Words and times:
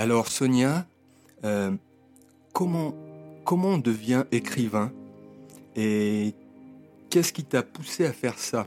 Alors 0.00 0.28
Sonia, 0.28 0.86
euh, 1.44 1.76
comment, 2.54 2.94
comment 3.44 3.72
on 3.72 3.76
devient 3.76 4.24
écrivain 4.32 4.90
et 5.76 6.34
qu'est-ce 7.10 7.34
qui 7.34 7.44
t'a 7.44 7.62
poussé 7.62 8.06
à 8.06 8.12
faire 8.14 8.38
ça? 8.38 8.66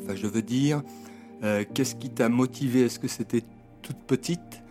Enfin, 0.00 0.16
je 0.16 0.26
veux 0.26 0.40
dire, 0.40 0.80
euh, 1.42 1.66
qu'est-ce 1.74 1.94
qui 1.96 2.08
t'a 2.08 2.30
motivé? 2.30 2.80
Est-ce 2.80 2.98
que 2.98 3.08
c'était 3.08 3.42
toute 3.82 3.98
petite 3.98 4.62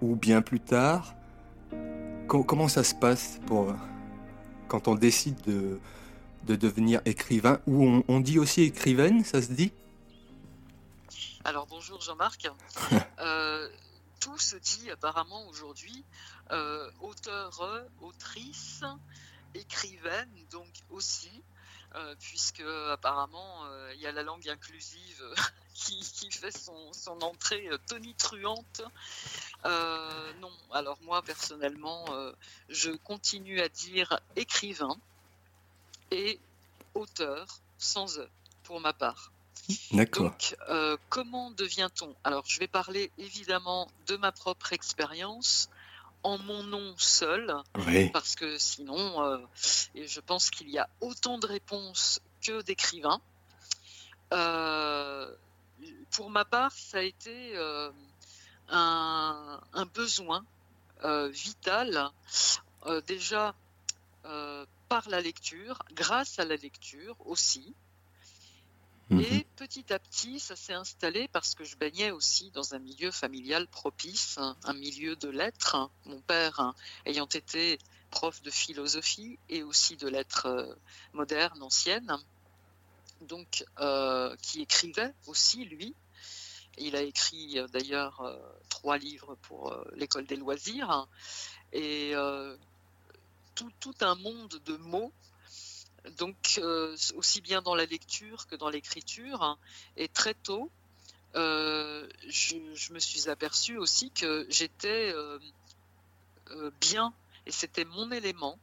ou 0.00 0.16
bien 0.16 0.40
plus 0.40 0.58
tard? 0.58 1.14
Comment 2.28 2.68
ça 2.68 2.82
se 2.82 2.94
passe 2.94 3.38
pour 3.44 3.74
quand 4.68 4.88
on 4.88 4.94
décide 4.94 5.38
de, 5.42 5.78
de 6.46 6.56
devenir 6.56 7.02
écrivain? 7.04 7.60
Ou 7.66 8.02
on, 8.08 8.20
dit 8.20 8.38
aussi 8.38 8.62
écrivaine, 8.62 9.22
ça 9.22 9.42
se 9.42 9.52
dit? 9.52 9.74
Alors 11.44 11.66
bonjour 11.66 12.00
Jean-Marc. 12.00 12.48
Euh, 13.18 13.68
tout 14.20 14.38
se 14.38 14.56
dit 14.56 14.90
apparemment 14.90 15.46
aujourd'hui 15.48 16.04
euh, 16.50 16.90
auteur, 17.00 17.88
autrice, 18.00 18.84
écrivaine 19.54 20.30
donc 20.50 20.68
aussi. 20.90 21.42
Euh, 21.94 22.14
puisque 22.18 22.64
apparemment 22.90 23.64
euh, 23.66 23.94
il 23.94 24.00
y 24.00 24.06
a 24.06 24.12
la 24.12 24.24
langue 24.24 24.46
inclusive 24.48 25.22
qui, 25.72 26.30
fait 26.30 26.50
son, 26.50 27.22
entrée 27.22 27.70
tonitruante. 27.86 28.82
non, 29.64 30.52
alors 30.72 30.98
moi 31.02 31.22
personnellement, 31.22 32.04
je 32.68 32.90
continue 32.90 33.60
à 33.60 33.68
dire 33.68 34.20
écrivain 34.34 34.96
et 36.10 36.40
auteur 36.94 37.46
sans 37.78 38.18
e 38.18 38.28
pour 38.64 38.80
ma 38.80 38.92
part. 38.92 39.30
D'accord. 39.92 40.30
Donc, 40.30 40.56
comment 41.08 41.50
devient-on? 41.50 42.14
Alors, 42.24 42.44
je 42.46 42.58
vais 42.58 42.68
parler 42.68 43.10
évidemment 43.18 43.88
de 44.06 44.16
ma 44.16 44.32
propre 44.32 44.72
expérience, 44.72 45.68
en 46.26 46.38
mon 46.38 46.64
nom 46.64 46.92
seul, 46.98 47.54
parce 48.12 48.34
que 48.34 48.58
sinon, 48.58 49.22
euh, 49.22 49.38
je 49.94 50.18
pense 50.18 50.50
qu'il 50.50 50.68
y 50.68 50.76
a 50.76 50.88
autant 51.00 51.38
de 51.38 51.46
réponses 51.46 52.20
que 52.42 52.62
d'écrivains. 52.62 53.20
Euh, 54.32 55.32
pour 56.10 56.30
ma 56.30 56.44
part, 56.44 56.72
ça 56.72 56.98
a 56.98 57.02
été 57.02 57.56
euh, 57.56 57.92
un, 58.70 59.60
besoin 59.94 60.44
vital, 61.30 62.10
déjà 63.06 63.54
par 64.88 65.08
la 65.08 65.20
lecture, 65.20 65.78
grâce 65.92 66.40
à 66.40 66.44
la 66.44 66.56
lecture 66.56 67.14
aussi, 67.24 67.72
Mhm. 69.10 69.20
Et 69.20 69.46
petit 69.56 69.92
à 69.92 69.98
petit, 69.98 70.40
ça 70.40 70.56
s'est 70.56 70.72
installé 70.72 71.28
parce 71.28 71.54
que 71.54 71.64
je 71.64 71.76
baignais 71.76 72.10
aussi 72.10 72.50
dans 72.50 72.74
un 72.74 72.78
milieu 72.80 73.10
familial 73.12 73.68
propice, 73.68 74.38
un 74.38 74.74
milieu 74.74 75.14
de 75.16 75.28
lettres. 75.28 75.90
Mon 76.06 76.20
père 76.20 76.74
ayant 77.04 77.26
été 77.26 77.78
prof 78.10 78.42
de 78.42 78.50
philosophie 78.50 79.38
et 79.48 79.62
aussi 79.62 79.96
de 79.96 80.08
lettres 80.08 80.46
euh, 80.46 80.74
modernes, 81.12 81.62
anciennes, 81.62 82.16
donc 83.20 83.64
euh, 83.78 84.34
qui 84.42 84.62
écrivait 84.62 85.12
aussi 85.26 85.64
lui. 85.64 85.94
Il 86.78 86.96
a 86.96 87.02
écrit 87.02 87.58
euh, 87.58 87.68
d'ailleurs 87.68 88.22
trois 88.68 88.98
livres 88.98 89.36
pour 89.42 89.76
l'école 89.94 90.26
des 90.26 90.36
loisirs 90.36 91.08
et 91.72 92.14
tout, 93.54 93.94
un 94.00 94.14
monde 94.16 94.60
de 94.64 94.76
mots 94.76 95.12
donc 96.18 96.58
euh, 96.58 96.96
aussi 97.14 97.40
bien 97.40 97.62
dans 97.62 97.74
la 97.74 97.84
lecture 97.86 98.46
que 98.46 98.56
dans 98.56 98.68
l'écriture. 98.68 99.58
Et 99.96 100.08
très 100.08 100.34
tôt, 100.34 100.70
euh, 101.34 102.08
je, 102.28 102.92
me 102.92 102.98
suis 102.98 103.28
aperçu 103.28 103.76
aussi 103.76 104.10
que 104.10 104.46
j'étais 104.48 105.12
euh, 105.14 105.38
bien, 106.80 107.12
et 107.46 107.50
c'était 107.50 107.84
mon 107.84 108.10
élément, 108.10 108.58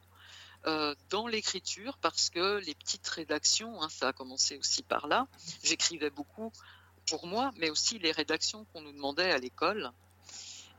dans 1.10 1.26
l'écriture, 1.26 1.98
parce 1.98 2.30
que 2.30 2.56
les 2.64 2.74
petites 2.74 3.06
rédactions, 3.06 3.82
hein, 3.82 3.90
ça 3.90 4.08
a 4.08 4.12
commencé 4.14 4.56
aussi 4.56 4.82
par 4.82 5.08
là, 5.08 5.28
j'écrivais 5.62 6.08
beaucoup 6.08 6.50
pour 7.06 7.26
moi, 7.26 7.52
mais 7.58 7.68
aussi 7.68 7.98
les 7.98 8.12
rédactions 8.12 8.64
qu'on 8.72 8.80
nous 8.80 8.92
demandait 8.92 9.30
à 9.30 9.36
l'école 9.36 9.92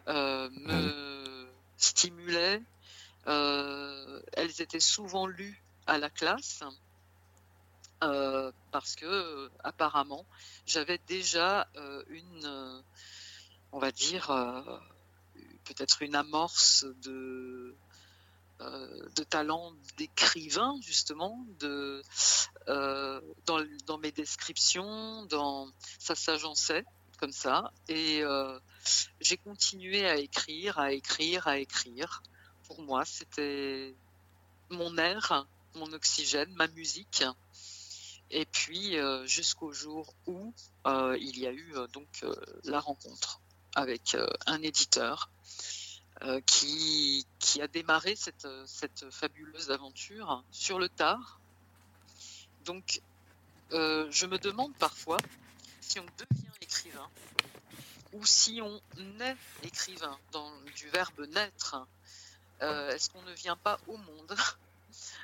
me 0.07 1.47
stimulaient. 1.77 2.63
elles 3.27 4.59
étaient 4.59 4.79
souvent 4.79 5.27
lues 5.27 5.61
à 5.87 5.97
la 5.97 6.09
classe 6.09 6.63
euh, 8.03 8.51
parce 8.71 8.95
que 8.95 9.05
euh, 9.05 9.49
apparemment 9.63 10.25
j'avais 10.65 10.99
déjà 11.07 11.67
euh, 11.77 12.03
une, 12.09 12.83
on 13.71 13.79
va 13.79 13.91
dire, 13.91 14.27
peut-être 15.63 16.01
une 16.01 16.15
amorce 16.15 16.85
de 17.03 17.73
talent 19.29 19.73
d'écrivain 19.97 20.77
justement 20.81 21.45
de 21.59 22.01
dans, 22.67 23.65
dans, 23.85 23.97
mes 23.97 24.11
descriptions 24.11 25.25
dans 25.25 25.69
ça 25.99 26.15
s'agençait 26.15 26.83
comme 27.17 27.31
ça 27.31 27.71
et 27.87 28.23
j'ai 29.21 29.37
continué 29.37 30.05
à 30.05 30.17
écrire 30.17 30.79
à 30.79 30.91
écrire 30.91 31.47
à 31.47 31.59
écrire. 31.59 32.21
Pour 32.67 32.81
moi 32.81 33.05
c'était 33.05 33.95
mon 34.69 34.97
air 34.97 35.47
mon 35.75 35.91
oxygène, 35.93 36.51
ma 36.55 36.67
musique. 36.69 37.23
Et 38.31 38.45
puis 38.45 38.97
euh, 38.97 39.25
jusqu'au 39.25 39.71
jour 39.71 40.13
où 40.25 40.53
euh, 40.87 41.17
il 41.19 41.37
y 41.37 41.47
a 41.47 41.51
eu 41.51 41.75
euh, 41.75 41.87
donc 41.87 42.25
la 42.63 42.79
rencontre 42.79 43.39
avec 43.75 44.15
un 44.45 44.61
éditeur 44.61 45.29
qui, 46.45 47.25
a 47.61 47.67
démarré 47.67 48.15
cette, 48.15 48.47
cette 48.65 49.09
fabuleuse 49.11 49.69
aventure 49.69 50.45
sur 50.49 50.79
le 50.79 50.87
tard. 50.87 51.41
Donc 52.63 53.01
je 53.71 54.25
me 54.25 54.37
demande 54.37 54.73
parfois 54.75 55.17
si 55.81 55.99
on 55.99 56.05
devient 56.05 56.47
écrivain 56.61 57.09
ou 58.13 58.25
si 58.25 58.61
on 58.61 58.81
naît 59.17 59.35
écrivain 59.63 60.17
dans 60.31 60.49
du 60.77 60.87
verbe 60.89 61.27
naître. 61.27 61.85
Est-ce 62.61 63.09
qu'on 63.09 63.23
ne 63.23 63.33
vient 63.33 63.57
pas 63.57 63.77
au 63.87 63.97
monde 63.97 64.37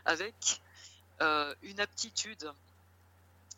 avec 0.06 0.62
euh, 1.22 1.54
une 1.62 1.80
aptitude 1.80 2.52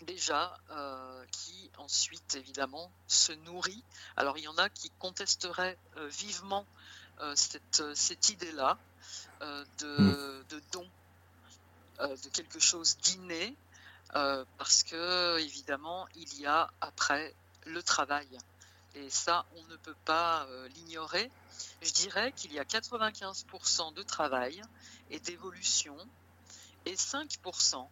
déjà 0.02 0.58
euh, 0.72 1.26
qui 1.32 1.72
ensuite 1.78 2.36
évidemment 2.36 2.92
se 3.08 3.32
nourrit. 3.32 3.84
Alors 4.18 4.38
il 4.38 4.44
y 4.44 4.48
en 4.48 4.58
a 4.58 4.70
qui 4.70 4.90
contesteraient 5.00 5.78
euh, 5.98 6.08
vivement 6.08 6.66
cette, 7.36 7.84
cette 7.94 8.30
idée-là 8.30 8.78
de, 9.40 10.02
hmm. 10.02 10.44
de, 10.50 10.62
don, 10.72 10.90
de 12.00 12.30
quelque 12.30 12.60
chose 12.60 12.98
d'inné, 12.98 13.56
parce 14.10 14.82
que 14.84 15.38
évidemment 15.40 16.08
il 16.16 16.42
y 16.42 16.48
a 16.48 16.72
après 16.82 17.36
le 17.66 17.84
travail. 17.84 18.28
Et 18.96 19.10
ça, 19.10 19.46
on 19.56 19.64
ne 19.66 19.76
peut 19.78 19.96
pas 20.06 20.48
l'ignorer. 20.76 21.32
Je 21.82 21.92
dirais 21.92 22.32
qu'il 22.34 22.54
y 22.54 22.60
a 22.60 22.64
95% 22.64 23.94
de 23.94 24.04
travail 24.04 24.62
et 25.10 25.20
d'évolution 25.20 25.98
et 26.86 26.96
5% 26.96 27.88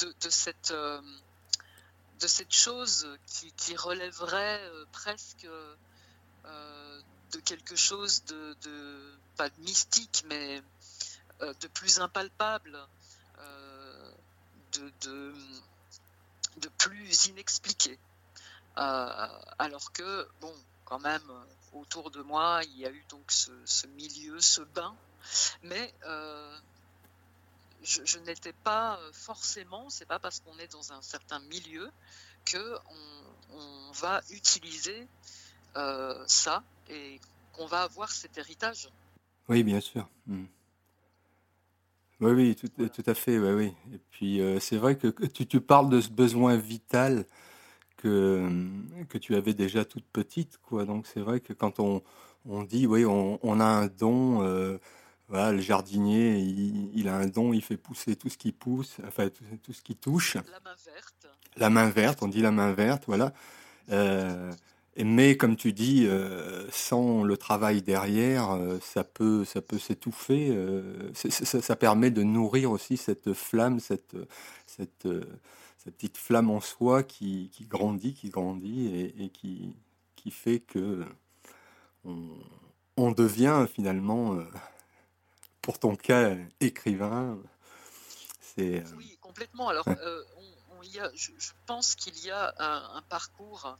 de, 0.00 0.14
de, 0.20 0.30
cette, 0.30 0.70
euh, 0.70 1.00
de 2.20 2.26
cette 2.26 2.52
chose 2.52 3.08
qui, 3.56 3.76
relèverait 3.76 4.62
euh, 4.62 4.84
presque 4.92 5.46
euh, 6.44 7.02
de 7.32 7.40
quelque 7.40 7.76
chose 7.76 8.24
de, 8.24 9.18
pas 9.36 9.48
de 9.48 9.60
mystique, 9.60 10.24
mais 10.26 10.62
de 11.40 11.68
plus 11.68 12.00
impalpable, 12.00 12.78
de, 14.72 14.92
de, 16.58 16.68
plus 16.76 17.26
inexpliqué. 17.26 17.98
Alors 18.76 19.92
que, 19.92 20.28
bon, 20.40 20.54
quand 20.84 21.00
même, 21.00 21.22
autour 21.72 22.10
de 22.10 22.22
moi, 22.22 22.60
il 22.64 22.78
y 22.78 22.86
a 22.86 22.90
eu 22.90 23.04
donc 23.08 23.30
ce, 23.30 23.50
ce 23.64 23.86
milieu, 23.88 24.40
ce 24.40 24.62
bain, 24.62 24.94
mais 25.62 25.92
je, 27.82 28.18
n'étais 28.20 28.52
pas 28.52 28.98
euh, 28.98 29.10
forcément, 29.12 29.88
c'est 29.88 30.06
pas 30.06 30.18
parce 30.18 30.40
qu'on 30.40 30.58
est 30.58 30.72
dans 30.72 30.92
un 30.92 31.02
certain 31.02 31.40
milieu 31.40 31.90
que 32.44 32.76
on, 33.52 33.92
va 33.92 34.22
utiliser 34.30 35.08
euh, 35.76 36.22
ça 36.28 36.62
et 36.88 37.20
qu'on 37.52 37.66
va 37.66 37.82
avoir 37.82 38.10
cet 38.10 38.38
héritage. 38.38 38.88
Oui, 39.48 39.64
bien 39.64 39.80
sûr. 39.80 40.08
Hmm. 40.26 40.44
Oui, 42.20 42.30
oui, 42.30 42.56
tout, 42.56 42.68
tout, 42.68 43.02
à 43.04 43.14
fait. 43.14 43.38
Oui, 43.38 43.50
oui. 43.50 43.74
Et 43.92 43.98
puis, 44.12 44.40
euh, 44.40 44.60
c'est 44.60 44.76
vrai 44.76 44.96
que 44.96 45.08
tu, 45.08 45.46
tu, 45.46 45.60
parles 45.60 45.90
de 45.90 46.00
ce 46.00 46.08
besoin 46.08 46.56
vital 46.56 47.26
que, 48.00 48.48
que 49.08 49.18
tu 49.18 49.34
avais 49.34 49.54
déjà 49.54 49.84
toute 49.84 50.04
petite. 50.04 50.58
Quoi. 50.62 50.84
Donc, 50.84 51.06
c'est 51.06 51.20
vrai 51.20 51.40
que 51.40 51.52
quand 51.52 51.80
on, 51.80 52.02
on 52.48 52.62
dit, 52.62 52.86
oui, 52.86 53.04
on, 53.04 53.38
on 53.42 53.60
a 53.60 53.64
un 53.64 53.86
don, 53.86 54.78
voilà, 55.28 55.52
le 55.52 55.60
jardinier, 55.60 56.38
il, 56.38 57.08
a 57.08 57.16
un 57.16 57.26
don, 57.26 57.52
il 57.52 57.62
fait 57.62 57.76
pousser 57.76 58.16
tout 58.16 58.28
ce 58.28 58.36
qui 58.36 58.50
pousse, 58.50 58.96
enfin 59.06 59.28
tout, 59.62 59.72
ce 59.72 59.80
qui 59.80 59.94
touche. 59.94 60.34
La 60.34 60.42
main 60.42 60.76
verte. 60.84 61.26
La 61.56 61.70
main 61.70 61.88
verte, 61.88 62.22
on 62.22 62.28
dit 62.28 62.42
la 62.42 62.50
main 62.50 62.72
verte, 62.72 63.04
voilà. 63.06 63.32
Euh, 63.90 64.50
mais 64.96 65.36
comme 65.36 65.54
tu 65.54 65.72
dis, 65.72 66.08
sans 66.72 67.22
le 67.22 67.36
travail 67.36 67.80
derrière, 67.80 68.58
ça 68.82 69.04
peut, 69.04 69.44
ça 69.44 69.62
peut 69.62 69.78
s'étouffer. 69.78 70.52
ça, 71.14 71.76
permet 71.76 72.10
de 72.10 72.24
nourrir 72.24 72.72
aussi 72.72 72.96
cette 72.96 73.32
flamme, 73.32 73.78
cette, 73.78 74.16
cette, 74.66 75.06
cette 75.90 75.96
petite 75.96 76.18
flamme 76.18 76.50
en 76.50 76.60
soi 76.60 77.02
qui, 77.02 77.50
qui 77.52 77.64
grandit, 77.64 78.14
qui 78.14 78.30
grandit 78.30 78.86
et, 78.86 79.24
et 79.24 79.28
qui, 79.30 79.74
qui 80.14 80.30
fait 80.30 80.60
que 80.60 81.04
on, 82.04 82.28
on 82.96 83.10
devient 83.10 83.66
finalement, 83.72 84.38
pour 85.62 85.78
ton 85.78 85.96
cas, 85.96 86.36
écrivain. 86.60 87.38
C'est, 88.40 88.84
oui, 88.96 89.18
complètement. 89.20 89.68
Alors, 89.68 89.86
on, 90.78 90.82
y 90.82 91.00
a, 91.00 91.10
je, 91.14 91.30
pense 91.66 91.94
qu'il 91.94 92.18
y 92.24 92.30
a 92.30 92.54
un 92.58 93.02
parcours 93.02 93.76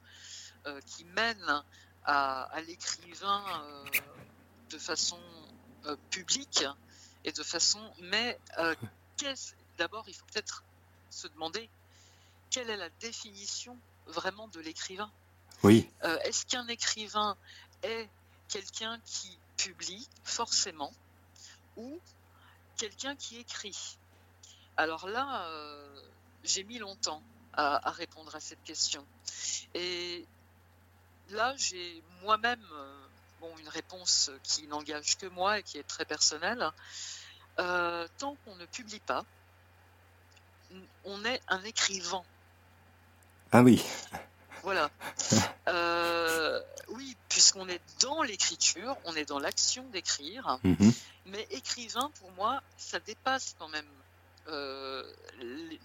euh, 0.67 0.81
qui 0.87 1.05
mène 1.05 1.63
à, 2.05 2.51
l'écrivain 2.67 3.45
euh, 3.63 3.85
de 4.71 4.79
façon 4.79 5.21
euh, 5.87 5.97
publique 6.11 6.65
et 7.25 7.33
de 7.33 7.43
façon. 7.43 7.81
Mais 8.01 8.39
d'abord, 9.79 10.05
il 10.09 10.15
faut 10.15 10.27
peut-être 10.33 10.65
se 11.11 11.29
demander 11.29 11.69
quelle 12.51 12.71
est 12.71 12.77
la 12.77 12.91
définition 13.01 13.79
vraiment 14.07 14.49
de 14.49 14.61
l'écrivain? 14.61 15.11
Oui. 15.63 15.89
Est-ce 16.25 16.47
qu'un 16.47 16.67
écrivain 16.69 17.37
est 17.83 18.09
quelqu'un 18.49 18.99
qui 19.05 19.39
publie 19.57 20.09
forcément 20.25 20.93
ou 21.77 22.01
quelqu'un 22.77 23.15
qui 23.15 23.39
écrit? 23.39 23.99
Alors 24.77 25.07
là, 25.07 25.47
j'ai 26.45 26.65
mis 26.65 26.79
longtemps 26.79 27.23
à, 27.53 27.89
à, 27.89 27.91
répondre 27.93 28.35
à 28.35 28.41
cette 28.41 28.63
question. 28.65 29.05
Et 29.75 30.27
là, 31.31 31.55
j'ai 31.57 32.03
moi-même 32.23 32.65
euh, 32.73 33.07
bon, 33.41 33.57
une 33.59 33.69
réponse 33.69 34.31
qui 34.43 34.67
n'engage 34.67 35.17
que 35.17 35.27
moi 35.27 35.59
et 35.59 35.63
qui 35.63 35.79
est 35.79 35.87
très 35.87 36.05
personnelle. 36.05 36.71
Euh, 37.59 38.07
tant 38.19 38.37
qu'on 38.45 38.57
ne 38.57 38.67
publie 38.67 39.01
pas, 39.01 39.25
on 41.05 41.25
est 41.25 41.41
un 41.49 41.63
écrivain. 41.65 42.23
Ah 43.53 43.63
oui. 43.63 43.85
Voilà. 44.63 44.91
Euh, 45.69 46.61
oui, 46.89 47.17
puisqu'on 47.29 47.69
est 47.69 47.81
dans 48.01 48.23
l'écriture, 48.23 48.97
on 49.05 49.15
est 49.15 49.25
dans 49.25 49.39
l'action 49.39 49.85
d'écrire. 49.91 50.59
Mhm. 50.63 50.93
Mais 51.27 51.47
écrivain, 51.51 52.11
pour 52.21 52.31
moi, 52.33 52.63
ça 52.77 53.01
dépasse 53.01 53.55
quand 53.59 53.69
même 53.69 53.87
euh, 54.49 55.03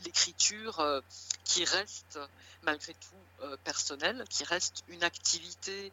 l'écriture 0.04 0.80
euh, 0.80 1.02
qui 1.44 1.66
reste 1.66 2.20
malgré 2.64 2.94
tout 2.94 3.48
personnelle, 3.64 4.24
qui 4.30 4.44
reste 4.44 4.84
une 4.88 5.04
activité 5.04 5.92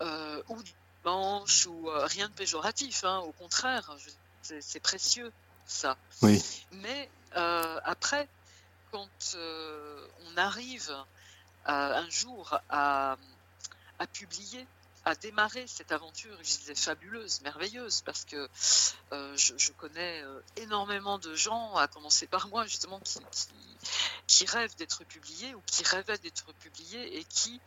ou 0.00 0.56
dimanche 1.02 1.66
ou 1.66 1.88
rien 1.88 2.28
de 2.28 2.32
péjoratif, 2.32 3.04
hein, 3.04 3.18
au 3.18 3.30
contraire, 3.32 3.94
c'est 4.42 4.80
précieux 4.80 5.30
ça. 5.66 5.96
Oui. 6.22 6.42
Mais 6.72 7.08
après, 7.32 8.28
quand 8.90 9.36
on 9.36 10.36
arrive 10.36 10.94
un 11.64 12.08
jour 12.10 12.58
à, 12.70 13.16
publier 14.12 14.66
à 15.04 15.14
démarrer 15.14 15.66
cette 15.66 15.92
aventure, 15.92 16.36
je 16.42 16.58
disais 16.58 16.74
fabuleuse, 16.74 17.40
merveilleuse, 17.40 18.02
parce 18.02 18.24
que 18.26 18.48
euh, 19.12 19.36
je, 19.36 19.72
connais 19.72 20.22
euh, 20.22 20.40
énormément 20.56 21.18
de 21.18 21.34
gens, 21.34 21.74
à 21.76 21.88
commencer 21.88 22.26
par 22.26 22.48
moi 22.48 22.66
justement, 22.66 23.00
qui, 24.26 24.44
rêvent 24.44 24.76
d'être 24.76 25.04
publiés 25.04 25.54
ou 25.54 25.62
qui 25.64 25.82
rêvaient 25.84 26.18
d'être 26.18 26.52
publiés 26.54 27.18
et 27.18 27.24
qui, 27.24 27.58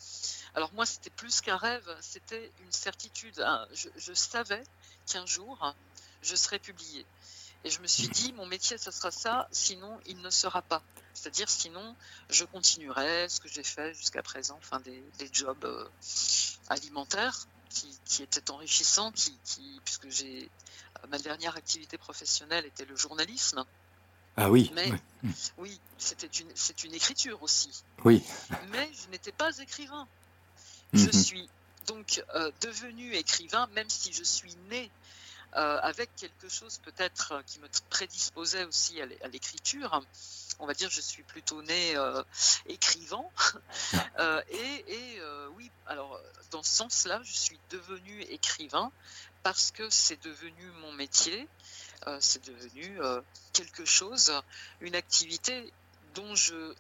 alors 0.54 0.72
moi 0.74 0.86
c'était 0.86 1.10
plus 1.10 1.42
qu'un 1.42 1.58
rêve, 1.58 1.98
c'était 2.02 2.52
une 2.60 2.72
certitude. 2.72 3.40
Hein. 3.40 3.68
Je, 3.74 4.14
savais 4.14 4.64
qu'un 5.08 5.26
jour 5.26 5.74
je 6.22 6.36
serais 6.36 6.60
publié. 6.60 7.06
Et 7.64 7.70
je 7.70 7.80
me 7.82 7.88
suis 7.88 8.08
dit, 8.08 8.34
mon 8.34 8.46
métier, 8.48 8.78
ça 8.78 8.92
sera 8.92 9.12
ça, 9.12 9.48
sinon 9.52 10.00
il 10.06 10.20
ne 10.22 10.30
sera 10.30 10.62
pas. 10.62 10.82
C'est-à-dire, 11.14 11.50
sinon, 11.50 11.96
je 12.30 12.46
continuerai 12.46 13.28
ce 13.30 13.40
que 13.40 13.48
j'ai 13.48 13.64
fait 13.64 13.94
jusqu'à 13.94 14.24
présent, 14.24 14.58
enfin, 14.58 14.80
des, 14.80 15.04
jobs 15.32 15.64
euh, 15.66 15.88
alimentaires 16.70 17.48
qui, 17.70 18.24
étaient 18.24 18.50
enrichissants, 18.50 19.12
qui, 19.12 19.38
puisque 19.84 20.10
j'ai 20.10 20.50
euh, 21.04 21.08
ma 21.08 21.20
dernière 21.20 21.56
activité 21.56 21.98
professionnelle 21.98 22.66
était 22.66 22.86
le 22.86 22.96
journalisme. 22.96 23.64
Ah 24.38 24.50
oui. 24.50 24.72
Mais 24.74 24.92
oui, 25.58 25.80
c'était 25.98 26.28
une, 26.28 26.50
c'est 26.56 26.84
une 26.84 26.94
écriture 26.94 27.44
aussi. 27.44 27.84
Oui. 28.06 28.24
Mais 28.72 28.90
je 28.94 29.10
n'étais 29.10 29.32
pas 29.32 29.58
écrivain. 29.60 30.08
Je 30.94 31.06
mhm. 31.06 31.14
suis 31.14 31.50
donc 31.88 32.24
euh, 32.36 32.52
devenu 32.62 33.14
écrivain, 33.14 33.68
même 33.74 33.90
si 33.90 34.14
je 34.14 34.24
suis 34.24 34.56
né 34.70 34.90
euh, 35.58 35.80
avec 35.82 36.16
quelque 36.16 36.48
chose 36.48 36.80
peut-être 36.80 37.44
qui 37.46 37.60
me 37.60 37.68
prédisposait 37.90 38.64
aussi 38.64 39.02
à 39.02 39.28
l'écriture. 39.28 40.02
On 40.60 40.66
va 40.66 40.74
dire, 40.74 40.90
je 40.90 41.02
suis 41.02 41.24
plutôt 41.24 41.62
né 41.62 41.96
euh, 41.96 42.24
écrivant. 42.68 43.32
Euh, 44.20 44.42
et, 44.50 45.20
oui, 45.56 45.72
alors 45.88 46.20
dans 46.52 46.62
ce 46.64 46.72
sens-là, 46.76 47.22
je 47.24 47.34
suis 47.34 47.60
devenu 47.70 48.22
écrivain 48.24 48.92
parce 49.42 49.72
que 49.72 49.90
c'est 49.90 50.22
devenu 50.24 50.70
mon 50.82 50.92
métier, 50.94 51.48
c'est 52.20 52.46
devenu 52.46 53.00
quelque 53.54 53.86
chose, 53.86 54.32
une 54.82 54.96
activité 54.96 55.74
dont 56.14 56.36
je 56.36 56.76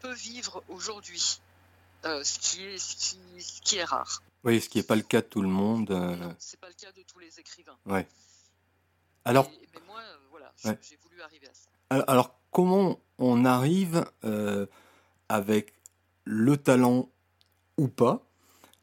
peux 0.00 0.12
vivre 0.12 0.62
aujourd'hui, 0.68 1.40
ce 2.04 3.60
qui 3.62 3.76
est 3.76 3.84
rare. 3.84 4.22
Oui, 4.44 4.60
ce 4.60 4.68
qui 4.68 4.78
n'est 4.78 4.84
pas 4.84 4.96
le 4.96 5.02
cas 5.02 5.20
de 5.20 5.26
tout 5.26 5.42
le 5.42 5.48
monde. 5.48 5.90
Euh... 5.90 6.32
C'est 6.38 6.58
pas 6.58 6.68
le 6.68 6.74
cas 6.74 6.92
de 6.92 7.02
tous 7.02 7.18
les 7.18 7.38
écrivains. 7.38 7.76
Ouais. 7.86 8.06
Alors. 9.24 9.50
mais 9.50 9.80
moi, 9.86 10.00
euh, 10.00 10.16
voilà, 10.30 10.52
j'ai 10.64 10.96
voulu 10.96 11.20
arriver 11.20 11.48
à 11.48 11.54
ça. 11.54 11.70
Alors, 11.90 12.40
comment 12.50 13.00
on 13.18 13.44
arrive 13.44 14.04
euh, 14.24 14.66
avec 15.28 15.74
le 16.24 16.56
talent 16.56 17.10
ou 17.76 17.88
pas 17.88 18.26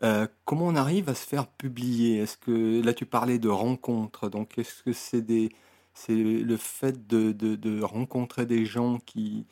euh, 0.04 0.28
Comment 0.46 0.68
on 0.68 0.76
arrive 0.76 1.10
à 1.10 1.16
se 1.16 1.26
faire 1.26 1.48
publier? 1.48 2.20
Est-ce 2.20 2.38
que 2.38 2.84
là 2.84 2.94
tu 2.94 3.06
parlais 3.06 3.40
de 3.40 3.50
rencontres, 3.50 4.30
donc 4.30 4.58
est-ce 4.58 4.84
que 4.84 4.94
c'est 4.94 5.22
des 5.22 5.50
c'est 5.94 6.16
le 6.16 6.58
fait 6.58 7.08
de, 7.08 7.32
de, 7.32 7.56
de, 7.56 7.82
rencontrer 7.82 8.46
des 8.46 8.66
gens 8.66 9.00
qui, 9.00 9.48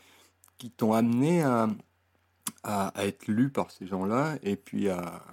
qui 0.60 0.69
t'ont 0.69 0.94
amené 0.94 1.42
à, 1.42 1.68
à, 2.62 2.90
à, 2.90 3.06
être 3.06 3.28
lu 3.28 3.50
par 3.50 3.72
ces 3.72 3.88
gens-là 3.88 4.38
et 4.44 4.56
puis 4.56 4.90
à, 4.90 5.24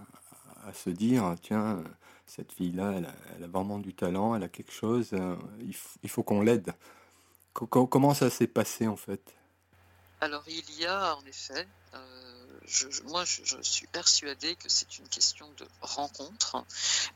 à 0.66 0.72
se 0.72 0.90
dire, 0.90 1.34
tiens, 1.42 1.82
cette 2.26 2.52
fille-là, 2.52 2.94
elle, 2.96 3.44
a 3.44 3.46
vraiment 3.46 3.78
du 3.78 3.94
talent, 3.94 4.34
elle 4.34 4.42
a 4.42 4.48
quelque 4.48 4.72
chose, 4.72 5.10
euh, 5.12 5.36
il, 6.02 6.08
faut 6.08 6.22
qu'on 6.22 6.40
l'aide. 6.40 6.72
Comment 7.52 8.14
ça 8.14 8.30
s'est 8.30 8.46
passé 8.46 8.86
en 8.86 8.96
fait? 8.96 9.20
Alors 10.20 10.44
il 10.46 10.80
y 10.80 10.86
a 10.86 11.16
en 11.16 11.24
effet, 11.26 11.66
euh, 11.94 12.50
moi 13.06 13.24
je, 13.24 13.60
suis 13.60 13.86
persuadé 13.88 14.54
que 14.56 14.68
c'est 14.68 14.98
une 14.98 15.08
question 15.08 15.46
de 15.58 15.66
rencontre, 15.82 16.64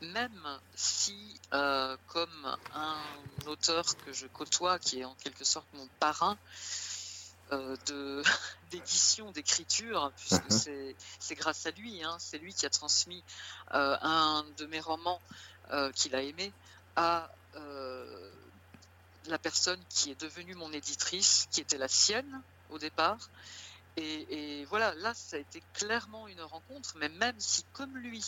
même 0.01 0.59
si 0.75 1.39
euh, 1.53 1.97
comme 2.07 2.57
un 2.75 3.01
auteur 3.47 3.85
que 4.05 4.13
je 4.13 4.27
côtoie, 4.27 4.77
qui 4.77 4.99
est 4.99 5.05
en 5.05 5.15
quelque 5.15 5.45
sorte 5.45 5.67
mon 5.73 5.87
parrain, 5.99 6.37
de 7.51 8.23
d'édition, 8.71 9.31
d'écriture, 9.31 10.11
puisque 10.17 10.49
uh-huh. 10.49 10.95
c'est 11.19 11.35
grâce 11.35 11.65
à 11.65 11.71
lui, 11.71 12.03
hein, 12.03 12.17
c'est 12.19 12.37
lui 12.37 12.53
qui 12.53 12.65
a 12.65 12.69
transmis 12.69 13.23
euh, 13.73 13.97
un 14.01 14.45
de 14.57 14.65
mes 14.65 14.79
romans 14.79 15.21
euh, 15.71 15.91
qu'il 15.91 16.15
a 16.15 16.21
aimé 16.21 16.51
à 16.95 17.31
la 19.25 19.37
personne 19.37 19.79
qui 19.89 20.11
est 20.11 20.21
devenue 20.21 20.55
mon 20.55 20.71
éditrice, 20.71 21.47
qui 21.51 21.61
était 21.61 21.77
la 21.77 21.87
sienne 21.87 22.41
au 22.69 22.77
départ. 22.77 23.17
Et, 23.97 24.59
et, 24.59 24.65
voilà, 24.65 24.93
là, 24.95 25.13
ça 25.15 25.37
a 25.37 25.39
été 25.39 25.61
clairement 25.73 26.27
une 26.27 26.41
rencontre, 26.41 26.95
mais 26.97 27.09
même 27.09 27.35
si, 27.39 27.63
comme 27.73 27.97
lui, 27.97 28.23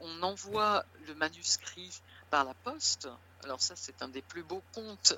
on 0.00 0.22
envoie 0.22 0.84
le 1.06 1.14
manuscrit 1.14 2.02
par 2.30 2.44
la 2.44 2.54
poste, 2.54 3.08
alors 3.44 3.60
ça, 3.60 3.76
c'est 3.76 4.02
un 4.02 4.08
des 4.08 4.22
plus 4.22 4.42
beaux 4.42 4.62
contes 4.74 5.14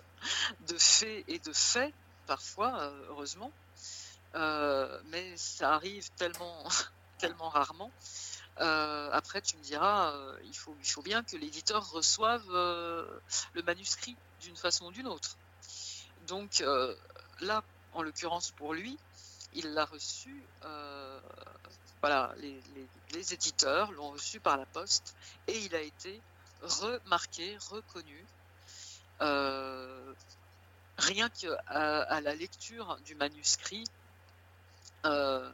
de 0.68 0.76
fées 0.76 1.24
et 1.26 1.38
de 1.38 1.52
faits, 1.52 1.94
parfois, 2.28 2.78
euh, 2.78 3.06
heureusement. 3.08 3.50
Euh, 4.36 5.00
mais 5.06 5.36
ça 5.36 5.74
arrive 5.74 6.08
tellement, 6.12 6.62
tellement 7.18 7.48
rarement. 7.48 7.90
Euh, 8.60 9.10
après, 9.12 9.40
tu 9.40 9.56
me 9.56 9.62
diras, 9.62 10.14
il, 10.44 10.56
faut, 10.56 10.76
il 10.80 10.88
faut 10.88 11.02
bien 11.02 11.24
que 11.24 11.36
l'éditeur 11.36 11.90
reçoive 11.90 12.44
le 12.48 13.62
manuscrit 13.64 14.16
d'une 14.40 14.56
façon 14.56 14.86
ou 14.86 14.92
d'une 14.92 15.08
autre. 15.08 15.36
Donc 16.26 16.62
là, 17.40 17.62
en 17.94 18.02
l'occurrence 18.02 18.50
pour 18.50 18.74
lui, 18.74 18.98
il 19.54 19.72
l'a 19.74 19.84
reçu. 19.84 20.42
voilà, 22.00 22.34
les, 22.38 22.60
les, 23.12 23.32
éditeurs 23.32 23.92
l'ont 23.92 24.10
reçu 24.10 24.40
par 24.40 24.56
la 24.56 24.66
poste 24.66 25.14
et 25.46 25.58
il 25.58 25.74
a 25.74 25.80
été 25.80 26.20
remarqué, 26.62 27.56
reconnu 27.70 28.26
rien 30.98 31.28
qu'à 31.30 31.54
à 31.66 32.20
la 32.20 32.34
lecture 32.34 32.98
du 33.04 33.14
manuscrit 33.14 33.84
euh, 35.06 35.50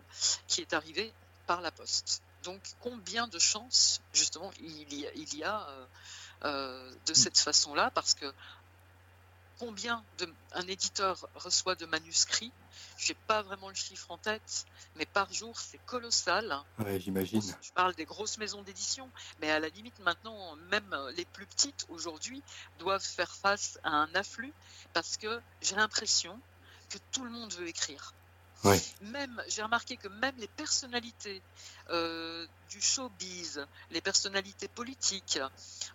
qui 0.46 0.60
est 0.60 0.72
arrivé 0.72 1.12
par 1.46 1.60
la 1.60 1.70
poste. 1.70 2.22
Donc 2.42 2.60
combien 2.80 3.28
de 3.28 3.38
chances 3.38 4.00
justement 4.12 4.50
il 4.60 4.92
y 4.94 5.06
a, 5.06 5.12
il 5.14 5.34
y 5.36 5.44
a 5.44 5.66
de 6.42 7.14
cette 7.14 7.38
façon-là? 7.38 7.90
Parce 7.94 8.14
que 8.14 8.30
combien 9.58 10.04
de, 10.18 10.32
un 10.52 10.66
éditeur 10.66 11.28
reçoit 11.34 11.74
de 11.74 11.86
manuscrits 11.86 12.52
je 12.97 13.12
n'ai 13.12 13.19
pas 13.26 13.43
vraiment 13.43 13.69
le 13.69 13.75
chiffre 13.75 14.11
en 14.11 14.19
tête, 14.19 14.66
mais 14.97 15.07
par 15.07 15.33
jour, 15.33 15.59
c'est 15.59 15.78
colossal. 15.87 16.62
Ouais, 16.78 17.00
j'imagine. 17.00 17.43
Je 17.62 17.73
parle 17.73 17.95
des 17.95 18.04
grosses 18.04 18.38
maisons 18.38 18.62
d'édition, 18.62 19.11
mais 19.40 19.50
à 19.50 19.61
la 19.61 19.69
limite, 19.69 19.99
maintenant, 20.00 20.57
même 20.71 20.95
les 21.16 21.25
plus 21.25 21.47
petites, 21.47 21.87
aujourd'hui, 21.88 22.43
doivent 22.78 23.04
faire 23.04 23.35
face 23.35 23.78
à 23.85 23.90
un 23.90 24.14
afflux 24.14 24.52
parce 24.93 25.16
que 25.16 25.40
j'ai 25.62 25.76
l'impression 25.76 26.40
que 26.90 26.99
tout 27.12 27.25
le 27.25 27.31
monde 27.31 27.52
veut 27.54 27.69
écrire. 27.69 28.14
Ouais. 28.64 28.81
Même, 29.02 29.43
j'ai 29.49 29.62
remarqué 29.62 29.97
que 29.97 30.09
même 30.09 30.35
les 30.38 30.49
personnalités 30.49 31.43
euh, 31.90 32.47
du 32.71 32.81
showbiz, 32.81 33.66
les 33.90 34.00
personnalités 34.00 34.69
politiques, 34.69 35.38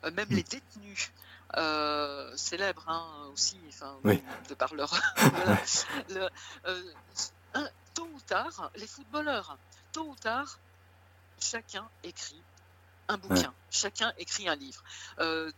euh, 0.03 0.11
même 0.11 0.29
mm. 0.29 0.35
les 0.35 0.43
détenus, 0.43 1.11
euh, 1.57 2.31
célèbres 2.35 2.87
hein, 2.87 3.29
aussi, 3.33 3.59
enfin, 3.69 3.97
de 4.03 4.53
par 4.53 4.73
leur. 4.73 4.91
Euh, 7.55 7.67
tôt 7.95 8.07
ou 8.13 8.19
tard, 8.27 8.69
les 8.75 8.85
footballeurs, 8.85 9.57
tôt 9.91 10.03
ou 10.03 10.15
tard, 10.15 10.59
chacun 11.39 11.89
écrit 12.03 12.39
un 13.07 13.17
bouquin, 13.17 13.51
chacun 13.71 14.13
écrit 14.19 14.47
un 14.47 14.55
livre. 14.55 14.83
Euh, 15.17 15.51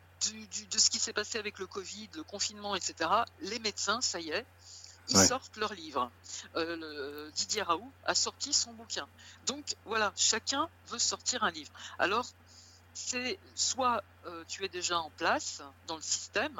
de 0.71 0.79
ce 0.79 0.89
qui 0.89 0.99
s'est 0.99 1.11
passé 1.11 1.37
avec 1.37 1.59
le 1.59 1.67
Covid, 1.67 2.07
le 2.15 2.23
confinement, 2.23 2.75
etc., 2.75 3.09
les 3.41 3.59
médecins, 3.59 3.99
ça 3.99 4.21
y 4.21 4.29
est, 4.29 4.45
ils 5.09 5.17
sortent 5.17 5.57
leur 5.57 5.73
livre. 5.73 6.09
Didier 7.35 7.63
Raoult 7.63 7.91
a 8.05 8.15
sorti 8.15 8.53
son 8.53 8.71
bouquin. 8.71 9.07
Donc 9.47 9.75
voilà, 9.85 10.13
chacun 10.15 10.69
veut 10.87 10.99
sortir 10.99 11.43
un 11.43 11.51
livre. 11.51 11.73
Alors, 11.99 12.25
c'est 12.93 13.39
soit 13.55 14.03
euh, 14.25 14.43
tu 14.47 14.63
es 14.65 14.69
déjà 14.69 14.99
en 14.99 15.09
place 15.11 15.61
dans 15.87 15.95
le 15.95 16.01
système 16.01 16.59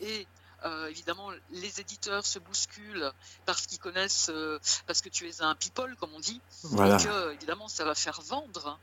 et 0.00 0.26
euh, 0.64 0.88
évidemment 0.88 1.30
les 1.50 1.80
éditeurs 1.80 2.24
se 2.24 2.38
bousculent 2.38 3.10
parce 3.46 3.66
qu'ils 3.66 3.78
connaissent 3.78 4.30
euh, 4.30 4.60
parce 4.86 5.00
que 5.02 5.08
tu 5.08 5.28
es 5.28 5.42
un 5.42 5.54
people 5.54 5.94
comme 5.96 6.12
on 6.14 6.20
dit 6.20 6.40
et 6.64 6.76
que 6.76 7.32
évidemment 7.32 7.68
ça 7.68 7.84
va 7.84 7.94
faire 7.94 8.20
vendre. 8.22 8.78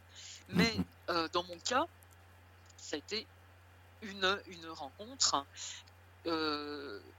Mais 0.49 0.73
dans 1.33 1.43
mon 1.43 1.57
cas 1.59 1.85
ça 2.77 2.95
a 2.95 2.99
été 2.99 3.27
une, 4.01 4.39
une 4.47 4.67
rencontre 4.67 5.45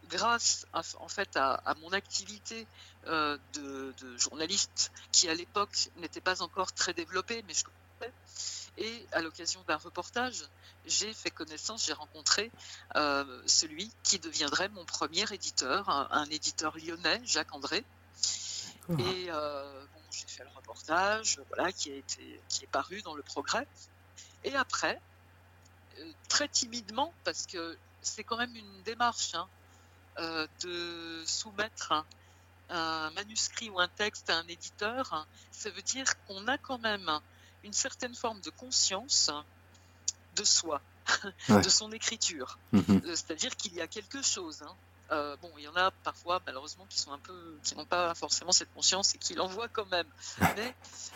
grâce 0.08 0.66
en 0.72 1.08
fait 1.08 1.36
à, 1.36 1.74
mon 1.80 1.92
activité 1.92 2.66
de, 3.06 3.40
de, 3.54 4.16
journaliste 4.18 4.90
qui 5.12 5.28
à 5.28 5.34
l'époque 5.34 5.90
n'était 5.98 6.20
pas 6.20 6.42
encore 6.42 6.72
très 6.72 6.92
développée 6.92 7.44
mais 7.46 7.54
je 7.54 7.64
et 8.80 9.06
à 9.12 9.20
l'occasion 9.20 9.62
d'un 9.68 9.76
reportage, 9.76 10.44
j'ai 10.87 11.12
fait 11.12 11.30
connaissance, 11.30 11.84
j'ai 11.87 11.92
rencontré 11.92 12.50
euh, 12.96 13.42
celui 13.46 13.90
qui 14.02 14.18
deviendrait 14.18 14.70
mon 14.70 14.84
premier 14.87 15.30
éditeur, 15.32 15.88
un, 15.88 16.25
éditeur 16.30 16.76
lyonnais, 16.78 17.20
Jacques 17.25 17.54
André. 17.54 17.84
Et 18.99 19.26
euh, 19.28 19.84
bon, 19.94 20.00
j'ai 20.10 20.26
fait 20.26 20.42
le 20.42 20.50
reportage, 20.56 21.38
voilà, 21.49 21.70
qui 21.70 21.92
a 21.92 21.94
été, 21.94 22.40
qui 22.49 22.64
est 22.64 22.68
paru 22.68 23.02
dans 23.02 23.14
le 23.14 23.22
Progrès. 23.22 23.68
Et 24.44 24.56
après, 24.56 25.00
euh, 25.99 26.12
très 26.28 26.49
timidement, 26.49 27.12
parce 27.22 27.46
que 27.46 27.76
c'est 28.00 28.25
quand 28.25 28.38
même 28.38 28.56
une 28.56 28.82
démarche 28.82 29.34
hein, 29.34 29.46
de 30.62 31.22
soumettre 31.26 31.92
un 32.70 33.10
manuscrit 33.10 33.68
ou 33.68 33.78
un 33.78 33.88
texte 33.88 34.30
à 34.30 34.38
un 34.38 34.46
éditeur, 34.49 35.26
ça 35.52 35.70
veut 35.70 35.82
dire 35.82 36.06
qu'on 36.26 36.49
a 36.49 36.56
quand 36.56 36.78
même 36.78 37.20
une 37.64 37.72
certaine 37.72 38.14
forme 38.14 38.40
de 38.40 38.50
conscience 38.50 39.30
de 40.36 40.44
soi, 40.44 40.80
de 41.48 41.68
son 41.68 41.92
écriture. 41.92 42.58
Mhm. 42.72 43.02
Euh, 43.04 43.10
c'est-à-dire 43.10 43.54
qu'il 43.56 43.74
y 43.74 43.80
a 43.80 43.86
quelque 43.86 44.22
chose. 44.22 44.62
Hein. 44.62 44.74
Euh, 45.12 45.36
bon, 45.42 45.50
il 45.58 45.64
y 45.64 45.68
en 45.68 45.76
a 45.76 45.90
parfois, 45.90 46.40
malheureusement, 46.46 46.86
qui 46.88 46.98
sont 46.98 47.12
un 47.12 47.18
peu, 47.18 47.58
qui 47.64 47.74
n'ont 47.76 47.84
pas 47.84 48.14
forcément 48.14 48.52
cette 48.52 48.72
conscience 48.72 49.14
et 49.14 49.18
qui 49.18 49.34
l'envoient 49.34 49.68
quand 49.68 49.90
même. 49.90 50.06
Mais 50.56 50.74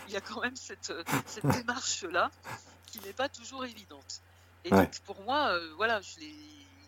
il 0.08 0.14
y 0.14 0.16
a 0.16 0.20
quand 0.20 0.40
même 0.40 0.56
cette, 0.56 0.92
cette 1.26 1.46
démarche-là 1.46 2.30
qui 2.86 3.00
n'est 3.00 3.12
pas 3.12 3.28
toujours 3.28 3.64
évidente. 3.64 4.20
Et 4.64 4.70
donc, 4.70 4.98
pour 5.00 5.20
moi, 5.22 5.48
euh, 5.50 5.72
voilà, 5.76 6.00
je 6.00 6.20
l'ai 6.20 6.34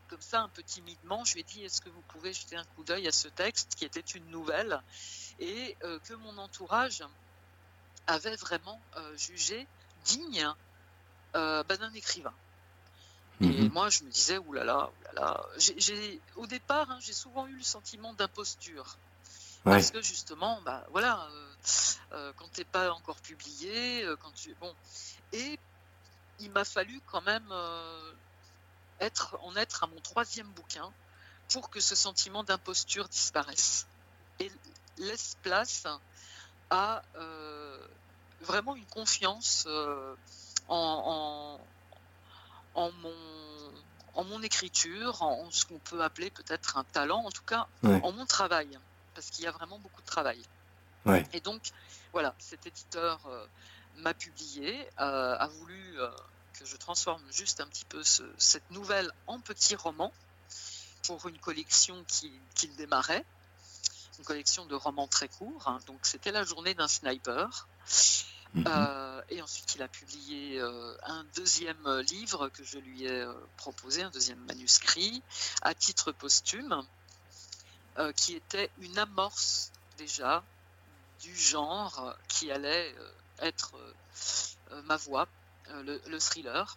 comme 0.08 0.20
ça, 0.20 0.40
un 0.40 0.48
peu 0.48 0.62
timidement, 0.62 1.24
je 1.24 1.34
lui 1.34 1.40
ai 1.40 1.42
dit 1.42 1.64
est-ce 1.64 1.80
que 1.80 1.88
vous 1.88 2.00
pouvez 2.02 2.32
jeter 2.32 2.54
un 2.54 2.62
coup 2.62 2.84
d'œil 2.84 3.08
à 3.08 3.12
ce 3.12 3.26
texte 3.26 3.74
qui 3.74 3.84
était 3.84 3.98
une 3.98 4.24
nouvelle 4.30 4.80
et 5.40 5.76
que 5.80 6.14
mon 6.14 6.38
entourage 6.38 7.02
avait 8.06 8.36
vraiment 8.36 8.80
euh, 8.96 9.16
jugé 9.16 9.66
digne 10.04 10.48
euh, 11.34 11.62
bah, 11.64 11.76
d'un 11.76 11.92
écrivain. 11.92 12.34
Et 13.40 13.46
mhm. 13.46 13.72
moi, 13.72 13.90
je 13.90 14.04
me 14.04 14.10
disais, 14.10 14.38
oulala, 14.38 14.90
oulala. 15.00 15.46
Au 16.36 16.46
départ, 16.46 16.90
hein, 16.90 16.98
j'ai 17.00 17.12
souvent 17.12 17.46
eu 17.46 17.56
le 17.56 17.62
sentiment 17.62 18.14
d'imposture. 18.14 18.96
Parce 19.64 19.90
que 19.90 20.00
justement, 20.00 20.60
bah, 20.62 20.86
voilà, 20.90 21.28
euh, 22.12 22.32
quand 22.36 22.48
tu 22.52 22.60
n'es 22.60 22.64
pas 22.64 22.92
encore 22.92 23.20
publié, 23.20 24.08
quand 24.22 24.32
tu. 24.32 24.54
Bon. 24.60 24.72
Et 25.32 25.58
il 26.38 26.50
m'a 26.52 26.64
fallu 26.64 27.00
quand 27.10 27.20
même 27.22 27.52
être, 29.00 29.36
en 29.42 29.54
être 29.56 29.82
à 29.82 29.86
mon 29.88 30.00
troisième 30.00 30.50
bouquin 30.52 30.90
pour 31.52 31.68
que 31.68 31.80
ce 31.80 31.94
sentiment 31.96 32.44
d'imposture 32.44 33.08
disparaisse. 33.08 33.86
Et 34.38 34.50
laisse 34.98 35.36
place 35.42 35.84
à 36.70 37.02
vraiment 38.40 38.76
une 38.76 38.86
confiance 38.86 39.64
euh, 39.66 40.14
en, 40.68 41.58
en, 42.74 42.90
mon, 42.92 43.14
en 44.14 44.24
mon 44.24 44.42
écriture, 44.42 45.22
en 45.22 45.50
ce 45.50 45.64
qu'on 45.66 45.78
peut 45.78 46.02
appeler 46.02 46.30
peut-être 46.30 46.76
un 46.76 46.84
talent, 46.84 47.24
en 47.24 47.30
tout 47.30 47.44
cas 47.44 47.66
en 47.82 48.12
mon 48.12 48.26
travail, 48.26 48.68
parce 49.14 49.30
qu'il 49.30 49.44
y 49.44 49.48
a 49.48 49.52
vraiment 49.52 49.78
beaucoup 49.78 50.02
de 50.02 50.06
travail. 50.06 50.40
Et 51.32 51.40
donc, 51.40 51.62
voilà, 52.12 52.34
cet 52.38 52.66
éditeur 52.66 53.20
euh, 53.26 53.46
m'a 53.98 54.12
publié, 54.12 54.88
euh, 55.00 55.36
a 55.38 55.46
voulu 55.46 55.98
que 56.58 56.64
je 56.64 56.76
transforme 56.76 57.22
juste 57.30 57.60
un 57.60 57.66
petit 57.66 57.84
peu 57.84 58.02
cette 58.02 58.70
nouvelle 58.70 59.10
en 59.26 59.38
petit 59.40 59.76
roman 59.76 60.12
pour 61.06 61.28
une 61.28 61.38
collection 61.38 62.04
qu'il 62.54 62.74
démarrait, 62.76 63.24
une 64.18 64.24
collection 64.24 64.66
de 64.66 64.74
romans 64.74 65.08
très 65.08 65.28
courts. 65.28 65.68
Hein. 65.68 65.78
donc, 65.86 66.00
c'était 66.02 66.32
la 66.32 66.44
journée 66.44 66.74
d'un 66.74 66.88
sniper. 66.88 67.66
Mhm. 68.54 68.64
Euh, 68.66 69.22
et 69.28 69.42
ensuite, 69.42 69.74
il 69.74 69.82
a 69.82 69.88
publié 69.88 70.58
euh, 70.58 70.96
un 71.04 71.24
deuxième 71.36 72.00
livre 72.10 72.48
que 72.48 72.64
je 72.64 72.78
lui 72.78 73.04
ai 73.04 73.20
euh, 73.20 73.32
proposé, 73.56 74.02
un 74.02 74.10
deuxième 74.10 74.38
manuscrit, 74.46 75.22
à 75.62 75.74
titre 75.74 76.12
posthume, 76.12 76.82
qui 78.14 78.34
était 78.34 78.70
une 78.82 78.98
amorce 78.98 79.72
déjà 79.96 80.44
du 81.22 81.34
genre 81.34 82.14
qui 82.28 82.52
allait 82.52 82.94
être 83.40 83.72
ma 84.84 84.98
voix, 84.98 85.26
le, 85.70 86.18
thriller. 86.18 86.76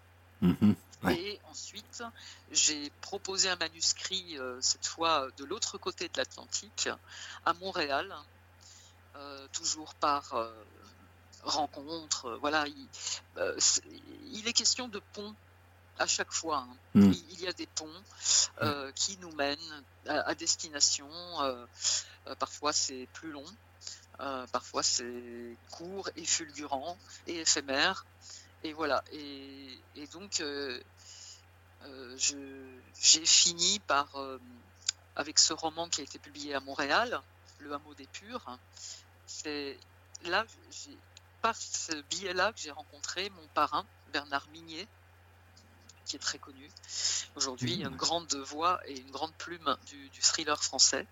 Et 1.07 1.39
ensuite, 1.49 2.03
j'ai 2.51 2.89
proposé 3.01 3.49
un 3.49 3.55
manuscrit, 3.55 4.37
cette 4.59 4.85
fois 4.85 5.29
de 5.37 5.45
l'autre 5.45 5.77
côté 5.77 6.09
de 6.09 6.17
l'Atlantique, 6.17 6.89
à 7.45 7.53
Montréal, 7.53 8.13
toujours 9.53 9.93
par 9.95 10.33
rencontres. 11.43 12.25
Euh, 12.25 12.37
voilà, 12.37 12.65
euh, 13.37 13.59
il, 14.31 14.47
est 14.47 14.53
question 14.53 14.87
de 14.87 15.01
ponts 15.13 15.35
à 15.97 16.07
chaque 16.07 16.31
fois. 16.31 16.67
Hein. 16.69 16.77
Hmm. 16.95 17.11
Il, 17.31 17.41
y 17.41 17.47
a 17.47 17.53
des 17.53 17.67
ponts 17.67 17.87
euh, 18.61 18.91
qui 18.93 19.17
nous 19.17 19.31
mènent 19.33 19.83
à, 20.07 20.33
destination. 20.35 21.07
parfois 22.39 22.73
c'est 22.73 23.07
plus 23.13 23.31
long, 23.31 23.45
parfois 24.51 24.83
c'est 24.83 25.55
court 25.71 26.09
et 26.15 26.25
fulgurant 26.25 26.97
et 27.27 27.39
éphémère. 27.39 28.05
Et 28.63 28.73
voilà. 28.73 29.03
Et, 29.11 29.79
donc 30.11 30.43
j'ai 32.15 33.25
fini 33.25 33.79
par, 33.79 34.09
avec 35.15 35.39
ce 35.39 35.53
roman 35.53 35.87
qui 35.87 36.01
a 36.01 36.03
été 36.03 36.19
publié 36.19 36.55
à 36.55 36.59
Montréal, 36.59 37.21
Le 37.59 37.73
Hameau 37.73 37.93
des 37.93 38.07
Purs. 38.07 38.57
C'est 39.27 39.77
là, 40.23 40.45
par 41.41 41.55
ce 41.55 42.01
biais-là 42.03 42.51
que 42.53 42.59
j'ai 42.59 42.71
rencontré 42.71 43.29
mon 43.29 43.47
parrain, 43.53 43.85
Bernard 44.11 44.47
Minier, 44.49 44.87
qui 46.09 46.15
est 46.15 46.19
très 46.19 46.39
connu. 46.39 46.69
Aujourd'hui, 47.35 47.75
une 47.75 47.95
grande 47.95 48.33
voix 48.35 48.81
et 48.87 48.99
une 48.99 49.11
grande 49.11 49.33
plume 49.35 49.77
du, 49.85 50.09
thriller 50.21 50.61
français, 50.61 51.05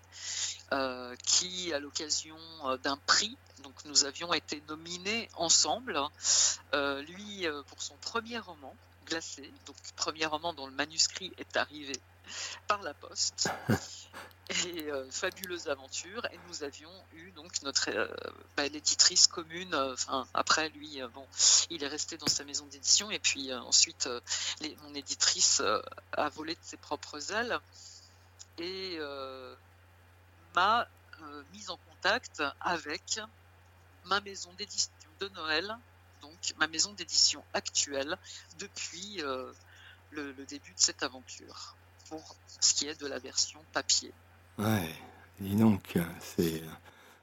euh, 0.72 1.14
qui, 1.24 1.72
à 1.72 1.78
l'occasion 1.78 2.36
euh, 2.64 2.76
d'un 2.78 2.96
prix, 3.06 3.38
donc 3.62 3.74
nous 3.84 4.04
avions 4.04 4.34
été 4.34 4.60
nominés 4.68 5.28
ensemble, 5.34 5.98
euh, 6.74 7.00
lui 7.02 7.46
pour 7.68 7.80
son 7.80 7.96
premier 7.98 8.38
roman, 8.38 8.74
Glacé, 9.06 9.50
donc 9.64 9.76
premier 9.96 10.26
roman 10.26 10.52
dont 10.52 10.66
le 10.66 10.74
manuscrit 10.74 11.32
est 11.38 11.56
arrivé 11.56 11.94
par 12.66 12.82
la 12.82 12.94
poste. 12.94 13.50
et 14.50 14.90
euh, 14.90 15.10
fabuleuse 15.10 15.68
aventure. 15.68 16.26
Et 16.32 16.38
nous 16.48 16.62
avions 16.62 16.92
eu 17.14 17.30
donc 17.32 17.62
notre 17.62 17.90
euh, 17.90 18.08
bah, 18.56 18.66
l'éditrice 18.68 19.26
commune. 19.26 19.74
Euh, 19.74 19.92
enfin, 19.92 20.26
après 20.34 20.68
lui, 20.70 21.00
bon, 21.14 21.26
il 21.70 21.82
est 21.82 21.88
resté 21.88 22.16
dans 22.16 22.26
sa 22.26 22.44
maison 22.44 22.66
d'édition. 22.66 23.10
Et 23.10 23.18
puis 23.18 23.52
ensuite, 23.52 24.08
mon 24.82 24.94
éditrice 24.94 25.62
a 26.12 26.28
volé 26.30 26.54
de 26.54 26.60
ses 26.62 26.76
propres 26.76 27.32
ailes 27.32 27.58
et 28.58 28.98
m'a 30.54 30.88
mise 31.52 31.70
en 31.70 31.76
contact 31.76 32.42
avec 32.60 33.20
ma 34.04 34.20
maison 34.20 34.52
d'édition 34.54 34.90
de 35.20 35.28
Noël, 35.28 35.76
donc 36.22 36.54
ma 36.58 36.66
maison 36.66 36.92
d'édition 36.92 37.44
actuelle 37.54 38.16
depuis 38.58 39.22
le, 40.10 40.32
début 40.46 40.72
de 40.72 40.80
cette 40.80 41.02
aventure, 41.02 41.76
pour 42.08 42.36
ce 42.60 42.74
qui 42.74 42.86
est 42.88 43.00
de 43.00 43.06
la 43.06 43.18
version 43.18 43.60
papier. 43.72 44.12
Ouais, 44.58 44.88
dis 45.40 45.56
donc, 45.56 45.98
c'est 46.20 46.62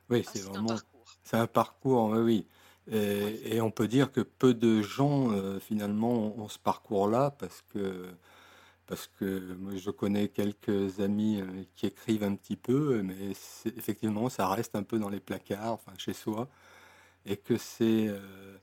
oui, 0.10 0.24
ah, 0.26 0.32
c'est 0.34 0.42
vraiment 0.44 0.76
c'est 1.24 1.38
un 1.38 1.48
parcours, 1.48 2.12
oui, 2.12 2.46
Et, 2.92 3.60
on 3.62 3.72
peut 3.72 3.88
dire 3.88 4.12
que 4.12 4.22
peu 4.22 4.54
de 4.54 4.82
gens 4.82 5.32
euh, 5.32 5.60
finalement 5.60 6.38
ont 6.38 6.48
ce 6.48 6.60
parcours-là 6.60 7.32
parce 7.32 7.64
que 7.74 8.06
parce 8.88 9.08
que 9.20 9.56
moi, 9.56 9.76
je 9.76 9.90
connais 9.90 10.28
quelques 10.28 11.00
amis 11.00 11.42
euh, 11.42 11.64
qui 11.76 11.88
écrivent 11.88 12.24
un 12.24 12.36
petit 12.36 12.56
peu, 12.56 13.02
mais 13.02 13.32
effectivement 13.66 14.30
ça 14.30 14.48
reste 14.48 14.76
un 14.76 14.84
peu 14.84 15.00
dans 15.00 15.10
les 15.10 15.20
placards, 15.20 15.74
enfin 15.74 15.94
chez 15.98 16.14
soi, 16.14 16.48
et 17.26 17.38
que 17.38 17.58
c'est 17.58 18.08
euh, 18.08 18.58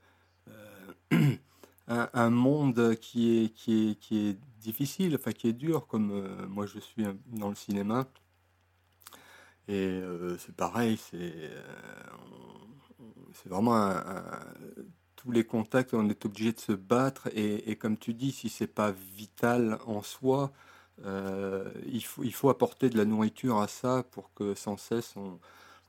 un, 1.88 2.30
monde 2.30 2.96
qui 2.96 3.44
est 3.44 3.48
qui 3.50 3.90
est 3.90 3.94
qui 3.96 4.28
est 4.28 4.38
difficile, 4.60 5.16
enfin 5.16 5.32
qui 5.32 5.48
est 5.48 5.52
dur, 5.52 5.86
comme 5.86 6.46
moi 6.48 6.66
je 6.66 6.78
suis 6.78 7.04
dans 7.28 7.48
le 7.48 7.54
cinéma. 7.54 8.06
Et 9.68 9.74
euh, 9.74 10.36
c'est 10.38 10.54
pareil, 10.54 10.98
c'est 10.98 11.32
euh, 11.34 11.60
vraiment 13.46 13.90
tous 15.16 15.30
les 15.30 15.44
contacts, 15.44 15.94
on 15.94 16.08
est 16.08 16.24
obligé 16.26 16.52
de 16.52 16.60
se 16.60 16.72
battre. 16.72 17.28
Et, 17.34 17.76
comme 17.76 17.96
tu 17.96 18.12
dis, 18.14 18.32
si 18.32 18.48
c'est 18.48 18.66
pas 18.66 18.90
vital 18.90 19.78
en 19.86 20.02
soi, 20.02 20.52
euh, 21.04 21.70
il, 21.86 22.04
faut, 22.04 22.24
il 22.24 22.34
faut 22.34 22.50
apporter 22.50 22.90
de 22.90 22.98
la 22.98 23.04
nourriture 23.04 23.58
à 23.58 23.68
ça 23.68 24.04
pour 24.10 24.32
que 24.34 24.54
sans 24.54 24.76
cesse 24.76 25.14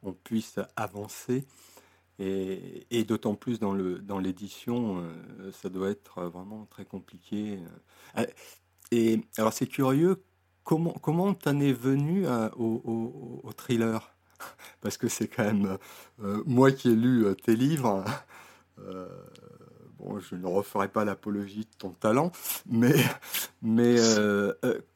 on 0.04 0.14
puisse 0.14 0.60
avancer. 0.76 1.46
Et, 2.20 3.04
d'autant 3.08 3.36
plus 3.36 3.60
dans 3.60 3.74
le 3.74 4.00
dans 4.00 4.20
l'édition, 4.20 5.04
ça 5.52 5.70
doit 5.70 5.90
être 5.90 6.24
vraiment 6.24 6.66
très 6.70 6.86
compliqué. 6.86 7.60
Et 8.92 9.22
alors 9.38 9.54
c'est 9.54 9.68
curieux 9.68 10.24
comment 10.64 10.94
comment 11.02 11.34
t'en 11.34 11.60
es 11.60 11.74
venu 11.74 12.26
au, 12.58 13.50
thriller? 13.58 14.16
Parce 14.82 14.98
que 14.98 15.08
c'est 15.08 15.28
quand 15.28 15.44
même 15.44 15.78
euh, 16.22 16.44
moi 16.46 16.72
qui 16.72 16.90
ai 16.90 16.96
lu 16.96 17.26
euh, 17.26 17.34
tes 17.34 17.56
livres. 17.56 18.04
Euh, 18.80 19.08
bon, 19.98 20.20
je 20.20 20.36
ne 20.36 20.46
referai 20.46 20.90
pas 20.90 21.06
l'apologie 21.06 21.62
de 21.62 21.78
ton 21.78 21.92
talent, 21.92 22.32
mais 22.70 22.96
mais 23.62 23.96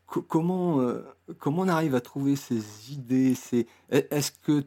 comment 0.05 0.93
comment 1.39 1.61
on 1.63 1.67
arrive 1.67 1.95
à 1.95 2.01
trouver 2.01 2.35
ces 2.35 2.91
idées? 2.91 3.35
C'est 3.35 3.67
est-ce 3.89 4.31
que 4.31 4.63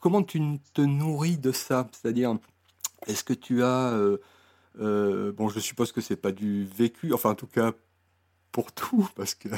comment 0.00 0.22
tu 0.22 0.40
te 0.74 0.80
nourris 0.80 1.38
de 1.38 1.52
ça? 1.52 1.88
C'est-à-dire, 1.92 2.36
est-ce 3.06 3.24
que 3.24 3.34
tu 3.34 3.62
as 3.62 3.98
bon, 4.76 5.48
je 5.48 5.60
suppose 5.60 5.92
que 5.92 6.00
c'est 6.00 6.16
pas 6.16 6.32
du 6.32 6.64
vécu, 6.64 7.12
enfin 7.12 7.30
en 7.30 7.34
tout 7.34 7.46
cas 7.46 7.72
pour 8.52 8.72
tout, 8.72 9.08
parce 9.16 9.34
que 9.34 9.48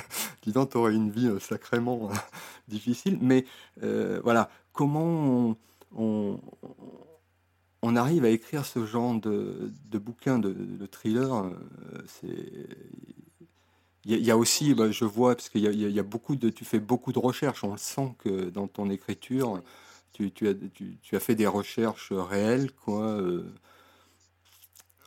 disons, 0.43 0.67
tu 0.67 0.77
aurais 0.77 0.95
une 0.95 1.11
vie 1.11 1.29
euh, 1.29 1.39
sacrément 1.39 2.11
euh, 2.11 2.15
difficile. 2.69 3.19
Mais 3.21 3.45
euh, 3.83 4.21
voilà, 4.23 4.51
comment 4.73 5.57
on, 5.97 6.39
arrive 7.97 8.25
à 8.25 8.31
écrire 8.31 8.65
ce 8.65 8.87
genre 8.87 9.15
de, 9.21 9.73
de 9.91 9.99
bouquin, 9.99 10.39
de, 10.39 10.53
de 10.53 10.87
thriller 10.87 11.51
il 14.07 14.25
y, 14.25 14.31
a 14.31 14.37
aussi, 14.37 14.75
bah, 14.75 14.91
je 14.91 15.05
vois, 15.05 15.35
parce 15.35 15.51
qu'il 15.51 15.61
y, 15.61 15.93
y, 15.93 15.99
a 15.99 16.03
beaucoup 16.03 16.35
de, 16.35 16.49
tu 16.49 16.65
fais 16.65 16.79
beaucoup 16.79 17.13
de 17.13 17.19
recherches. 17.19 17.65
On 17.65 17.73
le 17.73 17.79
sent 17.79 18.15
que 18.19 18.49
dans 18.49 18.67
ton 18.67 18.89
écriture, 18.89 19.61
tu, 20.13 20.33
tu, 20.33 20.49
as, 20.49 20.55
tu, 20.55 20.99
tu 21.03 21.17
as, 21.17 21.21
fait 21.21 21.35
des 21.35 21.47
recherches 21.47 22.13
réelles, 22.13 22.73
quoi. 22.73 23.21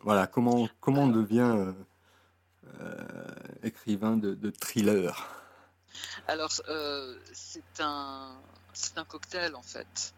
voilà, 0.01 0.27
comment 0.27 0.67
comment 0.79 1.03
on 1.03 1.09
devient 1.09 1.73
euh, 2.81 2.95
écrivain 3.61 4.17
de, 4.17 4.51
thriller? 4.51 5.27
Alors, 6.27 6.51
euh, 6.69 7.17
c'est 7.33 7.79
un, 7.79 8.35
un 8.95 9.05
cocktail 9.05 9.55
en 9.55 9.61
fait. 9.61 10.13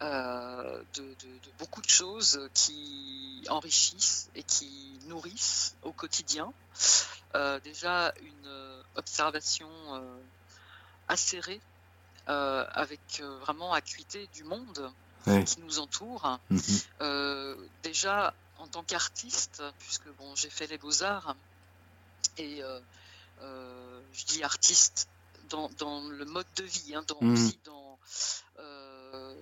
Euh, 0.00 0.82
de, 0.94 1.16
beaucoup 1.58 1.82
de 1.82 1.88
choses 1.88 2.48
qui 2.54 3.44
enrichissent 3.48 4.30
et 4.36 4.44
qui 4.44 5.00
nourrissent 5.06 5.76
au 5.82 5.92
quotidien. 5.92 6.52
déjà 7.64 8.14
une 8.22 8.82
observation 8.94 9.68
acérée, 11.08 11.60
avec 12.28 13.22
vraiment 13.40 13.72
acuité 13.72 14.28
du 14.34 14.44
monde 14.44 14.92
qui 15.24 15.60
nous 15.60 15.78
entoure. 15.78 16.38
Mhm. 16.50 17.56
déjà 17.82 18.34
en 18.58 18.66
tant 18.66 18.82
qu'artiste, 18.82 19.62
puisque 19.78 20.08
bon, 20.18 20.34
j'ai 20.34 20.50
fait 20.50 20.66
les 20.66 20.78
beaux-arts, 20.78 21.36
et 22.38 22.62
euh, 22.62 22.80
euh, 23.42 24.00
je 24.12 24.24
dis 24.26 24.42
artiste 24.42 25.08
dans, 25.50 25.70
le 26.08 26.24
mode 26.26 26.46
de 26.56 26.64
vie, 26.64 26.94
hein, 26.94 27.04
dans, 27.08 27.18
mm. 27.20 27.32
aussi 27.32 27.58
dans 27.64 27.98
euh, 28.58 29.34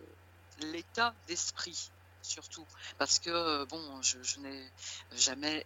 l'état 0.61 1.14
d'esprit 1.27 1.90
surtout 2.22 2.64
parce 2.99 3.20
que 3.20 3.64
bon 3.66 4.03
je, 4.03 4.40
n'ai 4.40 4.68
jamais 5.14 5.64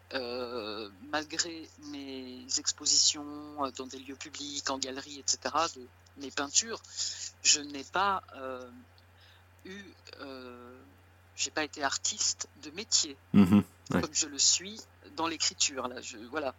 malgré 1.11 1.66
mes 1.85 2.44
expositions 2.59 3.70
dans 3.76 3.87
des 3.87 3.98
lieux 3.98 4.16
publics 4.16 4.68
en 4.68 4.76
galerie 4.76 5.18
etc 5.20 5.54
de 5.74 5.87
mes 6.20 6.30
peintures 6.30 6.80
je 7.42 7.61
n'ai 7.61 7.85
pas 7.85 8.22
eu 9.64 9.83
j'ai 11.37 11.50
pas 11.50 11.64
été 11.64 11.83
artiste 11.83 12.48
de 12.62 12.70
métier 12.70 13.16
mm-hmm. 13.35 13.62
comme 13.90 14.14
je 14.14 14.26
le 14.26 14.38
suis 14.38 14.80
dans 15.16 15.26
l'écriture 15.26 15.88
là 15.88 16.00
je 16.00 16.16
voilà 16.30 16.54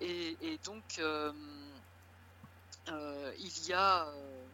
et, 0.00 0.58
donc, 0.64 0.98
euh, 0.98 1.32
euh, 2.88 3.32
il 3.38 3.66
y 3.66 3.72
a 3.72 4.06
euh, 4.06 4.44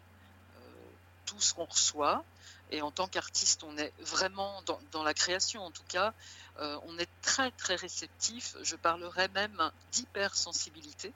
tout 1.27 1.41
ce 1.41 1.55
qu'on 1.55 1.65
reçoit. 1.65 2.25
Et 2.71 2.81
en 2.81 2.91
tant 2.91 3.07
qu'artiste, 3.07 3.65
on 3.65 3.77
est 3.77 3.93
vraiment 4.01 4.63
dans, 4.93 5.03
la 5.03 5.13
création, 5.13 5.63
en 5.63 5.71
tout 5.71 5.83
cas, 5.89 6.15
on 6.59 6.99
est 6.99 7.09
très 7.21 7.51
très 7.51 7.75
réceptif. 7.75 8.57
Je 8.63 8.77
parlerais 8.77 9.29
même 9.29 9.71
d'hypersensibilité. 9.91 11.13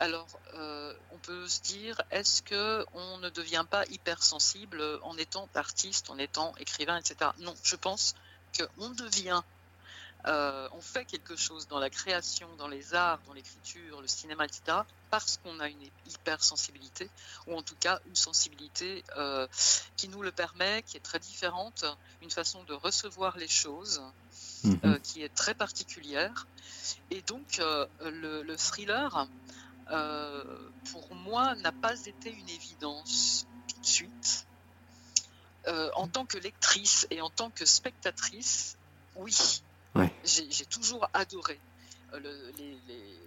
Alors, 0.00 0.26
on 1.12 1.18
peut 1.18 1.48
se 1.48 1.60
dire, 1.60 2.00
est-ce 2.10 2.42
que 2.42 2.84
on 2.94 3.18
ne 3.18 3.30
devient 3.30 3.64
pas 3.68 3.84
hypersensible 3.86 4.82
en 5.02 5.16
étant 5.16 5.48
artiste, 5.54 6.10
en 6.10 6.18
étant 6.18 6.54
écrivain, 6.58 6.96
etc. 6.98 7.30
Non, 7.38 7.54
je 7.62 7.76
pense 7.76 8.14
qu'on 8.56 8.90
devient 8.90 9.42
euh, 10.26 10.68
on 10.72 10.80
fait 10.80 11.04
quelque 11.04 11.36
chose 11.36 11.68
dans 11.68 11.78
la 11.78 11.90
création, 11.90 12.48
dans 12.56 12.68
les 12.68 12.94
arts, 12.94 13.20
dans 13.26 13.34
l'écriture, 13.34 14.00
le 14.00 14.08
cinéma, 14.08 14.46
etc., 14.46 14.78
parce 15.14 15.36
qu'on 15.36 15.60
a 15.60 15.68
une 15.68 15.86
hypersensibilité, 16.08 17.08
ou 17.46 17.54
en 17.54 17.62
tout 17.62 17.76
cas 17.78 18.00
une 18.08 18.16
sensibilité 18.16 19.04
euh, 19.16 19.46
qui 19.96 20.08
nous 20.08 20.22
le 20.22 20.32
permet, 20.32 20.82
qui 20.82 20.96
est 20.96 21.06
très 21.08 21.20
différente, 21.20 21.84
une 22.20 22.32
façon 22.32 22.64
de 22.64 22.74
recevoir 22.74 23.36
les 23.36 23.46
choses 23.46 24.02
mhm. 24.64 24.80
euh, 24.84 24.98
qui 25.04 25.22
est 25.22 25.32
très 25.32 25.54
particulière. 25.54 26.48
Et 27.12 27.22
donc 27.22 27.60
le, 28.00 28.56
thriller, 28.56 29.28
pour 30.90 31.14
moi, 31.14 31.54
n'a 31.62 31.70
pas 31.70 31.96
été 32.06 32.32
une 32.32 32.50
évidence 32.50 33.46
tout 33.68 33.80
de 33.80 33.86
suite. 33.86 34.48
en 35.94 36.08
tant 36.08 36.26
que 36.26 36.38
lectrice 36.38 37.06
et 37.12 37.20
en 37.20 37.30
tant 37.30 37.50
que 37.50 37.64
spectatrice, 37.64 38.76
oui, 39.14 39.62
j'ai 40.24 40.66
toujours 40.66 41.08
adoré 41.14 41.60
euh, 42.24 42.52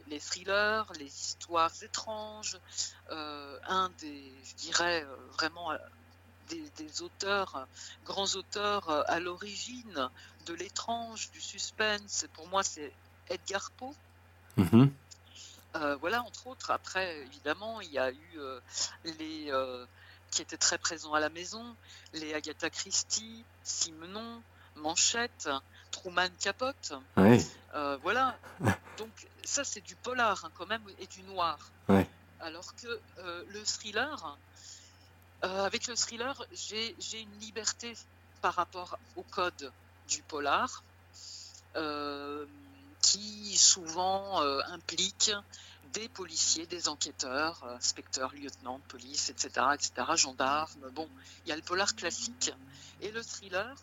les, 0.10 0.20
thrillers, 0.20 0.92
les 1.00 1.06
histoires 1.06 1.72
étranges. 1.82 2.58
Euh, 3.12 3.60
un 3.68 3.90
des, 4.00 4.32
je 4.44 4.56
dirais, 4.56 5.04
euh, 5.04 5.16
vraiment 5.34 5.72
des, 6.50 7.02
auteurs, 7.02 7.68
grands 8.06 8.36
auteurs 8.36 8.90
à 9.10 9.20
l'origine 9.20 10.10
de 10.46 10.54
l'étrange, 10.54 11.30
du 11.32 11.42
suspense, 11.42 12.26
pour 12.34 12.48
moi, 12.48 12.64
c'est 12.64 12.94
Edgar 13.30 13.70
Poe. 13.72 13.94
Mm-hmm. 14.58 14.90
voilà, 16.00 16.24
entre 16.24 16.48
autres. 16.48 16.72
Après, 16.72 17.18
évidemment, 17.20 17.82
il 17.82 17.92
y 17.92 18.00
a 18.00 18.12
eu 18.12 18.40
les 19.04 19.52
qui 20.32 20.42
étaient 20.42 20.58
très 20.58 20.78
présents 20.78 21.14
à 21.14 21.20
la 21.20 21.30
maison, 21.30 21.76
les 22.14 22.34
Agatha 22.34 22.70
Christie, 22.70 23.44
Simenon, 23.64 24.42
Manchette, 24.76 25.50
Truman 25.92 26.30
Capote. 26.40 26.94
Euh, 27.76 27.98
voilà. 28.04 28.38
Donc 28.98 29.12
ça 29.44 29.64
c'est 29.64 29.82
du 29.82 29.96
polar 29.96 30.46
hein, 30.46 30.52
quand 30.58 30.68
même 30.68 30.82
et 31.00 31.08
du 31.08 31.24
noir. 31.24 31.58
alors 32.40 32.76
que 32.76 33.00
le 33.50 33.64
thriller, 33.64 34.38
avec 35.42 35.88
le 35.88 35.96
thriller, 35.96 36.46
j'ai 36.54 37.22
une 37.22 37.40
liberté 37.40 37.94
par 38.42 38.54
rapport 38.54 39.00
au 39.16 39.24
code 39.24 39.72
du 40.08 40.22
polar, 40.22 40.84
qui 43.02 43.58
souvent 43.58 44.42
implique 44.68 45.32
des 45.94 46.10
policiers, 46.10 46.66
des 46.68 46.90
enquêteurs, 46.90 47.64
inspecteurs, 47.76 48.34
lieutenants 48.34 48.80
de 48.80 48.84
police, 48.84 49.30
etc., 49.30 49.68
etc., 49.74 49.92
gendarmes. 50.16 50.90
Bon, 50.94 51.10
il 51.46 51.50
y 51.50 51.52
a 51.52 51.56
le 51.56 51.62
polar 51.62 51.96
classique 51.96 52.54
et 53.02 53.12
le 53.12 53.24
thriller 53.24 53.76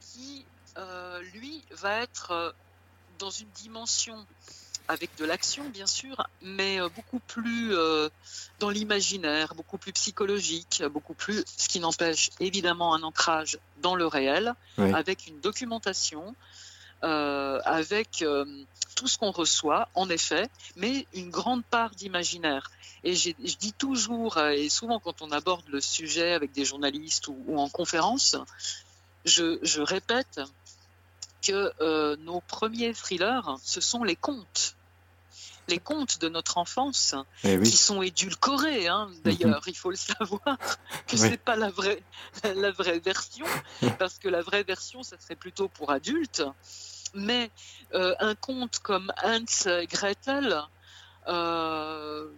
qui, 0.00 0.44
lui, 1.34 1.62
va 1.70 2.00
être 2.00 2.54
dans 3.18 3.30
une 3.30 3.48
dimension 3.50 4.26
avec 4.88 5.10
de 5.16 5.24
l'action 5.24 5.68
bien 5.68 5.86
sûr, 5.86 6.26
mais 6.40 6.80
euh, 6.80 6.88
beaucoup 6.88 7.20
plus 7.20 7.74
euh, 7.74 8.08
dans 8.58 8.70
l'imaginaire, 8.70 9.54
beaucoup 9.54 9.78
plus 9.78 9.92
psychologique, 9.92 10.82
beaucoup 10.90 11.14
plus, 11.14 11.44
ce 11.56 11.68
qui 11.68 11.80
n'empêche 11.80 12.30
évidemment 12.40 12.94
un 12.94 13.02
ancrage 13.02 13.58
dans 13.80 13.94
le 13.94 14.06
réel, 14.06 14.54
avec 14.78 15.26
une 15.26 15.40
documentation, 15.40 16.34
euh, 17.04 17.60
avec 17.64 18.24
tout 18.96 19.08
ce 19.08 19.18
qu'on 19.18 19.30
reçoit, 19.30 19.88
en 19.94 20.08
effet, 20.08 20.48
mais 20.76 21.06
une 21.14 21.30
grande 21.30 21.64
part 21.64 21.90
d'imaginaire. 21.90 22.70
Et 23.04 23.14
je 23.14 23.32
dis 23.58 23.72
toujours, 23.72 24.38
et 24.38 24.68
souvent 24.68 25.00
quand 25.00 25.22
on 25.22 25.32
aborde 25.32 25.66
le 25.68 25.80
sujet 25.80 26.32
avec 26.32 26.52
des 26.52 26.64
journalistes 26.64 27.28
ou, 27.28 27.58
en 27.58 27.68
conférence, 27.68 28.36
je, 29.24 29.58
je 29.62 29.80
répète 29.80 30.40
que 31.42 31.72
euh, 31.80 32.16
nos 32.20 32.40
premiers 32.40 32.94
thrillers, 32.94 33.56
ce 33.62 33.80
sont 33.80 34.04
les 34.04 34.16
contes. 34.16 34.76
Les 35.68 35.78
contes 35.78 36.20
de 36.20 36.28
notre 36.28 36.58
enfance, 36.58 37.14
eh 37.44 37.60
qui 37.60 37.76
sont 37.76 38.02
édulcorés, 38.02 38.88
hein, 38.88 39.10
d'ailleurs, 39.22 39.60
mhm. 39.60 39.68
il 39.68 39.76
faut 39.76 39.90
le 39.90 39.96
savoir, 39.96 40.40
que 41.06 41.16
ce 41.16 41.28
c'est 41.28 41.36
pas 41.36 41.54
la 41.54 41.70
vraie, 41.70 42.02
la 42.42 42.72
vraie 42.72 42.98
version, 42.98 43.46
parce 43.98 44.18
que 44.18 44.28
la 44.28 44.42
vraie 44.42 44.64
version, 44.64 45.02
ça 45.02 45.16
serait 45.20 45.36
plutôt 45.36 45.68
pour 45.68 45.92
adultes. 45.92 46.42
Mais 47.14 47.50
euh, 47.94 48.14
un 48.20 48.34
conte 48.34 48.78
comme 48.78 49.12
Hans 49.22 49.84
Gretel, 49.84 50.62
euh, 51.28 52.28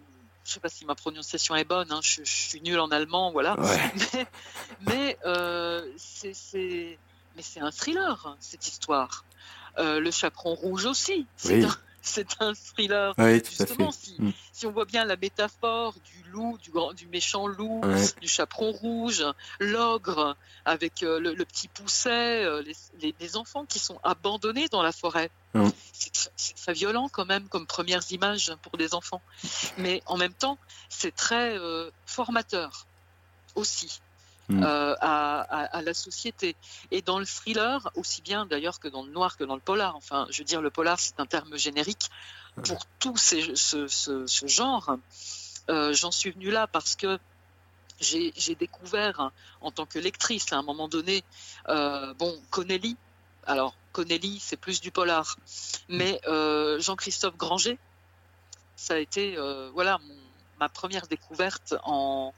je 0.43 0.51
sais 0.51 0.59
pas 0.59 0.69
si 0.69 0.85
ma 0.85 0.95
prononciation 0.95 1.55
est 1.55 1.63
bonne, 1.63 1.91
hein, 1.91 1.99
je, 2.03 2.21
suis 2.23 2.61
nul 2.61 2.79
en 2.79 2.91
allemand, 2.91 3.31
voilà. 3.31 3.55
Mais, 4.13 4.27
mais 4.81 5.17
euh, 5.25 5.81
c'est 5.97 6.99
mais 7.35 7.41
c'est 7.41 7.59
un 7.59 7.71
thriller, 7.71 8.37
cette 8.39 8.67
histoire. 8.67 9.25
Euh, 9.77 9.99
le 9.99 10.11
chaperon 10.11 10.55
rouge 10.55 10.85
aussi, 10.85 11.27
c'est 11.35 11.63
un, 12.39 12.53
thriller. 12.53 13.13
Justement, 13.17 13.89
mm. 14.19 14.31
si, 14.53 14.65
on 14.65 14.71
voit 14.71 14.85
bien 14.85 15.03
la 15.03 15.17
métaphore 15.17 15.95
du 16.05 16.29
loup, 16.31 16.57
du, 16.61 16.71
grand, 16.71 16.93
du 16.93 17.07
méchant 17.07 17.47
loup, 17.47 17.81
du 18.21 18.27
chaperon 18.27 18.71
rouge, 18.71 19.25
l'ogre 19.59 20.37
avec 20.63 21.03
euh, 21.03 21.19
le, 21.19 21.45
petit 21.45 21.67
pousset, 21.67 22.45
euh, 22.45 22.63
les, 23.01 23.37
enfants 23.37 23.65
qui 23.65 23.79
sont 23.79 23.99
abandonnés 24.03 24.67
dans 24.69 24.81
la 24.81 24.93
forêt. 24.93 25.29
Mm. 25.53 25.69
C'est 25.91 26.55
très 26.55 26.73
violent 26.73 27.09
quand 27.09 27.25
même 27.25 27.47
comme 27.49 27.67
premières 27.67 28.11
images 28.11 28.53
pour 28.61 28.77
des 28.77 28.93
enfants. 28.93 29.21
Mais 29.77 30.01
en 30.05 30.17
même 30.17 30.33
temps, 30.33 30.57
c'est 30.89 31.13
très 31.13 31.57
formateur 32.05 32.85
aussi. 33.55 34.01
Mm. 34.47 34.63
Euh, 34.63 34.95
à, 35.01 35.81
la 35.81 35.93
société. 35.93 36.55
Et 36.91 37.01
dans 37.01 37.19
le 37.19 37.25
thriller, 37.25 37.89
aussi 37.95 38.21
bien 38.21 38.45
d'ailleurs 38.45 38.79
que 38.79 38.87
dans 38.87 39.03
le 39.03 39.11
noir 39.11 39.37
que 39.37 39.43
dans 39.43 39.55
le 39.55 39.61
polar, 39.61 39.95
enfin, 39.95 40.27
je 40.29 40.39
veux 40.39 40.45
dire, 40.45 40.61
le 40.61 40.69
polar, 40.69 40.99
c'est 40.99 41.19
un 41.19 41.25
terme 41.25 41.57
générique 41.57 42.09
pour 42.63 42.85
tout 42.99 43.17
ce, 43.17 43.55
ce, 43.55 44.47
genre. 44.47 44.97
Euh, 45.69 45.93
j'en 45.93 46.11
suis 46.11 46.31
venue 46.31 46.51
là 46.51 46.67
parce 46.67 46.95
que 46.95 47.19
j'ai 47.99 48.55
découvert 48.59 49.31
en 49.61 49.71
tant 49.71 49.85
que 49.85 49.99
lectrice 49.99 50.53
à 50.53 50.57
un 50.57 50.63
moment 50.63 50.87
donné, 50.87 51.23
euh, 51.69 52.13
bon, 52.13 52.39
Connelly. 52.51 52.97
Alors, 53.47 53.75
Connelly, 53.93 54.39
c'est 54.39 54.57
plus 54.57 54.79
du 54.79 54.91
polar, 54.91 55.37
mais 55.89 56.21
Jean-Christophe 56.79 57.37
Granger, 57.37 57.79
ça 58.75 58.95
a 58.95 58.97
été, 58.97 59.37
voilà, 59.73 59.99
ma 60.59 60.69
première 60.69 61.07
découverte 61.07 61.75
en, 61.83 62.33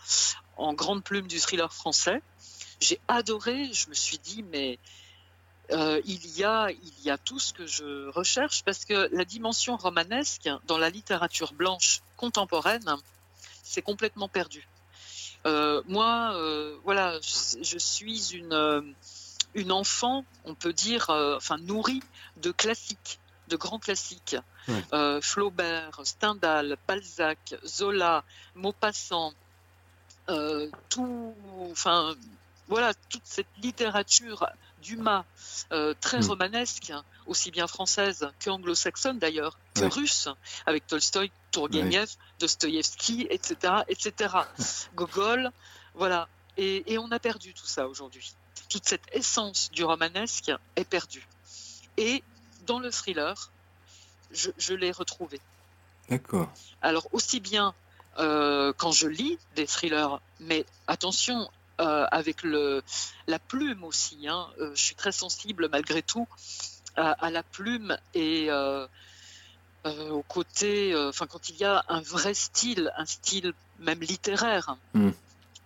grande 0.74 1.04
plume 1.04 1.28
du 1.28 1.40
thriller 1.40 1.72
français. 1.74 2.22
J'ai 2.80 3.00
adoré, 3.08 3.72
je 3.74 3.90
me 3.90 3.94
suis 3.94 4.18
dit, 4.20 4.44
mais 4.44 4.80
euh, 5.72 6.02
il, 6.06 6.38
y 6.38 6.44
a, 6.44 6.70
il 6.70 7.04
y 7.04 7.10
a 7.10 7.18
tout 7.18 7.40
ce 7.40 7.54
que 7.54 7.68
je 7.68 8.10
recherche 8.10 8.64
parce 8.64 8.86
que 8.86 9.10
la 9.12 9.26
dimension 9.26 9.78
romanesque 9.78 10.50
dans 10.66 10.78
la 10.78 10.90
littérature 10.90 11.54
blanche 11.54 12.02
contemporaine, 12.16 12.96
c'est 13.64 13.82
complètement 13.82 14.30
perdu. 14.30 14.68
Euh, 15.46 15.82
moi, 15.88 16.34
euh, 16.36 16.78
voilà, 16.84 17.20
je, 17.22 17.78
suis 17.78 18.34
une, 18.34 18.96
une 19.54 19.72
enfant, 19.72 20.26
on 20.46 20.56
peut 20.56 20.74
dire, 20.74 21.10
enfin 21.10 21.58
nourrie 21.58 22.04
de 22.38 22.52
classiques, 22.52 23.20
de 23.48 23.56
grands 23.56 23.80
classiques. 23.80 24.38
Flaubert, 25.22 26.02
Stendhal, 26.04 26.78
Balzac, 26.88 27.56
Zola, 27.66 28.24
Maupassant, 28.56 29.34
euh, 30.30 30.70
tout, 30.90 31.34
enfin, 31.72 32.16
voilà, 32.68 32.94
toute 33.10 33.22
cette 33.24 33.48
littérature 33.62 34.46
d'Humain 34.82 35.26
euh, 35.72 35.94
très 36.02 36.20
hmm. 36.20 36.28
romanesque, 36.28 36.94
aussi 37.28 37.50
bien 37.50 37.66
française 37.68 38.30
qu'anglo-saxonne 38.44 39.20
d'ailleurs, 39.20 39.58
que 39.74 39.86
russe, 39.86 40.28
avec 40.66 40.86
Tolstoï, 40.86 41.32
Tourgueniev, 41.52 42.10
Dostoïevski, 42.40 43.28
etc., 43.30 43.84
etc. 43.88 44.36
Gogol, 44.96 45.52
voilà. 45.94 46.28
Et, 46.58 46.98
on 46.98 47.12
a 47.12 47.20
perdu 47.20 47.54
tout 47.54 47.66
ça 47.68 47.88
aujourd'hui. 47.88 48.34
Toute 48.70 48.86
cette 48.86 49.06
essence 49.14 49.72
du 49.72 49.84
romanesque 49.84 50.52
est 50.76 50.84
perdue. 50.86 51.26
Et 51.96 52.24
dans 52.66 52.80
le 52.80 52.92
thriller, 52.92 53.52
je, 54.32 54.50
je 54.58 54.74
l'ai 54.74 54.92
retrouvé. 54.92 55.40
D'accord. 56.10 56.50
Alors 56.82 57.08
aussi 57.12 57.40
bien 57.40 57.74
euh, 58.20 58.74
quand 58.76 58.92
je 58.92 59.08
lis 59.08 59.38
des 59.56 59.68
thrillers. 59.68 60.20
Mais 60.40 60.66
attention, 60.88 61.50
euh, 61.80 62.08
avec 62.10 62.44
le, 62.44 62.82
la 63.28 63.40
plume 63.40 63.84
aussi. 63.84 64.28
Hein, 64.28 64.48
euh, 64.60 64.72
je 64.74 64.82
suis 64.82 64.96
très 64.96 65.12
sensible 65.12 65.70
malgré 65.72 66.02
tout 66.02 66.28
à, 66.96 67.30
la 67.30 67.44
plume 67.44 67.96
et 68.16 68.50
au 69.86 70.24
côté, 70.24 70.96
enfin 70.96 71.28
quand 71.28 71.50
il 71.50 71.58
y 71.58 71.64
a 71.64 71.86
un 71.90 72.02
vrai 72.02 72.34
style, 72.34 72.92
un 72.98 73.06
style 73.06 73.54
même 73.78 74.00
littéraire, 74.00 74.78
mm. 74.96 75.12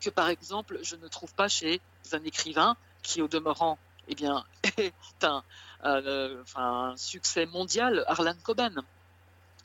que 0.02 0.10
par 0.10 0.28
exemple 0.28 0.80
je 0.82 0.98
ne 0.98 1.08
trouve 1.08 1.34
pas 1.34 1.48
chez 1.48 1.80
un 2.12 2.22
écrivain 2.26 2.76
qui 3.02 3.22
au 3.22 3.30
demeurant 3.30 3.80
eh 4.10 4.16
bien, 4.16 4.44
est 4.78 4.94
un, 5.24 5.42
un 5.84 6.94
succès 6.98 7.46
mondial, 7.46 8.04
Arlan 8.08 8.36
Coben. 8.44 8.84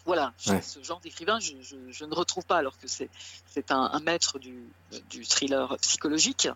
Voilà, 0.07 0.33
ce 0.39 0.81
genre 0.85 1.01
d'écrivain, 1.01 1.41
je, 1.41 2.05
ne 2.05 2.15
retrouve 2.15 2.47
pas, 2.47 2.59
alors 2.59 2.79
que 2.79 2.87
c'est 2.87 3.11
un, 3.71 4.01
maître 4.01 4.39
du, 4.39 5.27
thriller 5.27 5.77
psychologique. 5.81 6.49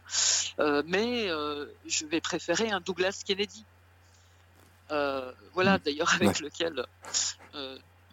Euh, 0.61 0.85
mais 0.87 1.29
euh, 1.29 1.67
je 1.85 2.07
vais 2.07 2.21
préférer 2.21 2.71
un 2.71 2.81
Douglas 2.81 3.23
Kennedy. 3.27 3.65
Euh, 4.93 5.33
voilà, 5.53 5.79
mm. 5.79 5.81
d'ailleurs, 5.85 6.15
avec 6.15 6.39
lequel 6.39 6.87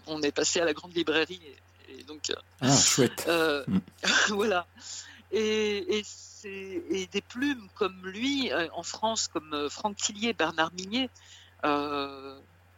on 0.07 0.21
est 0.23 0.31
passé 0.31 0.59
à 0.59 0.65
la 0.65 0.73
grande 0.73 0.95
librairie. 0.95 1.41
Et, 1.89 2.03
donc, 2.03 2.31
ah, 2.61 2.75
chouette. 2.75 3.27
Mm. 3.27 3.77
voilà. 4.29 4.65
Et, 5.31 6.03
et, 6.45 7.07
des 7.07 7.21
plumes 7.21 7.67
comme 7.75 8.05
lui, 8.07 8.51
en 8.73 8.83
France, 8.83 9.27
comme 9.27 9.69
Franck 9.69 9.97
Tillier, 9.97 10.33
Bernard 10.33 10.71
Minier, 10.73 11.09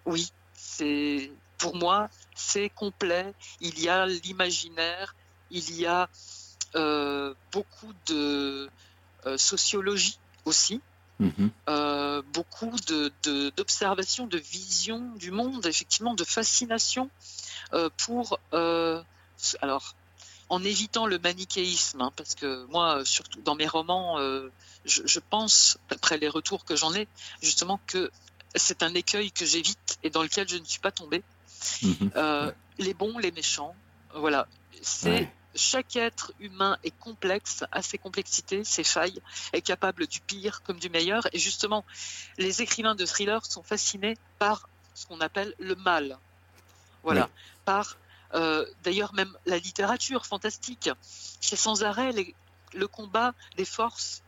oui, 0.06 0.32
c'est 0.54 1.32
pour 1.60 1.76
moi, 1.76 2.10
c'est 2.36 2.70
complet. 2.70 3.34
Il 3.62 3.80
y 3.80 3.90
a 3.90 4.08
l'imaginaire, 4.08 5.14
il 5.52 5.76
y 5.76 5.86
a 5.86 6.10
euh, 6.76 7.34
beaucoup 7.52 7.94
de 8.08 8.70
euh, 9.26 9.38
sociologie 9.38 10.20
aussi, 10.46 10.82
mhm. 11.20 11.52
euh, 11.68 12.22
beaucoup 12.34 12.72
d'observation, 13.58 14.26
de, 14.26 14.38
de, 14.38 14.44
vision 14.44 15.00
du 15.16 15.32
monde, 15.32 15.66
effectivement, 15.66 16.16
de 16.16 16.24
fascination 16.24 17.10
pour. 17.98 18.40
alors, 19.62 19.96
en 20.50 20.64
évitant 20.64 21.06
le 21.06 21.20
manichéisme, 21.20 22.02
hein, 22.02 22.12
parce 22.16 22.36
que 22.36 22.66
moi, 22.66 23.06
surtout 23.06 23.42
dans 23.42 23.56
mes 23.56 23.68
romans, 23.68 24.18
je, 24.86 25.02
je, 25.06 25.20
pense, 25.20 25.78
d'après 25.90 26.18
les 26.18 26.28
retours 26.28 26.66
que 26.66 26.76
j'en 26.76 26.94
ai, 26.94 27.08
justement 27.42 27.80
que 27.88 28.12
c'est 28.56 28.84
un 28.84 28.94
écueil 28.94 29.32
que 29.32 29.46
j'évite 29.46 30.00
et 30.04 30.10
dans 30.10 30.24
lequel 30.24 30.48
je 30.48 30.58
ne 30.58 30.66
suis 30.66 30.80
pas 30.80 30.92
tombée. 30.92 31.24
Mhm. 31.82 32.12
Euh, 32.16 32.52
les 32.78 32.94
bons, 32.94 33.18
les 33.18 33.32
méchants, 33.32 33.76
voilà. 34.14 34.48
C'est 34.82 35.30
chaque 35.56 35.96
être 35.96 36.32
humain 36.40 36.78
est 36.84 36.98
complexe, 36.98 37.64
a 37.72 37.82
ses 37.82 37.98
complexités, 37.98 38.64
ses 38.64 38.84
failles, 38.84 39.20
est 39.52 39.62
capable 39.62 40.08
du 40.08 40.22
pire 40.22 40.62
comme 40.64 40.80
du 40.80 40.90
meilleur. 40.90 41.28
Et 41.34 41.40
justement, 41.40 41.84
les 42.38 42.62
écrivains 42.62 42.96
de 42.96 43.06
thrillers 43.06 43.46
sont 43.46 43.64
fascinés 43.64 44.18
par 44.38 44.70
ce 44.94 45.06
qu'on 45.06 45.20
appelle 45.22 45.54
le 45.60 45.76
mal. 45.76 46.18
Voilà, 47.04 47.30
par 47.66 47.98
D'ailleurs, 48.84 49.13
même 49.13 49.36
la 49.46 49.58
littérature 49.58 50.26
fantastique, 50.26 50.89
c'est 51.42 51.56
sans 51.56 51.84
arrêt 51.84 52.13
le 52.74 52.88
combat 52.88 53.34
des 53.58 53.65
forces 53.65 54.22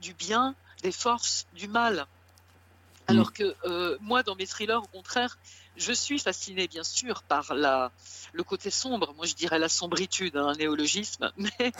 du 0.00 0.14
bien, 0.14 0.54
des 0.82 0.92
forces 0.92 1.46
du 1.54 1.68
mal. 1.68 2.06
Alors 3.06 3.28
mm. 3.28 3.32
que 3.32 3.56
euh, 3.64 3.96
moi, 4.00 4.22
dans 4.22 4.36
mes 4.36 4.46
thrillers, 4.46 4.82
au 4.82 4.86
contraire, 4.86 5.38
je 5.76 5.92
suis 5.92 6.18
fasciné, 6.18 6.68
bien 6.68 6.84
sûr, 6.84 7.22
par 7.22 7.54
la, 7.54 7.90
le 8.32 8.42
côté 8.44 8.70
sombre. 8.70 9.12
Moi, 9.14 9.26
je 9.26 9.34
dirais 9.34 9.58
la 9.58 9.68
sombritude, 9.68 10.36
hein, 10.36 10.48
un 10.48 10.54
néologisme, 10.54 11.32
mais 11.36 11.72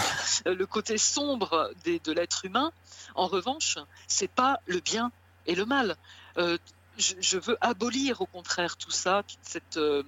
le 0.45 0.67
côté 0.67 0.99
sombre 0.99 1.71
de 1.85 2.13
l'être 2.13 2.45
humain. 2.45 2.73
En 3.15 3.27
revanche, 3.27 3.79
c'est 4.07 4.31
pas 4.31 4.61
le 4.67 4.81
bien 4.81 5.13
et 5.47 5.55
le 5.55 5.65
mal. 5.65 5.97
Euh, 6.39 6.59
je, 6.97 7.39
veux 7.39 7.57
abolir, 7.61 8.21
au 8.21 8.27
contraire, 8.27 8.77
tout 8.77 8.91
ça, 8.91 9.23
cette, 9.43 9.77
euh, 9.77 10.03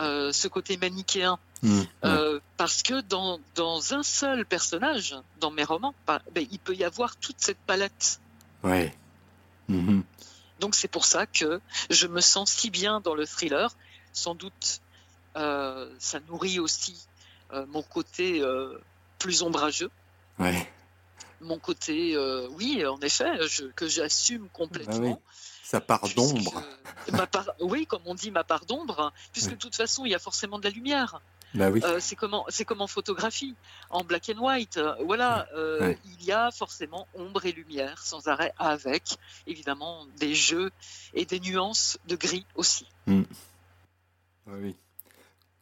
ce 0.00 0.48
côté 0.48 0.76
manichéen. 0.76 1.38
Mm, 1.62 1.82
parce 2.56 2.82
que 2.82 3.02
dans, 3.02 3.38
dans, 3.54 3.92
un 3.92 4.02
seul 4.02 4.46
personnage, 4.46 5.14
dans 5.40 5.50
mes 5.50 5.64
romans, 5.64 5.94
bah, 6.06 6.22
ben, 6.32 6.46
il 6.50 6.58
peut 6.58 6.74
y 6.74 6.84
avoir 6.84 7.16
toute 7.16 7.36
cette 7.38 7.58
palette. 7.58 8.20
Ouais. 8.62 8.94
Mhm. 9.68 10.02
Donc 10.58 10.74
c'est 10.74 10.88
pour 10.88 11.04
ça 11.04 11.26
que 11.26 11.60
je 11.88 12.06
me 12.06 12.20
sens 12.20 12.50
si 12.50 12.70
bien 12.70 13.00
dans 13.00 13.14
le 13.14 13.26
thriller. 13.26 13.74
Sans 14.12 14.34
doute, 14.34 14.80
euh, 15.36 15.92
ça 15.98 16.20
nourrit 16.28 16.58
aussi 16.58 17.06
euh, 17.52 17.64
mon 17.68 17.82
côté 17.82 18.40
euh, 18.40 18.78
plus 19.18 19.42
ombrageux. 19.42 19.90
Ouais. 20.38 20.68
Mon 21.40 21.58
côté, 21.58 22.18
oui, 22.50 22.84
en 22.84 23.00
effet, 23.00 23.30
que 23.74 23.88
j'assume 23.88 24.48
complètement. 24.52 25.14
Bah 25.14 25.32
Sa 25.70 25.80
part 25.80 26.02
d'ombre. 26.16 26.64
Oui, 27.60 27.86
comme 27.86 28.02
on 28.04 28.16
dit, 28.16 28.32
ma 28.32 28.42
part 28.42 28.66
d'ombre, 28.66 29.12
puisque 29.32 29.50
de 29.50 29.54
toute 29.54 29.76
façon, 29.76 30.04
il 30.04 30.10
y 30.10 30.16
a 30.16 30.18
forcément 30.18 30.58
de 30.58 30.64
la 30.64 30.70
lumière. 30.70 31.20
Bah 31.54 31.70
oui. 31.70 31.80
Euh, 31.84 32.00
c'est 32.00 32.16
comme, 32.16 32.34
en 32.34 32.86
photographie, 32.88 33.54
en 33.88 34.02
black 34.02 34.32
and 34.34 34.40
white. 34.40 34.78
Euh, 34.78 34.96
voilà, 35.04 35.46
euh, 35.54 35.94
il 36.04 36.24
y 36.24 36.32
a 36.32 36.50
forcément 36.50 37.06
ombre 37.14 37.46
et 37.46 37.52
lumière 37.52 38.02
sans 38.02 38.26
arrêt, 38.26 38.52
avec 38.58 39.16
évidemment 39.46 40.08
des 40.18 40.34
jeux 40.34 40.72
et 41.14 41.24
des 41.24 41.38
nuances 41.38 41.98
de 42.08 42.16
gris 42.16 42.46
aussi. 42.56 42.88
Hmm. 43.06 43.22
Oui. 44.48 44.74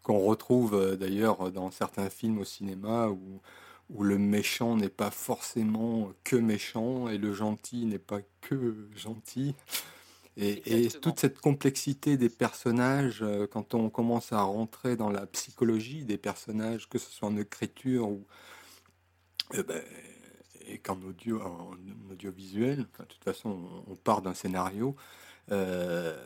Qu'on 0.03 0.21
retrouve 0.21 0.97
d'ailleurs 0.97 1.53
dans 1.53 1.71
certains 1.71 2.09
films 2.09 2.38
au 2.38 2.44
cinéma 2.47 3.09
où, 3.09 3.42
où 3.90 4.05
le 4.05 4.16
méchant 4.16 4.75
n'est 4.75 4.88
pas 4.88 5.11
forcément 5.11 6.14
que 6.25 6.37
méchant 6.37 7.11
et 7.11 7.18
le 7.18 7.35
gentil 7.35 7.85
n'est 7.85 7.99
pas 7.99 8.21
que 8.40 8.88
gentil. 8.97 9.55
Et, 10.40 10.88
toute 10.88 11.18
cette 11.18 11.40
complexité 11.40 12.16
des 12.16 12.29
personnages, 12.29 13.22
euh, 13.22 13.48
quand 13.48 13.74
on 13.74 13.90
commence 13.90 14.33
à 14.33 14.40
rentrer 14.42 14.96
dans 14.96 15.11
la 15.11 15.27
psychologie 15.27 16.05
des 16.05 16.16
personnages, 16.16 16.88
que 16.88 16.98
ce 16.98 17.11
soit 17.11 17.29
en 17.29 17.37
écriture 17.37 18.09
ou 18.09 18.24
eh 19.55 19.64
ben, 19.64 19.83
et 20.68 20.79
qu'en 20.79 21.01
audio, 21.03 21.40
en 21.42 21.77
audiovisuel, 22.12 22.87
de 22.98 23.05
toute 23.05 23.24
façon, 23.24 23.85
on, 23.88 23.96
part 23.96 24.22
d'un 24.22 24.35
scénario. 24.35 24.94
Euh, 25.51 26.16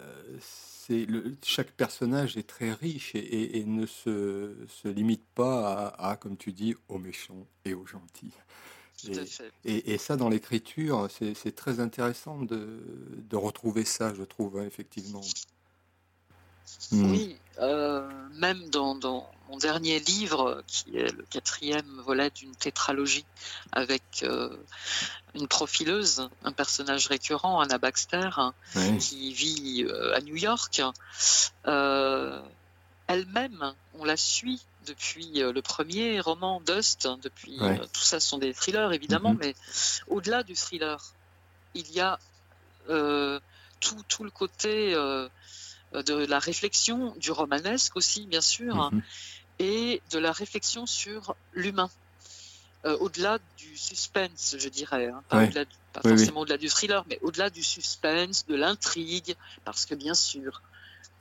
le, 0.91 1.37
chaque 1.43 1.71
personnage 1.71 2.37
est 2.37 2.47
très 2.47 2.73
riche 2.73 3.15
et, 3.15 3.65
ne 3.65 3.87
se, 3.87 4.57
se, 4.69 4.89
limite 4.89 5.25
pas 5.35 5.89
à, 5.89 6.17
comme 6.17 6.37
tu 6.37 6.53
dis, 6.53 6.75
aux 6.89 6.99
méchants 6.99 7.47
et 7.65 7.73
aux 7.73 7.87
gentils. 7.87 8.35
Et, 9.65 9.99
ça, 9.99 10.17
dans 10.17 10.29
l'écriture, 10.29 11.09
c'est 11.11 11.57
très 11.57 11.81
intéressant 11.81 12.43
de, 12.43 13.37
retrouver 13.37 13.85
ça, 13.85 14.15
je 14.15 14.23
trouve, 14.23 14.59
hein, 14.59 14.65
effectivement. 14.67 15.23
Hmm. 16.91 17.11
Oui, 17.11 17.37
euh, 17.59 18.09
même 18.35 18.69
dans, 18.71 18.95
mon 19.49 19.59
dernier 19.59 19.99
livre, 20.01 20.63
qui 20.67 20.97
est 20.97 21.13
le 21.13 21.25
quatrième 21.29 22.01
volet 22.05 22.31
d'une 22.31 22.55
tétralogie 22.55 23.27
avec 23.73 24.03
euh, 24.23 24.57
une 25.35 25.49
profileuse, 25.49 26.29
un 26.45 26.53
personnage 26.53 27.09
récurrent, 27.09 27.61
Anna 27.61 27.79
Baxter, 27.79 28.31
qui 28.99 29.33
vit 29.35 29.85
euh, 29.87 30.17
à 30.17 30.21
New 30.21 30.37
York, 30.37 30.81
elle-même, 33.09 33.75
on 33.95 34.05
la 34.05 34.17
suit 34.17 34.63
depuis 34.87 35.43
euh, 35.43 35.53
le 35.53 35.63
premier 35.63 36.21
roman 36.21 36.61
Dust, 36.61 37.07
hein, 37.07 37.19
depuis 37.23 37.59
euh, 37.61 37.79
tout 37.93 38.03
ça 38.03 38.21
sont 38.21 38.39
des 38.39 38.53
thrillers 38.53 38.93
évidemment, 38.93 39.33
mhm. 39.33 39.39
mais 39.41 39.55
au-delà 40.09 40.43
du 40.43 40.55
thriller, 40.55 41.03
il 41.75 41.91
y 41.93 42.01
a 42.01 42.19
euh, 42.89 43.41
tout, 43.81 44.03
tout, 44.09 44.25
le 44.25 44.31
côté 44.31 44.93
de 44.95 46.27
la 46.27 46.39
réflexion, 46.39 47.15
du 47.17 47.31
romanesque 47.31 47.97
aussi 47.97 48.27
bien 48.27 48.41
sûr, 48.41 48.91
mhm. 48.93 49.03
et 49.59 50.03
de 50.11 50.19
la 50.19 50.33
réflexion 50.33 50.87
sur 50.87 51.35
l'humain. 51.53 51.91
au-delà 52.85 53.39
du 53.59 53.77
suspense, 53.77 54.57
je 54.59 54.69
dirais, 54.69 55.09
hein, 55.09 55.23
pas, 55.29 55.47
pas 55.93 56.03
forcément 56.03 56.41
au-delà 56.41 56.59
du 56.59 56.69
thriller, 56.69 57.05
mais 57.09 57.19
au-delà 57.23 57.51
du 57.51 57.63
suspense, 57.63 58.47
de 58.47 58.55
l'intrigue, 58.55 59.37
parce 59.65 59.87
que 59.87 59.95
bien 59.95 60.15
sûr, 60.15 60.63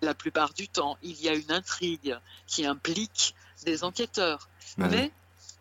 la 0.02 0.14
plupart 0.14 0.54
du 0.54 0.68
temps, 0.68 0.98
il 1.04 1.20
y 1.22 1.30
a 1.30 1.34
une 1.34 1.52
intrigue 1.52 2.18
qui 2.48 2.66
implique 2.66 3.36
des 3.64 3.84
enquêteurs. 3.84 4.50
Mais 4.78 5.12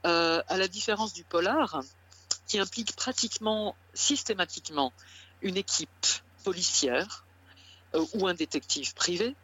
euh, 0.07 0.43
à 0.49 0.57
la 0.57 0.69
différence 0.69 1.13
du 1.13 1.25
polar, 1.25 1.83
qui 2.47 2.59
implique 2.59 2.97
pratiquement 2.97 3.77
systématiquement 3.95 4.93
une 5.43 5.57
équipe 5.57 6.07
policière 6.45 7.25
euh, 7.95 8.05
ou 8.15 8.27
un 8.27 8.35
détective 8.35 8.95
privé, 8.95 9.35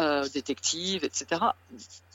euh, 0.00 0.28
détective, 0.28 1.04
etc. 1.04 1.40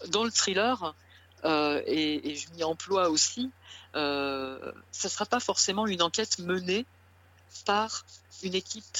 Dans 0.10 0.23
le 0.23 0.32
thriller, 0.32 0.95
et, 1.43 2.32
et, 2.32 2.36
je 2.36 2.49
m'y 2.54 2.63
emploie 2.63 3.10
aussi, 3.10 3.51
ce 3.93 4.73
ne 5.04 5.10
sera 5.10 5.28
pas 5.28 5.39
forcément 5.39 5.86
une 5.86 6.01
enquête 6.01 6.39
menée 6.39 6.88
par 7.65 8.04
une 8.41 8.56
équipe 8.56 8.97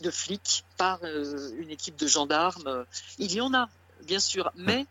de 0.00 0.10
flics, 0.10 0.64
par 0.78 1.04
une 1.04 1.70
équipe 1.70 1.96
de 1.96 2.06
gendarmes. 2.06 2.86
Il 3.18 3.32
y 3.34 3.42
en 3.42 3.52
a, 3.52 3.68
bien 4.06 4.20
sûr, 4.20 4.50
mais 4.56 4.86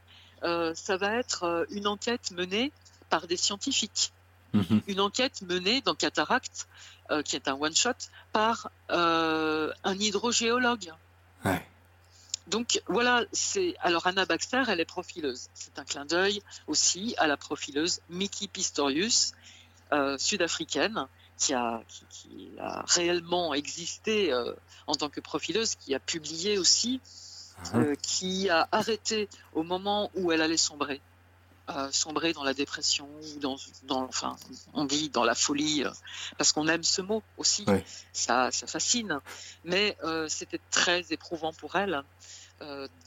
ça 0.75 0.97
va 0.97 1.15
être 1.15 1.43
euh, 1.43 1.65
une 1.71 1.87
enquête 1.87 2.31
menée 2.31 2.71
par 3.09 3.27
des 3.27 3.37
scientifiques. 3.37 4.11
Mhm. 4.53 4.81
Une 4.87 4.99
enquête 4.99 5.41
menée 5.43 5.81
dans 5.81 5.95
Cataract, 5.95 6.67
euh, 7.09 7.21
qui 7.21 7.35
est 7.35 7.47
un 7.47 7.53
one-shot, 7.53 7.91
par 8.33 8.69
un 8.89 9.95
hydrogéologue. 9.99 10.93
Donc 12.47 12.81
voilà, 12.87 13.23
c'est 13.31 13.75
alors 13.79 14.07
Anna 14.07 14.25
Baxter, 14.25 14.63
elle 14.67 14.79
est 14.79 14.85
profileuse. 14.85 15.47
C'est 15.53 15.77
un 15.79 15.85
clin 15.85 16.05
d'œil 16.05 16.41
aussi 16.67 17.15
à 17.17 17.27
la 17.27 17.37
profileuse 17.37 18.01
Mickey 18.09 18.47
Pistorius, 18.47 19.33
sud-africaine, 20.17 21.07
qui 21.37 21.53
a, 21.53 21.81
qui, 22.09 22.51
a, 22.59 22.83
réellement 22.87 23.53
existé 23.53 24.33
en 24.87 24.95
tant 24.95 25.09
que 25.09 25.21
profileuse, 25.21 25.75
qui 25.75 25.95
a 25.95 25.99
publié 25.99 26.57
aussi 26.57 26.99
euh, 27.75 27.95
qui 28.01 28.49
a 28.49 28.67
arrêté 28.71 29.29
au 29.53 29.63
moment 29.63 30.11
où 30.15 30.31
elle 30.31 30.41
allait 30.41 30.57
sombrer. 30.57 31.01
Euh, 31.69 31.89
sombrer 31.91 32.33
dans 32.33 32.43
la 32.43 32.53
dépression 32.53 33.07
ou 33.21 33.39
dans, 33.39 33.55
dans, 33.83 34.03
enfin, 34.03 34.35
on 34.73 34.83
dit 34.83 35.09
dans 35.09 35.23
la 35.23 35.35
folie, 35.35 35.85
euh, 35.85 35.91
parce 36.37 36.51
qu'on 36.51 36.67
aime 36.67 36.83
ce 36.83 37.01
mot 37.01 37.23
aussi, 37.37 37.65
ça, 38.11 38.51
ça 38.51 38.67
fascine. 38.67 39.19
Mais 39.63 39.97
c'était 40.27 40.59
très 40.69 41.05
éprouvant 41.11 41.53
pour 41.53 41.75
elle 41.75 42.03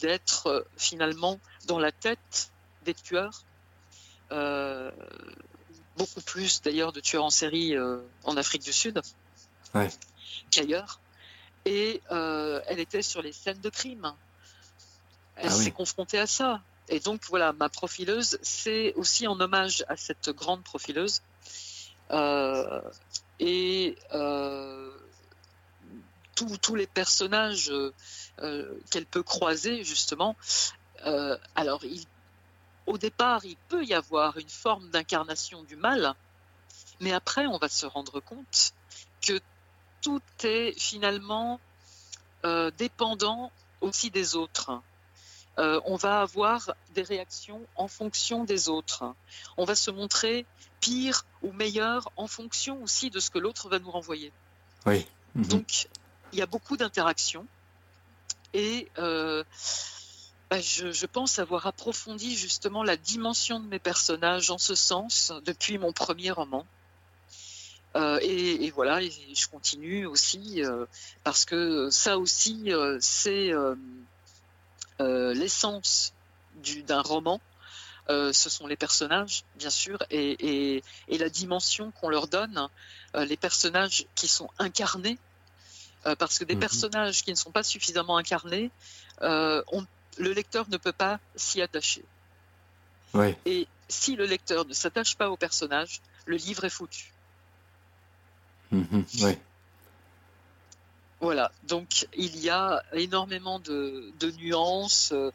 d'être 0.00 0.66
finalement 0.76 1.38
dans 1.66 1.78
la 1.78 1.92
tête 1.92 2.50
des 2.84 2.94
tueurs, 2.94 3.44
beaucoup 4.30 6.20
plus 6.24 6.62
d'ailleurs 6.62 6.92
de 6.92 7.00
tueurs 7.00 7.24
en 7.24 7.30
série 7.30 7.74
en 8.24 8.36
Afrique 8.36 8.62
du 8.62 8.72
Sud 8.72 9.00
qu'ailleurs. 10.50 11.00
Et 11.66 12.00
elle 12.10 12.78
était 12.78 13.02
sur 13.02 13.20
les 13.20 13.32
scènes 13.32 13.60
de 13.60 13.68
crime. 13.68 14.14
Elle 15.36 15.48
ah 15.48 15.50
s'est 15.50 15.70
confrontée 15.70 16.18
à 16.18 16.26
ça. 16.26 16.62
Et 16.88 17.00
donc 17.00 17.22
voilà, 17.28 17.52
ma 17.52 17.68
profileuse, 17.68 18.38
c'est 18.42 18.92
aussi 18.94 19.26
en 19.26 19.40
hommage 19.40 19.84
à 19.88 19.96
cette 19.96 20.30
grande 20.30 20.62
profileuse. 20.62 21.22
Euh, 22.10 22.80
et 23.40 23.96
euh, 24.12 24.90
tous 26.34 26.74
les 26.74 26.86
personnages 26.86 27.70
euh, 27.70 28.80
qu'elle 28.90 29.06
peut 29.06 29.22
croiser, 29.22 29.82
justement, 29.84 30.36
alors 31.54 31.82
au 32.86 32.98
départ, 32.98 33.44
il 33.44 33.56
peut 33.68 33.84
y 33.84 33.94
avoir 33.94 34.38
une 34.38 34.48
forme 34.48 34.90
d'incarnation 34.90 35.62
du 35.64 35.76
mal, 35.76 36.14
mais 37.00 37.12
après, 37.12 37.46
on 37.46 37.58
va 37.58 37.68
se 37.68 37.86
rendre 37.86 38.20
compte 38.20 38.72
que 39.20 39.38
tout 40.02 40.22
est 40.42 40.78
finalement 40.78 41.60
dépendant 42.76 43.52
aussi 43.80 44.10
des 44.10 44.34
autres. 44.34 44.82
Euh, 45.58 45.80
on 45.84 45.96
va 45.96 46.20
avoir 46.20 46.74
des 46.94 47.02
réactions 47.02 47.60
en 47.76 47.86
fonction 47.86 48.44
des 48.44 48.68
autres. 48.68 49.04
On 49.56 49.64
va 49.64 49.74
se 49.74 49.90
montrer 49.90 50.46
pire 50.80 51.24
ou 51.42 51.52
meilleur 51.52 52.10
en 52.16 52.26
fonction 52.26 52.82
aussi 52.82 53.10
de 53.10 53.20
ce 53.20 53.30
que 53.30 53.38
l'autre 53.38 53.68
va 53.68 53.78
nous 53.78 53.90
renvoyer. 53.90 54.32
Oui. 54.86 55.06
Mhm. 55.34 55.44
Donc, 55.46 55.88
il 56.32 56.38
y 56.38 56.42
a 56.42 56.46
beaucoup 56.46 56.76
d'interactions. 56.76 57.46
Et 58.52 58.88
euh, 58.98 59.44
bah, 60.50 60.60
je, 60.60 61.06
pense 61.06 61.38
avoir 61.38 61.66
approfondi 61.66 62.36
justement 62.36 62.82
la 62.82 62.96
dimension 62.96 63.60
de 63.60 63.66
mes 63.66 63.78
personnages 63.78 64.50
en 64.50 64.58
ce 64.58 64.74
sens 64.74 65.32
depuis 65.44 65.78
mon 65.78 65.92
premier 65.92 66.30
roman. 66.30 66.66
Euh, 67.96 68.18
et, 68.22 68.70
voilà, 68.72 69.00
je 69.00 69.48
continue 69.48 70.04
aussi 70.06 70.64
euh, 70.64 70.86
parce 71.22 71.44
que 71.44 71.90
ça 71.90 72.18
aussi, 72.18 72.72
c'est 73.00 73.52
l'essence 74.98 76.14
d'un 76.86 77.02
roman. 77.02 77.40
ce 78.08 78.32
sont 78.32 78.66
les 78.66 78.76
personnages, 78.76 79.44
bien 79.56 79.70
sûr, 79.70 79.98
et, 80.10 80.82
la 81.08 81.28
dimension 81.28 81.90
qu'on 81.92 82.08
leur 82.08 82.28
donne, 82.28 82.68
les 83.14 83.36
personnages 83.36 84.06
qui 84.14 84.28
sont 84.28 84.48
incarnés, 84.58 85.18
parce 86.18 86.38
que 86.38 86.44
des 86.44 86.54
mhm. 86.54 86.60
personnages 86.60 87.22
qui 87.22 87.30
ne 87.30 87.36
sont 87.36 87.50
pas 87.50 87.62
suffisamment 87.62 88.16
incarnés, 88.16 88.70
le 89.20 90.32
lecteur 90.32 90.68
ne 90.68 90.76
peut 90.76 90.92
pas 90.92 91.18
s'y 91.36 91.62
attacher. 91.62 92.04
Et 93.46 93.68
si 93.88 94.16
le 94.16 94.26
lecteur 94.26 94.64
ne 94.64 94.72
s'attache 94.72 95.16
pas 95.16 95.30
au 95.30 95.36
personnage, 95.36 96.00
le 96.26 96.36
livre 96.36 96.64
est 96.64 96.70
foutu. 96.70 97.12
Mhm, 98.70 99.04
voilà, 101.24 101.50
donc 101.62 102.06
il 102.18 102.38
y 102.38 102.50
a 102.50 102.82
énormément 102.92 103.58
de, 103.58 104.12
nuances. 104.38 105.10
Euh, 105.12 105.30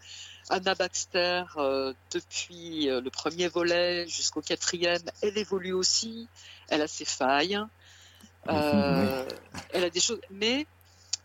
Anna 0.52 0.76
Baxter, 0.76 1.46
euh, 1.58 1.96
depuis 2.12 2.88
euh, 2.88 3.02
le 3.02 3.10
premier 3.10 3.48
volet 3.48 4.08
jusqu'au 4.08 4.42
quatrième, 4.42 5.02
elle 5.24 5.36
évolue 5.36 5.74
aussi. 5.74 6.28
Elle 6.68 6.84
a 6.84 6.88
ses 6.88 7.06
failles. 7.06 7.60
Elle 8.46 9.84
a 9.84 9.90
des 9.90 10.00
choses, 10.00 10.22
mais 10.30 10.68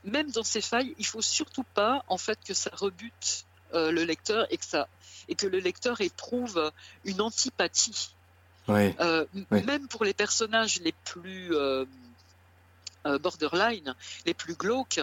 même 0.02 0.30
dans 0.30 0.42
ses 0.42 0.62
failles, 0.62 0.94
il 0.98 1.04
faut 1.04 1.20
surtout 1.20 1.66
pas 1.74 2.02
en 2.08 2.16
fait 2.16 2.38
que 2.42 2.54
ça 2.54 2.70
rebute 2.72 3.44
le 3.74 4.02
lecteur 4.04 4.46
et 4.48 4.56
que 4.56 4.64
ça 4.64 4.88
et 5.28 5.34
que 5.34 5.46
le 5.46 5.58
lecteur 5.58 6.00
éprouve 6.00 6.72
une 7.04 7.20
antipathie. 7.20 8.14
Même 8.68 9.88
pour 9.90 10.04
les 10.04 10.14
personnages 10.14 10.80
les 10.80 10.94
plus 11.04 11.52
borderline, 13.04 13.94
les 14.26 14.34
plus 14.34 14.54
glauques, 14.54 15.00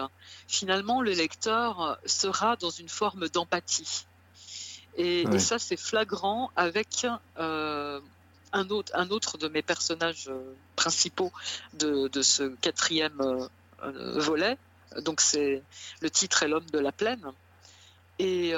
finalement, 0.48 1.02
le 1.02 1.12
lecteur 1.12 1.98
sera 2.04 2.56
dans 2.56 2.70
une 2.70 2.88
forme 2.88 3.28
d'empathie. 3.28 4.06
Et, 4.96 5.38
ça, 5.38 5.58
c'est 5.58 5.76
flagrant 5.76 6.50
avec 6.54 7.06
euh, 7.38 8.00
un, 8.52 8.68
autre, 8.68 8.92
un 8.94 9.08
autre 9.10 9.38
de 9.38 9.48
mes 9.48 9.62
personnages 9.62 10.28
euh, 10.28 10.54
principaux 10.76 11.32
de, 11.74 12.10
ce 12.22 12.54
quatrième 12.56 13.48
volet. 14.16 14.58
Donc, 14.98 15.20
c'est 15.20 15.62
le 16.00 16.10
titre 16.10 16.42
est 16.42 16.48
L'homme 16.48 16.68
de 16.70 16.78
la 16.78 16.92
plaine. 16.92 17.32
Et 18.18 18.52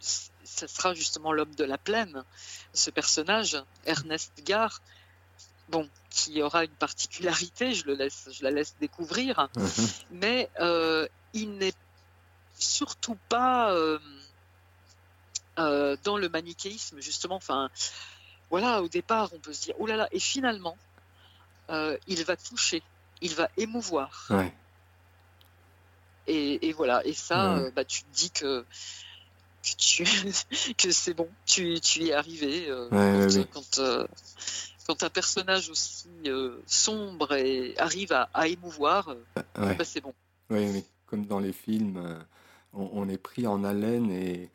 ce 0.00 0.66
sera 0.66 0.94
justement 0.94 1.32
l'homme 1.32 1.54
de 1.54 1.64
la 1.64 1.78
plaine, 1.78 2.22
ce 2.72 2.90
personnage, 2.90 3.62
Ernest 3.84 4.32
Gare, 4.44 4.80
bon, 5.68 5.88
qui 6.10 6.42
aura 6.42 6.64
une 6.64 6.70
particularité, 6.70 7.74
je, 7.74 7.86
le 7.86 7.94
laisse, 7.94 8.28
je 8.32 8.42
la 8.42 8.50
laisse 8.50 8.74
découvrir, 8.80 9.48
mais 10.10 10.48
euh, 10.60 11.06
il 11.32 11.58
n'est 11.58 11.74
surtout 12.58 13.18
pas 13.28 13.72
euh, 13.72 13.98
euh, 15.58 15.96
dans 16.04 16.16
le 16.16 16.28
manichéisme, 16.28 17.00
justement. 17.00 17.36
Enfin, 17.36 17.70
voilà, 18.50 18.82
au 18.82 18.88
départ, 18.88 19.30
on 19.34 19.38
peut 19.38 19.52
se 19.52 19.62
dire, 19.62 19.74
oh 19.78 19.86
là 19.86 19.96
là, 19.96 20.08
et 20.12 20.20
finalement, 20.20 20.76
il 21.68 22.24
va 22.24 22.36
toucher, 22.36 22.82
il 23.20 23.34
va 23.34 23.50
émouvoir. 23.56 24.28
Et, 26.28 26.72
voilà, 26.72 27.04
et 27.04 27.12
ça, 27.12 27.60
bah, 27.74 27.84
tu 27.84 28.02
te 28.04 28.14
dis 28.14 28.30
que 28.30 28.64
que, 30.78 30.92
c'est 30.92 31.14
bon, 31.14 31.28
tu, 31.44 31.80
tu 31.80 32.04
y 32.04 32.10
es 32.10 32.12
arrivé 32.14 32.68
quand, 33.52 33.80
quand 33.80 33.80
un 35.02 35.10
personnage 35.10 35.70
aussi 35.70 36.08
euh, 36.26 36.58
sombre 36.66 37.32
et 37.34 37.76
arrive 37.78 38.12
à, 38.12 38.48
émouvoir, 38.48 39.08
euh, 39.08 39.24
bah, 39.54 39.84
c'est 39.84 40.00
bon. 40.00 40.14
Oui, 40.50 40.68
oui, 40.72 40.84
comme 41.06 41.26
dans 41.26 41.40
les 41.40 41.52
films, 41.52 41.96
euh, 41.96 42.18
on, 42.72 43.08
est 43.08 43.18
pris 43.18 43.46
en 43.46 43.64
haleine 43.64 44.10
et, 44.10 44.50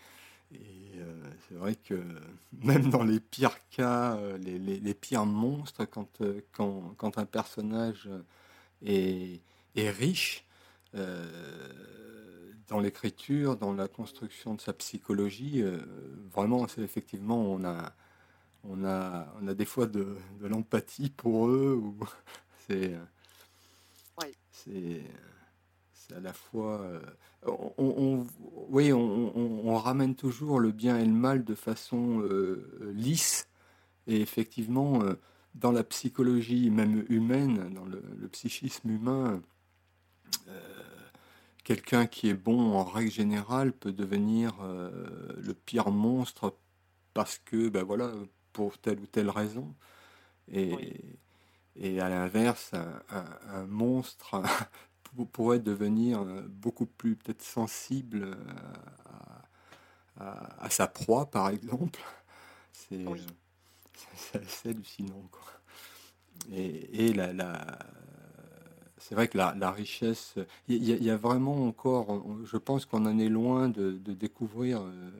c'est 1.47 1.55
vrai 1.55 1.75
que 1.75 2.01
même 2.63 2.89
dans 2.89 3.03
les 3.03 3.19
pires 3.19 3.57
cas, 3.69 4.17
les, 4.37 4.93
pires 4.93 5.25
monstres, 5.25 5.85
quand, 5.85 6.21
quand, 6.53 6.93
quand, 6.97 7.17
un 7.17 7.25
personnage 7.25 8.09
est, 8.85 9.41
est 9.75 9.89
riche, 9.89 10.45
dans 10.93 12.79
l'écriture, 12.79 13.57
dans 13.57 13.73
la 13.73 13.87
construction 13.87 14.55
de 14.55 14.61
sa 14.61 14.73
psychologie, 14.73 15.63
vraiment, 16.33 16.67
c'est 16.67 16.81
effectivement, 16.81 17.37
on 17.37 17.63
a, 17.65 17.93
on 18.63 18.83
a, 18.85 19.33
on 19.41 19.47
a 19.47 19.53
des 19.53 19.65
fois 19.65 19.87
de, 19.87 20.15
l'empathie 20.41 21.09
pour 21.09 21.47
eux. 21.47 21.79
Ou 21.81 21.97
c'est, 22.67 22.95
c'est, 24.51 25.03
à 26.15 26.19
la 26.19 26.33
fois. 26.33 26.81
Euh, 26.81 27.01
on, 27.47 28.25
oui, 28.69 28.93
on, 28.93 29.75
ramène 29.77 30.15
toujours 30.15 30.59
le 30.59 30.71
bien 30.71 30.99
et 30.99 31.05
le 31.05 31.11
mal 31.11 31.43
de 31.43 31.55
façon 31.55 32.21
euh, 32.21 32.93
lisse. 32.93 33.47
Et 34.07 34.21
effectivement, 34.21 35.01
euh, 35.03 35.13
dans 35.55 35.71
la 35.71 35.83
psychologie 35.83 36.69
même 36.69 37.05
humaine, 37.09 37.73
dans 37.73 37.85
le, 37.85 38.27
psychisme 38.27 38.89
humain, 38.89 39.41
quelqu'un 41.63 42.05
qui 42.05 42.29
est 42.29 42.33
bon 42.33 42.73
en 42.73 42.83
règle 42.83 43.11
générale 43.11 43.71
peut 43.71 43.91
devenir 43.91 44.55
le 44.61 45.53
pire 45.53 45.91
monstre 45.91 46.55
parce 47.13 47.37
que, 47.39 47.69
ben 47.69 47.83
voilà, 47.83 48.11
pour 48.53 48.77
telle 48.77 48.99
ou 48.99 49.07
telle 49.07 49.29
raison. 49.29 49.73
Et, 50.51 51.17
et 51.75 51.99
à 52.01 52.09
l'inverse, 52.09 52.71
un, 52.73 53.65
monstre 53.65 54.41
pourrait 55.31 55.59
devenir 55.59 56.23
beaucoup 56.49 56.85
plus 56.85 57.15
peut-être 57.15 57.43
sensible 57.43 58.37
à, 60.17 60.69
sa 60.69 60.87
proie, 60.87 61.25
par 61.29 61.49
exemple. 61.49 62.01
C'est 62.73 63.05
assez 64.33 64.69
hallucinant. 64.69 65.27
Quoi. 65.31 65.51
Et, 66.51 67.07
et 67.07 67.13
la, 67.13 67.33
la 67.33 67.79
c'est 69.01 69.15
vrai 69.15 69.27
que 69.27 69.37
la, 69.37 69.53
la 69.57 69.71
richesse, 69.71 70.35
il 70.67 70.83
y, 70.83 71.03
y, 71.03 71.09
a 71.09 71.17
vraiment 71.17 71.65
encore, 71.65 72.23
je 72.45 72.57
pense 72.57 72.85
qu'on 72.85 73.05
en 73.05 73.17
est 73.17 73.29
loin 73.29 73.67
de, 73.67 73.91
de 73.91 74.13
découvrir 74.13 74.81
euh, 74.81 75.11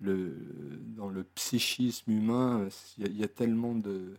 dans 0.00 1.08
le 1.08 1.24
psychisme 1.34 2.10
humain, 2.10 2.68
il 2.98 3.18
y, 3.18 3.24
a 3.24 3.28
tellement 3.28 3.74
de, 3.74 4.16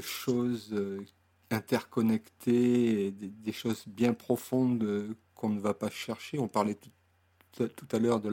choses 0.00 0.70
euh, 0.72 1.04
interconnectées, 1.50 3.10
des, 3.10 3.52
choses 3.52 3.84
bien 3.86 4.12
profondes 4.12 4.82
euh, 4.84 5.14
qu'on 5.34 5.48
ne 5.48 5.60
va 5.60 5.74
pas 5.74 5.90
chercher. 5.90 6.38
On 6.38 6.48
parlait 6.48 6.78
tout, 7.52 7.70
à 7.90 7.98
l'heure 7.98 8.20
de 8.20 8.32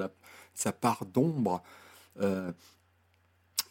sa 0.53 0.71
part 0.71 1.05
d'ombre. 1.05 1.63
Euh, 2.19 2.51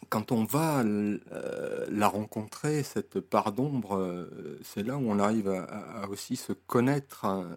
quand 0.09 0.31
on 0.31 0.43
va 0.43 0.83
la 0.83 2.07
rencontrer, 2.07 2.83
cette 2.83 3.19
part 3.19 3.51
d'ombre, 3.51 4.29
c'est 4.63 4.83
là 4.83 4.97
où 4.97 5.09
on 5.09 5.17
arrive 5.17 5.49
à, 5.49 6.07
aussi 6.09 6.35
se 6.35 6.53
connaître 6.53 7.25
hein, 7.25 7.49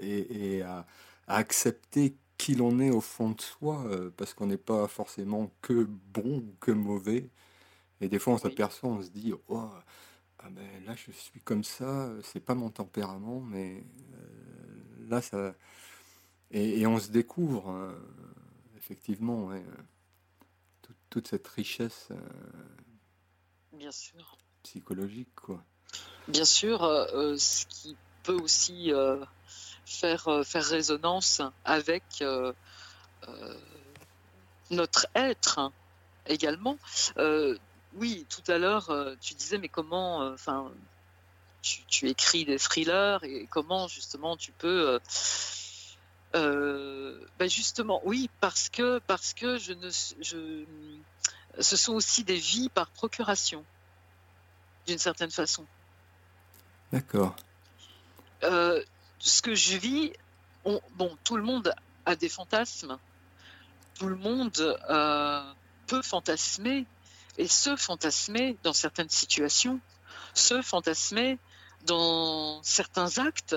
et, 0.00 0.62
à, 0.62 0.86
à, 1.26 1.36
accepter 1.36 2.14
qui 2.38 2.54
l'on 2.54 2.78
est 2.78 2.90
au 2.90 3.00
fond 3.00 3.30
de 3.30 3.40
soi, 3.40 3.84
euh, 3.86 4.10
parce 4.16 4.32
qu'on 4.32 4.46
n'est 4.46 4.56
pas 4.56 4.86
forcément 4.86 5.50
que 5.60 5.84
bon 5.84 6.38
ou 6.38 6.56
que 6.60 6.70
mauvais. 6.70 7.28
Et 8.00 8.08
des 8.08 8.20
fois, 8.20 8.34
on 8.34 8.38
s'aperçoit, 8.38 8.88
on 8.88 9.02
se 9.02 9.10
dit, 9.10 9.34
oh, 9.48 9.68
ah 10.38 10.48
ben, 10.50 10.84
là, 10.86 10.94
je 10.94 11.10
suis 11.10 11.40
comme 11.40 11.64
ça, 11.64 12.10
c'est 12.22 12.40
pas 12.40 12.54
mon 12.54 12.70
tempérament, 12.70 13.40
mais 13.40 13.84
euh, 14.14 15.08
là, 15.08 15.20
ça. 15.20 15.54
Et, 16.52 16.86
on 16.86 16.98
se 16.98 17.10
découvre, 17.10 17.68
hein, 17.68 17.94
effectivement, 18.78 19.50
toute, 21.10 21.28
cette 21.28 21.46
richesse 21.48 22.08
euh, 22.12 22.16
Bien 23.72 23.90
sûr. 23.90 24.38
psychologique, 24.62 25.34
quoi. 25.34 25.62
Bien 26.28 26.44
sûr, 26.44 26.78
ce 26.80 27.66
qui 27.66 27.96
peut 28.22 28.40
aussi 28.40 28.92
faire, 29.88 30.28
euh, 30.28 30.44
faire 30.44 30.64
résonance 30.64 31.42
avec 31.64 32.04
euh, 32.20 32.52
euh, 33.28 33.54
notre 34.70 35.06
être 35.14 35.58
hein, 35.58 35.72
également. 36.26 36.78
oui, 37.94 38.26
tout 38.28 38.52
à 38.52 38.58
l'heure, 38.58 38.92
tu 39.20 39.34
disais, 39.34 39.58
mais 39.58 39.68
comment, 39.68 40.20
enfin, 40.32 40.70
tu, 41.62 42.08
écris 42.08 42.44
des 42.44 42.58
thrillers 42.58 43.18
et 43.24 43.46
comment 43.50 43.88
justement 43.88 44.36
tu 44.36 44.52
peux. 44.52 45.00
Ben 46.34 47.48
justement, 47.48 48.02
oui, 48.04 48.28
parce 48.40 48.68
que 48.68 49.00
parce 49.06 49.32
que 49.32 49.56
je 49.58 49.72
ne, 49.72 49.88
je, 50.20 50.64
ce 51.58 51.76
sont 51.76 51.94
aussi 51.94 52.24
des 52.24 52.36
vies 52.36 52.68
par 52.68 52.90
procuration, 52.90 53.64
d'une 54.86 54.98
certaine 54.98 55.30
façon. 55.30 55.64
D'accord 56.92 57.34
ce 59.18 59.42
que 59.42 59.54
je 59.54 59.76
vis, 59.76 60.12
bon, 60.64 61.16
tout 61.24 61.36
le 61.36 61.42
monde 61.42 61.74
a 62.06 62.16
des 62.16 62.28
fantasmes. 62.28 62.98
Tout 63.98 64.08
le 64.08 64.16
monde 64.16 64.78
euh, 64.88 65.52
peut 65.86 66.02
fantasmer 66.02 66.86
et 67.36 67.48
se 67.48 67.76
fantasmer 67.76 68.56
dans 68.62 68.72
certaines 68.72 69.08
situations, 69.08 69.80
se 70.34 70.62
fantasmer 70.62 71.38
dans 71.86 72.62
certains 72.62 73.18
actes, 73.18 73.56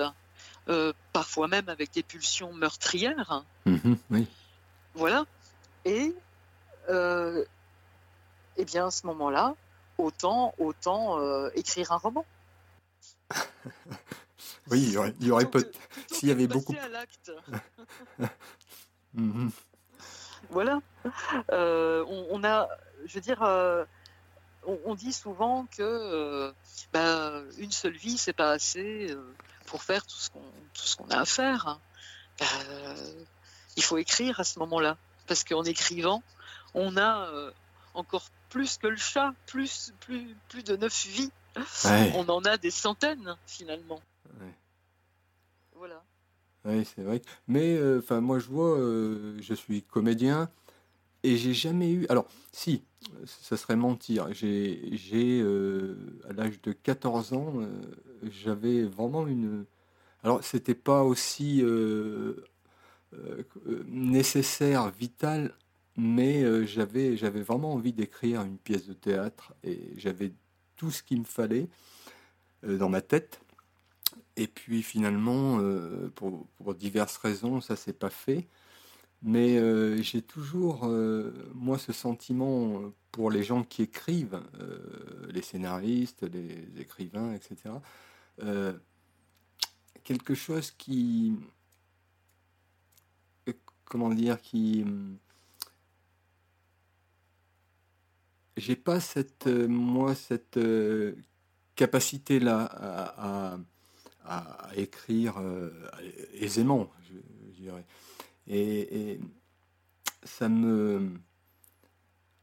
euh, 0.68 0.92
parfois 1.12 1.48
même 1.48 1.68
avec 1.68 1.92
des 1.92 2.02
pulsions 2.02 2.52
meurtrières. 2.52 3.44
Mhm, 3.66 3.98
oui. 4.10 4.26
Voilà. 4.94 5.24
Et 5.84 6.14
euh, 6.88 7.44
eh 8.56 8.64
bien, 8.64 8.86
à 8.86 8.90
ce 8.90 9.06
moment-là, 9.06 9.54
autant, 9.98 10.54
autant 10.58 11.48
écrire 11.54 11.92
un 11.92 11.98
roman. 11.98 12.24
oui, 14.70 14.82
il 14.82 14.92
y 14.92 14.96
aurait, 14.96 15.14
il 15.20 15.26
y 15.26 15.30
aurait 15.30 15.50
peut 15.50 15.70
s'il 16.10 16.28
y 16.28 16.32
avait 16.32 16.46
beaucoup. 16.46 16.74
À 16.80 16.88
l'acte. 16.88 17.32
Mhm. 19.14 19.50
Voilà. 20.48 20.80
Euh, 21.50 22.02
on, 22.08 22.42
a, 22.44 22.66
je 23.04 23.12
veux 23.12 23.20
dire, 23.20 23.42
euh, 23.42 23.84
on, 24.64 24.94
dit 24.94 25.12
souvent 25.12 25.66
que 25.76 26.50
bah, 26.94 27.42
une 27.58 27.70
seule 27.70 27.94
vie, 27.94 28.16
c'est 28.16 28.32
pas 28.32 28.52
assez 28.52 29.14
pour 29.66 29.82
faire 29.82 30.06
tout 30.06 30.16
ce 30.16 30.30
qu'on 30.30 30.40
tout 30.72 30.86
ce 30.86 30.96
qu'on 30.96 31.08
a 31.10 31.18
à 31.18 31.24
faire. 31.26 31.78
Bah, 32.40 32.46
il 33.76 33.82
faut 33.82 33.98
écrire 33.98 34.40
à 34.40 34.44
ce 34.44 34.58
moment-là, 34.60 34.96
parce 35.26 35.44
qu'en 35.44 35.64
écrivant, 35.64 36.22
on 36.72 36.96
a 36.96 37.30
encore 37.92 38.30
plus 38.48 38.78
que 38.78 38.86
le 38.86 38.96
chat, 38.96 39.34
plus, 39.46 39.92
plus, 40.00 40.34
plus 40.48 40.62
de 40.62 40.76
neuf 40.76 41.06
vies. 41.06 41.32
On 42.14 42.28
en 42.28 42.44
a 42.44 42.56
des 42.56 42.70
centaines 42.70 43.36
finalement. 43.46 44.00
Voilà. 45.74 46.04
Oui, 46.64 46.84
c'est 46.84 47.02
vrai. 47.02 47.22
Mais 47.48 47.76
euh, 47.76 47.98
enfin, 47.98 48.20
moi, 48.20 48.38
je 48.38 48.48
vois, 48.48 48.78
euh, 48.78 49.36
je 49.40 49.54
suis 49.54 49.82
comédien 49.82 50.50
et 51.22 51.36
j'ai 51.36 51.54
jamais 51.54 51.92
eu. 51.92 52.06
Alors, 52.08 52.26
si, 52.52 52.84
ça 53.26 53.56
serait 53.56 53.76
mentir. 53.76 54.32
J'ai, 54.32 54.90
j'ai 54.92 55.40
euh, 55.42 55.96
à 56.28 56.32
l'âge 56.32 56.60
de 56.62 56.72
14 56.72 57.32
ans, 57.32 57.54
j'avais 58.22 58.84
vraiment 58.84 59.26
une. 59.26 59.64
Alors, 60.24 60.44
c'était 60.44 60.74
pas 60.74 61.02
aussi 61.02 61.64
nécessaire, 63.88 64.90
vital 64.90 65.54
mais 65.96 66.42
euh, 66.42 66.64
j'avais, 66.64 67.16
j'avais 67.16 67.42
vraiment 67.42 67.74
envie 67.74 67.92
d'écrire 67.92 68.42
une 68.42 68.58
pièce 68.58 68.86
de 68.86 68.94
théâtre 68.94 69.54
et 69.62 69.92
j'avais 69.96 70.32
tout 70.76 70.90
ce 70.90 71.02
qu'il 71.02 71.20
me 71.20 71.24
fallait 71.24 71.68
euh, 72.64 72.78
dans 72.78 72.88
ma 72.88 73.02
tête. 73.02 73.41
Et 74.36 74.46
puis 74.46 74.82
finalement, 74.82 75.58
euh, 75.60 76.10
pour, 76.14 76.46
diverses 76.74 77.16
raisons, 77.18 77.60
ça 77.60 77.76
s'est 77.76 77.92
pas 77.92 78.10
fait. 78.10 78.46
Mais 79.22 80.02
j'ai 80.02 80.20
toujours, 80.20 80.88
moi, 81.54 81.78
ce 81.78 81.92
sentiment 81.92 82.92
pour 83.12 83.30
les 83.30 83.44
gens 83.44 83.62
qui 83.62 83.82
écrivent, 83.82 84.42
les 85.28 85.42
scénaristes, 85.42 86.24
les 86.24 86.66
écrivains, 86.80 87.32
etc. 87.32 87.70
quelque 90.02 90.34
chose 90.34 90.72
qui, 90.72 91.36
comment 93.84 94.10
dire, 94.10 94.40
qui 94.40 94.84
j'ai 98.56 98.76
pas 98.76 99.00
cette, 99.00 99.46
euh, 99.46 99.66
moi, 99.66 100.14
cette 100.14 100.56
euh, 100.56 101.16
capacité-là 101.74 102.68
à, 102.70 103.58
écrire 104.76 105.38
euh, 105.38 105.70
aisément, 106.34 106.90
je, 107.08 107.62
dirais. 107.62 107.84
Et, 108.48 109.20
ça 110.24 110.48
me. 110.48 111.10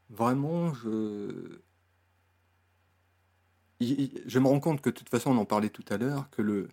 Vraiment, 0.08 0.74
je. 0.74 1.60
Je 3.80 4.38
me 4.38 4.46
rends 4.46 4.60
compte 4.60 4.82
que 4.82 4.90
de 4.90 4.94
toute 4.94 5.08
façon, 5.08 5.30
on 5.30 5.38
en 5.38 5.46
parlait 5.46 5.70
tout 5.70 5.84
à 5.88 5.96
l'heure, 5.96 6.28
que 6.30 6.42
le, 6.42 6.68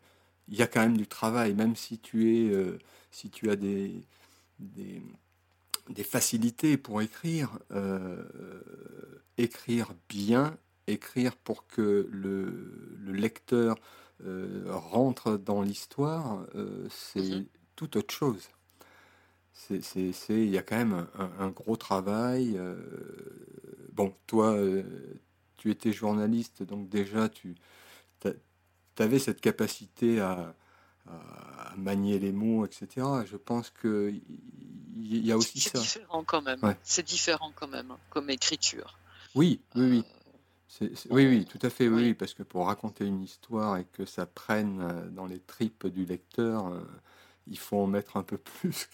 il 0.49 0.57
y 0.57 0.61
a 0.61 0.67
quand 0.67 0.81
même 0.81 0.97
du 0.97 1.07
travail, 1.07 1.53
même 1.53 1.77
si 1.77 1.99
tu 1.99 2.29
es, 2.29 2.77
si 3.11 3.29
tu 3.29 3.49
as 3.49 3.55
des, 3.55 4.03
des, 4.59 5.01
des 5.89 6.03
facilités 6.03 6.75
pour 6.75 7.01
écrire, 7.01 7.57
écrire 9.37 9.93
bien, 10.09 10.57
écrire 10.87 11.35
pour 11.35 11.67
que 11.67 12.07
le, 12.11 12.91
lecteur 13.05 13.75
euh, 13.75 13.81
rentre 14.68 15.38
dans 15.38 15.61
l'histoire, 15.61 16.45
euh, 16.55 16.88
c'est 16.89 17.22
mhm. 17.22 17.45
tout 17.76 17.97
autre 17.97 18.13
chose. 18.13 18.49
Il 19.70 20.49
y 20.49 20.57
a 20.57 20.61
quand 20.61 20.78
même 20.78 21.07
un, 21.39 21.49
gros 21.49 21.78
travail. 21.78 22.57
Euh, 22.57 22.76
bon, 23.91 24.13
toi, 24.28 24.55
tu 25.57 25.72
étais 25.72 25.91
journaliste, 25.91 26.61
donc 26.61 26.89
déjà, 26.89 27.28
tu 27.28 27.55
avais 28.99 29.20
cette 29.20 29.41
capacité 29.41 30.20
à, 30.20 30.53
manier 31.78 32.20
les 32.20 32.32
mots, 32.32 32.65
etc. 32.65 33.05
Je 33.26 33.38
pense 33.38 33.72
qu'il 33.82 34.22
y, 34.97 35.32
a 35.32 35.38
aussi 35.38 35.59
ça. 35.59 35.80
C'est 35.80 35.99
différent 35.99 36.24
quand 36.24 36.41
même. 36.41 36.76
C'est 36.84 37.05
différent 37.05 37.51
quand 37.55 37.68
même, 37.68 37.93
comme 38.09 38.30
écriture. 38.30 38.97
Oui, 39.36 39.61
oui, 39.76 39.89
oui. 39.89 40.03
Euh, 40.05 40.16
oui, 41.09 41.28
oui, 41.28 41.45
tout 41.45 41.59
à 41.61 41.70
fait, 41.70 41.88
oui, 41.88 42.13
parce 42.13 42.34
que 42.34 42.43
pour 42.43 42.68
raconter 42.68 43.05
une 43.05 43.24
histoire 43.24 43.78
et 43.78 43.86
que 43.86 44.05
ça 44.05 44.26
prenne 44.26 44.82
euh, 44.82 45.09
dans 45.09 45.26
les 45.26 45.39
tripes 45.39 45.88
du 45.88 46.05
lecteur, 46.05 46.68
euh, 46.68 46.82
il 47.47 47.57
faut 47.57 47.82
en 47.82 47.88
mettre 47.88 48.18
un 48.18 48.24
peu 48.24 48.38
plus 48.59 48.88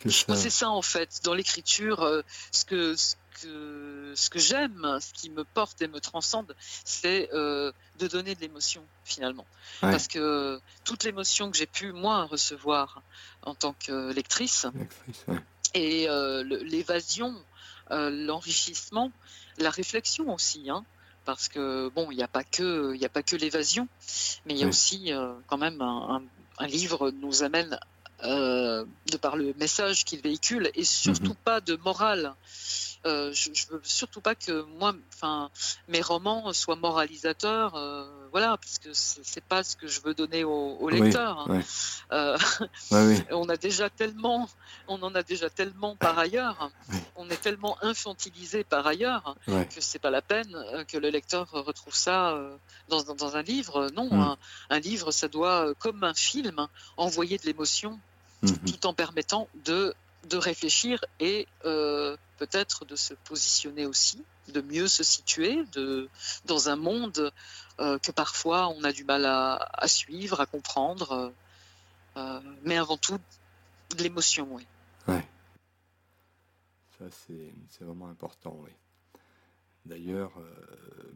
que, 0.00 0.10
ça. 0.10 0.36
C'est 0.36 0.50
ça 0.50 0.70
en 0.70 0.82
fait, 0.82 1.20
dans 1.24 1.34
l'écriture, 1.34 2.22
ce 2.50 2.64
que, 2.64 2.96
ce 2.96 3.16
que, 3.42 4.12
ce 4.14 4.30
que 4.30 4.38
j'aime, 4.38 4.98
ce 5.00 5.12
qui 5.12 5.30
me 5.30 5.44
porte 5.44 5.82
et 5.82 5.88
me 5.88 6.00
transcende, 6.00 6.56
c'est 6.84 7.28
de 7.32 8.08
donner 8.08 8.34
de 8.34 8.40
l'émotion 8.40 8.84
finalement. 9.04 9.46
Parce 9.80 10.08
que 10.08 10.60
toute 10.84 11.04
l'émotion 11.04 11.50
que 11.50 11.56
j'ai 11.56 11.66
pu, 11.66 11.92
moi, 11.92 12.24
recevoir 12.24 13.02
en 13.42 13.54
tant 13.54 13.74
que 13.74 14.12
lectrice, 14.12 14.66
et 15.74 16.06
l'évasion 16.44 17.34
euh, 17.92 18.10
l'enrichissement, 18.10 19.10
la 19.58 19.70
réflexion 19.70 20.32
aussi, 20.32 20.70
hein, 20.70 20.84
parce 21.24 21.48
que 21.48 21.90
bon, 21.94 22.10
il 22.10 22.16
n'y 22.16 22.22
a 22.22 22.28
pas 22.28 22.44
que, 22.44 22.94
il 22.94 23.04
a 23.04 23.08
pas 23.08 23.22
que 23.22 23.36
l'évasion, 23.36 23.88
mais 24.46 24.54
il 24.54 24.60
y 24.60 24.64
a 24.64 24.66
aussi 24.66 25.12
euh, 25.12 25.34
quand 25.46 25.58
même 25.58 25.80
un, 25.80 26.22
livre 26.66 27.10
nous 27.10 27.42
amène 27.42 27.78
euh, 28.22 28.84
de 29.10 29.16
par 29.16 29.36
le 29.36 29.52
message 29.58 30.04
qu'il 30.04 30.20
véhicule 30.20 30.70
et 30.74 30.84
surtout 30.84 31.32
mhm. 31.32 31.44
pas 31.44 31.60
de 31.60 31.76
morale. 31.76 32.34
Euh, 33.04 33.32
je, 33.32 33.50
je, 33.52 33.66
veux 33.68 33.80
surtout 33.82 34.20
pas 34.20 34.36
que 34.36 34.62
moi, 34.78 34.94
enfin, 35.12 35.50
mes 35.88 36.00
romans 36.00 36.52
soient 36.52 36.76
moralisateurs, 36.76 37.74
euh, 37.74 38.04
voilà, 38.30 38.56
parce 38.56 38.78
que 38.78 38.90
c'est 38.92 39.42
pas 39.42 39.64
ce 39.64 39.76
que 39.76 39.88
je 39.88 40.00
veux 40.02 40.14
donner 40.14 40.44
au, 40.44 40.88
lecteur. 40.88 41.50
Hein. 41.50 41.62
Euh, 42.12 42.38
on 43.30 43.48
a 43.48 43.56
déjà 43.56 43.90
tellement, 43.90 44.48
on 44.86 45.02
en 45.02 45.14
a 45.16 45.22
déjà 45.24 45.50
tellement 45.50 45.96
par 45.96 46.16
ailleurs, 46.16 46.70
on 47.16 47.28
est 47.28 47.40
tellement 47.40 47.76
infantilisé 47.82 48.62
par 48.62 48.86
ailleurs 48.86 49.36
que 49.46 49.80
c'est 49.80 49.98
pas 49.98 50.10
la 50.10 50.22
peine 50.22 50.56
que 50.86 50.96
le 50.96 51.10
lecteur 51.10 51.50
retrouve 51.50 51.94
ça 51.94 52.38
dans, 52.88 53.02
dans, 53.02 53.36
un 53.36 53.42
livre. 53.42 53.90
Non, 53.96 54.08
mm. 54.12 54.20
un, 54.20 54.38
un, 54.70 54.78
livre, 54.78 55.10
ça 55.10 55.26
doit, 55.26 55.74
comme 55.78 56.04
un 56.04 56.14
film, 56.14 56.68
envoyer 56.96 57.38
de 57.38 57.46
l'émotion, 57.46 57.98
mm-hmm. 58.44 58.70
tout 58.70 58.86
en 58.86 58.94
permettant 58.94 59.48
de 59.64 59.94
de 60.28 60.36
réfléchir 60.36 61.04
et 61.20 61.46
euh, 61.64 62.16
peut-être 62.38 62.84
de 62.84 62.96
se 62.96 63.14
positionner 63.14 63.86
aussi, 63.86 64.22
de 64.48 64.60
mieux 64.60 64.88
se 64.88 65.02
situer 65.02 65.64
de, 65.72 66.08
dans 66.44 66.68
un 66.68 66.76
monde 66.76 67.32
euh, 67.80 67.98
que 67.98 68.12
parfois 68.12 68.68
on 68.68 68.84
a 68.84 68.92
du 68.92 69.04
mal 69.04 69.24
à, 69.24 69.86
suivre, 69.86 70.40
à 70.40 70.46
comprendre, 70.46 71.32
euh, 72.16 72.40
mais 72.62 72.76
avant 72.76 72.96
tout 72.96 73.18
de 73.96 74.02
l'émotion, 74.02 74.48
oui. 74.52 74.66
Ouais. 75.08 75.26
Ça, 76.98 77.04
c'est 77.26 77.84
vraiment 77.84 78.08
important, 78.08 78.56
oui. 78.62 78.70
D'ailleurs, 79.84 80.32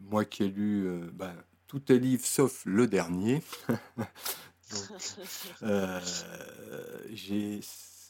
moi 0.01 0.25
qui 0.25 0.43
ai 0.43 0.49
lu 0.49 1.09
ben, 1.13 1.33
tous 1.67 1.79
tes 1.79 1.97
livres 1.97 2.25
sauf 2.25 2.65
le 2.65 2.85
dernier, 2.85 3.41
j'ai 7.13 7.61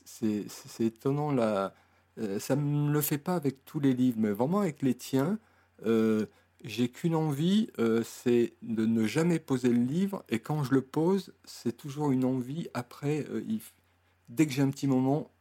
c'est 0.07 0.85
étonnant 0.85 1.31
là. 1.31 1.73
Euh, 2.19 2.39
ça 2.39 2.55
me 2.55 2.91
le 2.91 3.01
fait 3.01 3.17
pas 3.17 3.35
avec 3.35 3.65
tous 3.65 3.79
les 3.79 3.93
livres, 3.93 4.17
mais 4.19 4.31
vraiment 4.31 4.61
avec 4.61 4.81
les 4.81 4.95
tiens. 4.95 5.39
Euh, 5.85 6.25
j'ai 6.63 6.89
qu'une 6.89 7.15
envie, 7.15 7.69
euh, 7.79 8.01
c'est 8.03 8.53
de 8.63 8.85
ne 8.85 9.05
jamais 9.05 9.39
poser 9.39 9.69
le 9.69 9.83
livre, 9.83 10.23
et 10.29 10.39
quand 10.39 10.63
je 10.63 10.73
le 10.73 10.81
pose, 10.81 11.33
c'est 11.45 11.75
toujours 11.77 12.11
une 12.11 12.25
envie. 12.25 12.67
Après, 12.73 13.25
dès 14.29 14.47
que 14.47 14.53
j'ai 14.53 14.63
un 14.63 14.71
petit 14.71 14.87
moment, 14.87 15.31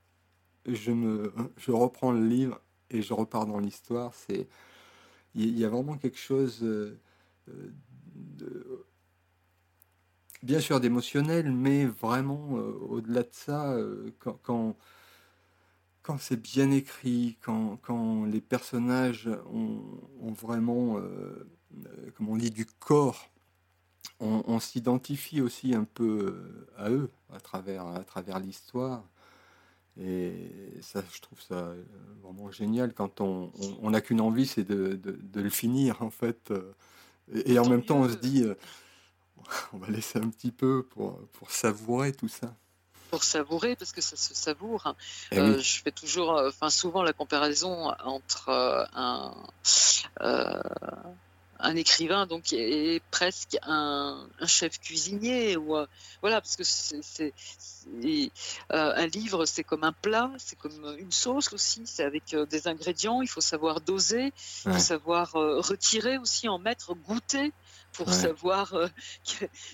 je 0.66 0.92
me, 0.92 1.32
je 1.56 1.72
reprends 1.72 2.12
le 2.12 2.26
livre 2.26 2.60
et 2.90 3.02
je 3.02 3.14
repars 3.14 3.46
dans 3.46 3.58
l'histoire. 3.58 4.12
Il 5.34 5.58
y, 5.58 5.64
a 5.64 5.68
vraiment 5.68 5.96
quelque 5.96 6.18
chose 6.18 6.60
de, 6.60 6.98
bien 10.46 10.60
sûr 10.60 10.80
d'émotionnel, 10.80 11.50
mais 11.52 11.84
vraiment 11.84 12.50
au-delà 12.88 13.22
de 13.22 13.28
ça, 13.32 13.76
quand, 14.18 14.76
quand, 16.02 16.18
c'est 16.18 16.40
bien 16.40 16.70
écrit, 16.70 17.36
quand, 17.42 17.78
quand 17.82 18.24
les 18.24 18.40
personnages 18.40 19.28
ont, 19.52 20.32
vraiment, 20.32 21.00
comme 22.16 22.28
on 22.28 22.36
dit, 22.36 22.50
du 22.50 22.64
corps 22.64 23.28
on, 24.20 24.60
s'identifie 24.60 25.40
aussi 25.40 25.74
un 25.74 25.84
peu 25.84 26.36
euh, 26.36 26.66
à 26.76 26.90
eux 26.90 27.10
à 27.32 27.40
travers, 27.40 27.86
à 27.86 28.04
travers 28.04 28.38
l'histoire. 28.38 29.04
Et 29.98 30.50
ça, 30.82 31.02
je 31.12 31.20
trouve 31.20 31.40
ça 31.40 31.54
euh, 31.54 31.82
vraiment 32.22 32.50
génial 32.50 32.92
quand 32.92 33.20
on 33.20 33.50
n'a 33.90 34.00
qu'une 34.00 34.20
envie, 34.20 34.46
c'est 34.46 34.64
de, 34.64 35.00
le 35.34 35.50
finir 35.50 36.02
en 36.02 36.10
fait. 36.10 36.52
Et, 37.32 37.58
en 37.58 37.68
même 37.68 37.82
temps, 37.82 38.00
on 38.00 38.08
se 38.08 38.16
dit, 38.16 38.42
euh, 38.44 38.54
on 39.72 39.78
va 39.78 39.88
laisser 39.88 40.18
un 40.18 40.28
petit 40.28 40.52
peu 40.52 40.82
pour, 40.82 41.18
pour 41.32 41.50
savourer 41.50 42.12
tout 42.12 42.28
ça. 42.28 42.54
Pour 43.10 43.22
savourer 43.22 43.76
parce 43.76 43.92
que 43.92 44.00
ça 44.00 44.16
se 44.16 44.34
savoure. 44.34 44.94
Eh 45.30 45.36
je 45.36 45.82
fais 45.82 45.92
toujours, 45.92 46.42
enfin 46.44 46.70
souvent 46.70 47.04
la 47.04 47.12
comparaison 47.12 47.92
entre 48.04 48.50
un, 48.94 49.32
un 51.58 51.76
écrivain 51.76 52.26
donc 52.26 52.52
est 52.52 53.02
presque 53.10 53.56
un, 53.62 54.26
chef 54.46 54.78
cuisinier 54.80 55.56
ou 55.56 55.76
euh, 55.76 55.86
voilà 56.20 56.40
parce 56.40 56.56
que 56.56 56.64
c'est 56.64 57.32
euh, 58.02 58.28
un 58.70 59.06
livre 59.06 59.46
c'est 59.46 59.64
comme 59.64 59.84
un 59.84 59.92
plat 59.92 60.30
c'est 60.38 60.58
comme 60.58 60.96
une 60.98 61.12
sauce 61.12 61.52
aussi 61.52 61.82
c'est 61.84 62.04
avec 62.04 62.34
euh, 62.34 62.46
des 62.46 62.68
ingrédients 62.68 63.22
il 63.22 63.28
faut 63.28 63.40
savoir 63.40 63.80
doser 63.80 64.32
il 64.66 64.72
faut 64.72 64.78
savoir 64.78 65.32
retirer 65.32 66.18
aussi 66.18 66.48
en 66.48 66.58
mettre 66.58 66.94
goûter 66.94 67.52
pour 67.96 68.12
savoir 68.12 68.74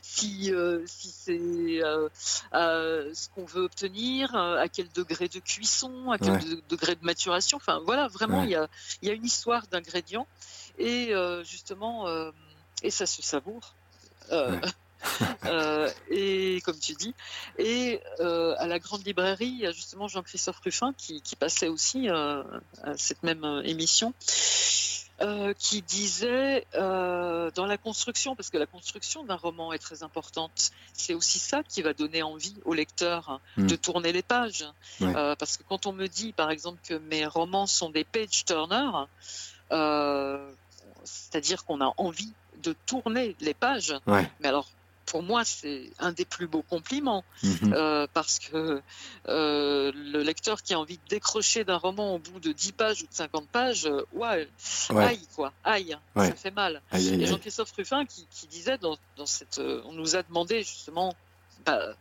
si, 0.02 0.52
si 0.86 1.08
c'est 1.08 1.38
ce 1.38 3.28
qu'on 3.30 3.44
veut 3.44 3.62
obtenir, 3.62 4.34
à 4.34 4.68
quel 4.68 4.90
degré 4.92 5.28
de 5.28 5.38
cuisson, 5.40 6.10
à 6.10 6.18
quel 6.18 6.38
degré 6.68 6.94
de 6.94 7.04
maturation. 7.04 7.56
Enfin, 7.56 7.80
voilà, 7.84 8.08
vraiment, 8.08 8.44
il 8.44 8.50
y, 8.50 8.56
a, 8.56 8.68
y, 9.02 9.10
a, 9.10 9.12
une 9.12 9.24
histoire 9.24 9.66
d'ingrédients 9.68 10.26
et 10.78 11.14
euh, 11.14 11.44
justement, 11.44 12.08
euh, 12.08 12.30
et 12.82 12.90
ça 12.90 13.06
se 13.06 13.22
savoure. 13.22 13.74
Euh, 14.30 14.58
et 16.10 16.60
comme 16.64 16.78
tu 16.78 16.94
dis, 16.94 17.14
et 17.58 18.00
à 18.20 18.66
la 18.66 18.78
grande 18.78 19.04
librairie, 19.04 19.46
il 19.46 19.60
y 19.60 19.66
a 19.66 19.72
justement 19.72 20.08
Jean-Christophe 20.08 20.60
Ruffin 20.60 20.92
qui, 20.96 21.20
passait 21.38 21.68
aussi 21.68 22.08
à 22.08 22.44
cette 22.96 23.22
même 23.22 23.44
émission. 23.64 24.14
Qui 25.58 25.82
disait 25.82 26.66
dans 26.74 27.66
la 27.66 27.78
construction, 27.78 28.34
parce 28.34 28.50
que 28.50 28.58
la 28.58 28.66
construction 28.66 29.24
d'un 29.24 29.36
roman 29.36 29.72
est 29.72 29.78
très 29.78 30.02
importante, 30.02 30.70
c'est 30.92 31.14
aussi 31.14 31.38
ça 31.38 31.62
qui 31.62 31.82
va 31.82 31.92
donner 31.92 32.22
envie 32.22 32.56
au 32.64 32.74
lecteur 32.74 33.40
hmm. 33.56 33.66
de 33.66 33.76
tourner 33.76 34.12
les 34.12 34.22
pages. 34.22 34.64
parce 35.00 35.56
que 35.56 35.62
quand 35.68 35.86
on 35.86 35.92
me 35.92 36.06
dit, 36.06 36.32
par 36.32 36.50
exemple, 36.50 36.80
que 36.86 36.94
mes 36.94 37.26
romans 37.26 37.66
sont 37.66 37.90
des 37.90 38.04
page 38.04 38.44
turners, 38.44 39.06
c'est-à-dire 41.04 41.64
qu'on 41.64 41.80
a 41.80 41.92
envie 41.96 42.32
de 42.62 42.74
tourner 42.86 43.36
les 43.40 43.54
pages. 43.54 43.94
Mais 44.06 44.48
alors, 44.48 44.68
pour 45.12 45.22
moi, 45.22 45.44
c'est 45.44 45.90
un 45.98 46.10
des 46.10 46.24
plus 46.24 46.46
beaux 46.46 46.62
compliments 46.62 47.22
mhm. 47.42 47.74
euh, 47.74 48.06
parce 48.14 48.38
que 48.38 48.80
euh, 49.28 49.92
le 49.94 50.22
lecteur 50.22 50.62
qui 50.62 50.72
a 50.72 50.80
envie 50.80 50.96
de 50.96 51.06
décrocher 51.10 51.64
d'un 51.64 51.76
roman 51.76 52.14
au 52.14 52.18
bout 52.18 52.40
de 52.40 52.50
10 52.50 52.72
pages 52.72 53.02
ou 53.02 53.06
de 53.06 53.12
50 53.12 53.46
pages, 53.48 53.84
euh, 53.84 54.06
ouais, 54.14 54.48
aïe 54.96 55.20
quoi, 55.36 55.52
aïe, 55.64 55.98
ça 56.16 56.32
fait 56.34 56.50
mal. 56.50 56.80
Et 56.94 57.26
Jean-Christophe 57.26 57.72
Ruffin 57.72 58.06
qui, 58.06 58.46
disait 58.46 58.78
dans, 58.78 58.96
cette, 59.26 59.60
on 59.84 59.92
nous 59.92 60.16
a 60.16 60.22
demandé 60.22 60.62
justement. 60.62 61.14
Bah, 61.66 61.94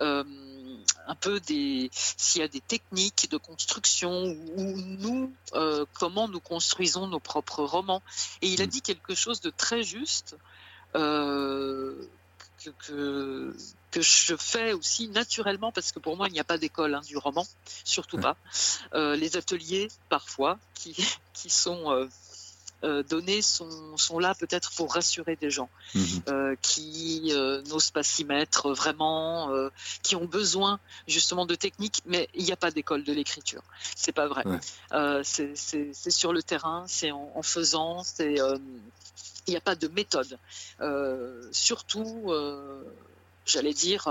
un 0.00 1.14
peu 1.14 1.38
des 1.40 1.90
s'il 1.92 2.40
y 2.40 2.44
a 2.44 2.48
des 2.48 2.60
techniques 2.60 3.30
de 3.30 3.36
construction 3.36 4.10
ou 4.56 4.74
nous 4.98 5.32
euh, 5.52 5.84
comment 5.92 6.28
nous 6.28 6.40
construisons 6.40 7.06
nos 7.08 7.20
propres 7.20 7.62
romans 7.62 8.02
et 8.40 8.48
il 8.48 8.62
a 8.62 8.66
mm. 8.66 8.68
dit 8.68 8.80
quelque 8.80 9.14
chose 9.14 9.42
de 9.42 9.50
très 9.50 9.82
juste 9.82 10.36
euh, 10.94 11.94
que, 12.70 13.56
que, 13.90 14.00
je 14.00 14.36
fais 14.36 14.72
aussi 14.72 15.08
naturellement 15.08 15.72
parce 15.72 15.92
que 15.92 15.98
pour 15.98 16.16
moi 16.16 16.28
il 16.28 16.32
n'y 16.32 16.40
a 16.40 16.44
pas 16.44 16.58
d'école 16.58 16.94
hein, 16.94 17.02
du 17.06 17.16
roman 17.16 17.46
surtout 17.84 18.18
pas 18.18 18.36
euh, 18.94 19.16
les 19.16 19.36
ateliers 19.36 19.88
parfois 20.08 20.58
qui 20.74 20.94
qui 21.34 21.50
sont 21.50 22.08
euh, 22.84 23.04
données 23.04 23.42
sont, 23.42 23.96
sont 23.96 24.18
là 24.18 24.34
peut-être 24.34 24.72
pour 24.72 24.92
rassurer 24.92 25.36
des 25.36 25.50
gens 25.50 25.70
mhm. 25.94 26.22
euh, 26.28 26.56
qui 26.62 27.30
euh, 27.30 27.62
n'osent 27.68 27.92
pas 27.92 28.02
s'y 28.02 28.24
mettre 28.24 28.72
vraiment, 28.72 29.50
qui 30.02 30.16
ont 30.16 30.24
besoin 30.24 30.80
justement 31.06 31.46
de 31.46 31.54
techniques, 31.54 32.00
mais 32.06 32.28
il 32.34 32.44
n'y 32.44 32.52
a 32.52 32.56
pas 32.56 32.72
d'école 32.72 33.04
de 33.04 33.12
l'écriture. 33.12 33.62
C'est 33.94 34.12
pas 34.12 34.26
vrai. 34.26 34.42
c'est 35.22 36.10
sur 36.10 36.32
le 36.32 36.42
terrain, 36.42 36.84
c'est 36.88 37.12
en, 37.12 37.42
faisant, 37.42 38.02
c'est 38.02 38.38
il 39.46 39.50
n'y 39.50 39.56
a 39.56 39.60
pas 39.60 39.74
de 39.74 39.88
méthode. 39.88 40.38
surtout, 41.52 42.32
j'allais 43.46 43.74
dire 43.74 44.08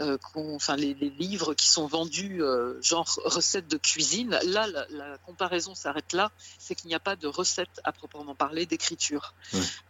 euh, 0.00 0.16
enfin 0.34 0.76
les, 0.76 0.94
livres 0.94 1.52
qui 1.52 1.68
sont 1.68 1.86
vendus 1.86 2.42
euh, 2.42 2.80
genre 2.80 3.06
recettes 3.24 3.68
de 3.68 3.76
cuisine, 3.76 4.38
là 4.44 4.66
la, 4.66 5.18
comparaison 5.26 5.74
s'arrête 5.74 6.14
là, 6.14 6.30
c'est 6.58 6.74
qu'il 6.74 6.88
n'y 6.88 6.94
a 6.94 7.00
pas 7.00 7.16
de 7.16 7.26
recette 7.26 7.80
à 7.84 7.92
proprement 7.92 8.34
parler 8.34 8.64
d'écriture. 8.64 9.34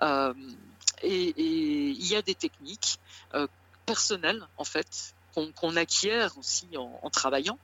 Euh, 0.03 0.35
et, 1.03 1.33
il 1.39 2.07
y 2.07 2.17
a 2.17 2.23
des 2.23 2.35
techniques 2.35 2.99
personnelles 3.87 4.45
en 4.57 4.65
fait 4.65 5.15
qu'on 5.33 5.77
acquiert 5.77 6.37
aussi 6.39 6.67
en, 6.77 7.11
travaillant. 7.11 7.59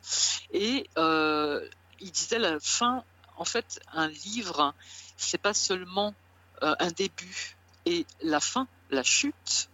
Et 0.53 0.89
il 0.97 2.11
disait 2.12 2.39
la 2.39 2.61
fin, 2.61 3.03
en 3.37 3.45
fait, 3.45 3.80
un 3.93 4.09
livre, 4.09 4.72
c'est 5.16 5.39
pas 5.39 5.55
seulement 5.55 6.14
un 6.62 6.90
début 6.90 7.57
et 7.84 8.07
la 8.22 8.40
fin, 8.40 8.66
la 8.90 9.02
chute, 9.02 9.68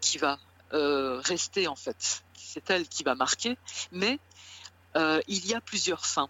qui 0.00 0.18
va 0.18 0.38
euh, 0.72 1.20
rester 1.20 1.68
en 1.68 1.76
fait. 1.76 2.22
C'est 2.34 2.68
elle 2.70 2.88
qui 2.88 3.04
va 3.04 3.14
marquer, 3.14 3.56
mais 3.92 4.18
euh, 4.96 5.20
il 5.28 5.46
y 5.46 5.54
a 5.54 5.60
plusieurs 5.60 6.04
fins. 6.04 6.28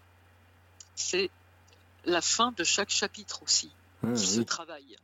C'est 0.95 1.29
la 2.05 2.21
fin 2.21 2.51
de 2.51 2.63
chaque 2.63 2.89
chapitre 2.89 3.41
aussi 3.43 3.71
ah, 4.03 4.13
qui 4.13 4.27
se 4.27 4.41
travaille. 4.41 4.97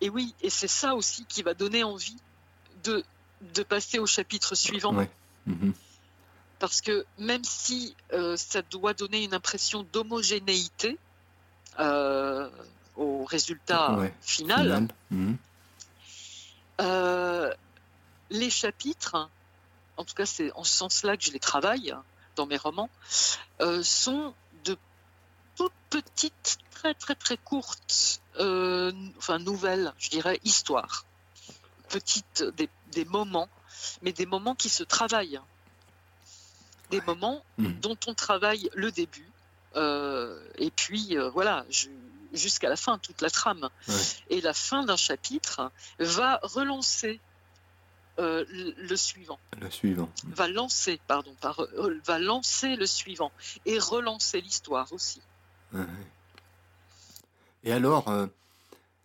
Et 0.00 0.08
oui, 0.08 0.34
et 0.40 0.50
c'est 0.50 0.68
ça 0.68 0.94
aussi 0.94 1.24
qui 1.26 1.42
va 1.42 1.54
donner 1.54 1.82
envie 1.84 2.16
de, 2.84 3.04
de 3.54 3.62
passer 3.62 3.98
au 3.98 4.06
chapitre 4.06 4.54
suivant. 4.54 4.92
Mhm. 5.46 5.74
Parce 6.58 6.80
que 6.80 7.04
même 7.18 7.44
si 7.44 7.94
euh, 8.12 8.36
ça 8.36 8.62
doit 8.62 8.94
donner 8.94 9.24
une 9.24 9.34
impression 9.34 9.84
d'homogénéité 9.92 10.98
au 12.98 13.24
résultat 13.24 13.96
final, 14.20 14.88
mhm 15.10 15.38
les 18.30 18.50
chapitres, 18.50 19.30
en 19.96 20.04
tout 20.04 20.14
cas 20.14 20.26
c'est 20.26 20.52
en 20.52 20.64
ce 20.64 20.72
sens-là 20.72 21.16
que 21.16 21.24
je 21.24 21.32
les 21.32 21.40
travaille 21.40 21.94
dans 22.36 22.46
mes 22.46 22.56
romans, 22.56 22.90
euh, 23.60 23.82
sont 23.82 24.34
de 24.64 24.76
toutes 25.56 25.72
petites, 25.90 26.58
très 26.70 26.94
très 26.94 27.14
très 27.14 27.36
courtes, 27.36 28.20
euh, 28.38 28.92
enfin 29.16 29.38
nouvelles, 29.38 29.92
je 29.98 30.10
dirais, 30.10 30.40
histoires. 30.44 31.04
Petites, 31.88 32.44
des, 32.92 33.04
moments, 33.06 33.48
mais 34.02 34.12
des 34.12 34.26
moments 34.26 34.54
qui 34.54 34.68
se 34.68 34.82
travaillent. 34.82 35.40
Des 36.90 37.00
moments 37.00 37.42
mmh. 37.56 37.72
dont 37.80 37.96
on 38.06 38.14
travaille 38.14 38.70
le 38.74 38.92
début, 38.92 39.30
euh, 39.76 40.38
et 40.56 40.70
puis 40.70 41.16
voilà, 41.32 41.64
jusqu'à 42.32 42.68
la 42.68 42.76
fin, 42.76 42.98
toute 42.98 43.22
la 43.22 43.30
trame. 43.30 43.68
Et 44.30 44.40
la 44.40 44.54
fin 44.54 44.84
d'un 44.84 44.96
chapitre 44.96 45.70
va 45.98 46.40
relancer 46.42 47.20
euh, 48.18 48.44
le 48.50 48.96
suivant. 48.96 49.38
Le 49.60 49.70
suivant. 49.70 50.10
Va 50.26 50.48
lancer, 50.48 51.00
pardon, 51.06 51.32
par, 51.40 51.60
euh, 51.60 52.00
va 52.04 52.18
lancer 52.18 52.74
le 52.74 52.86
suivant 52.86 53.30
et 53.64 53.78
relancer 53.78 54.40
l'histoire 54.40 54.92
aussi. 54.92 55.22
Et 57.62 57.72
alors, 57.72 58.08
euh, 58.08 58.26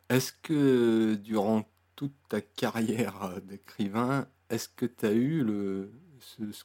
est-ce 0.09 0.33
que 0.41 1.13
durant 1.13 1.67
toute 1.95 2.15
ta 2.27 2.41
carrière 2.41 3.39
d'écrivain, 3.43 4.27
est-ce 4.49 4.67
que 4.67 4.87
tu 4.87 5.05
as 5.05 5.11
eu 5.11 5.43
le, 5.43 5.91
ce, 6.19 6.63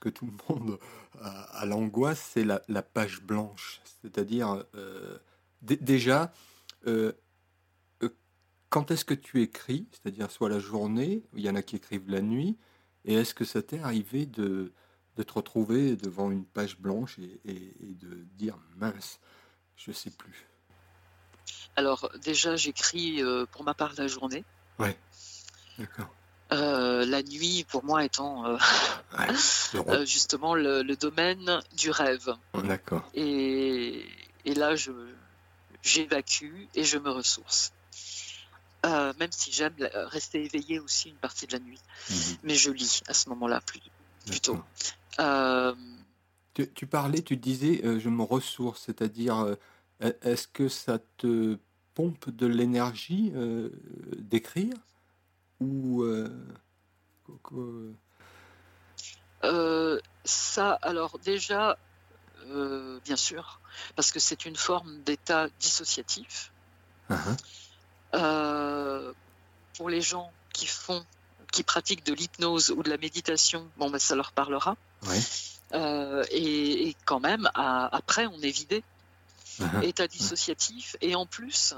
que 0.00 0.10
tout 0.10 0.26
le 0.26 0.54
monde 0.54 0.78
a, 1.22 1.64
l'angoisse, 1.64 2.32
c'est 2.34 2.44
la, 2.44 2.82
page 2.82 3.22
blanche? 3.22 3.80
C'est-à-dire, 4.02 4.64
déjà, 5.62 6.32
quand 8.70 8.90
est-ce 8.90 9.04
que 9.04 9.14
tu 9.14 9.42
écris 9.42 9.86
C'est-à-dire 9.92 10.30
soit 10.30 10.48
la 10.48 10.60
journée, 10.60 11.22
il 11.34 11.40
y 11.40 11.50
en 11.50 11.56
a 11.56 11.62
qui 11.62 11.76
écrivent 11.76 12.08
la 12.08 12.22
nuit, 12.22 12.56
et 13.04 13.14
est-ce 13.14 13.34
que 13.34 13.44
ça 13.44 13.62
t'est 13.62 13.80
arrivé 13.80 14.26
de, 14.26 14.72
de, 15.16 15.22
te 15.22 15.32
retrouver 15.32 15.96
devant 15.96 16.30
une 16.30 16.44
page 16.44 16.78
blanche 16.78 17.18
et, 17.18 17.74
de 17.80 18.24
dire 18.36 18.56
mince, 18.76 19.18
je 19.76 19.92
sais 19.92 20.10
plus? 20.10 20.46
Alors 21.76 22.10
déjà 22.22 22.56
j'écris 22.56 23.22
euh, 23.22 23.46
pour 23.50 23.64
ma 23.64 23.74
part 23.74 23.92
la 23.98 24.06
journée. 24.06 24.44
Ouais, 24.78 24.96
d'accord. 25.78 26.14
la 26.50 27.22
nuit, 27.22 27.64
pour 27.68 27.84
moi, 27.84 28.04
étant 28.04 28.56
justement 30.04 30.54
le, 30.54 30.94
domaine 30.94 31.60
du 31.76 31.90
rêve. 31.90 32.34
D'accord. 32.54 33.08
Et, 33.14 34.06
et, 34.44 34.54
là, 34.54 34.76
je, 34.76 34.92
j'évacue 35.82 36.66
et 36.74 36.84
je 36.84 36.98
me 36.98 37.10
ressource. 37.10 37.72
Euh, 38.86 39.12
même 39.18 39.30
si 39.30 39.52
j'aime 39.52 39.74
rester 39.92 40.42
éveillé 40.42 40.78
aussi 40.78 41.10
une 41.10 41.16
partie 41.16 41.46
de 41.46 41.52
la 41.52 41.58
nuit. 41.58 41.80
Mhm. 42.08 42.36
Mais 42.44 42.54
je 42.54 42.70
lis 42.70 43.02
à 43.08 43.14
ce 43.14 43.28
moment-là 43.28 43.60
plus, 43.60 43.82
plutôt. 44.26 44.58
Euh, 45.18 45.74
tu, 46.74 46.86
parlais, 46.86 47.22
tu 47.22 47.36
disais, 47.36 47.82
euh, 47.84 48.00
je 48.00 48.08
me 48.08 48.22
ressource, 48.22 48.84
c'est-à-dire, 48.86 49.56
est-ce 50.00 50.48
que 50.48 50.68
ça 50.68 50.98
te 51.18 51.58
pompe 51.94 52.30
de 52.30 52.46
l'énergie 52.46 53.32
d'écrire 54.16 54.74
ou 55.60 56.04
ça, 60.24 60.72
alors 60.82 61.18
déjà, 61.18 61.76
bien 63.04 63.16
sûr, 63.16 63.60
parce 63.96 64.12
que 64.12 64.20
c'est 64.20 64.44
une 64.44 64.56
forme 64.56 65.02
d'état 65.02 65.48
dissociatif. 65.58 66.52
Uh-huh. 67.10 67.36
Euh, 68.14 69.12
pour 69.76 69.88
les 69.88 70.00
gens 70.00 70.30
qui 70.52 70.66
font, 70.66 71.04
qui 71.52 71.62
pratiquent 71.62 72.04
de 72.04 72.12
l'hypnose 72.12 72.70
ou 72.70 72.82
de 72.82 72.90
la 72.90 72.96
méditation, 72.96 73.68
bon, 73.76 73.90
ben, 73.90 73.98
ça 73.98 74.14
leur 74.14 74.32
parlera. 74.32 74.76
Euh, 75.72 76.24
et, 76.30 76.96
quand 77.04 77.20
même, 77.20 77.48
après, 77.54 78.26
on 78.26 78.40
est 78.40 78.50
vidé, 78.50 78.82
uh-huh. 79.60 79.84
état 79.84 80.06
dissociatif, 80.06 80.96
et 81.00 81.14
en 81.14 81.26
plus, 81.26 81.74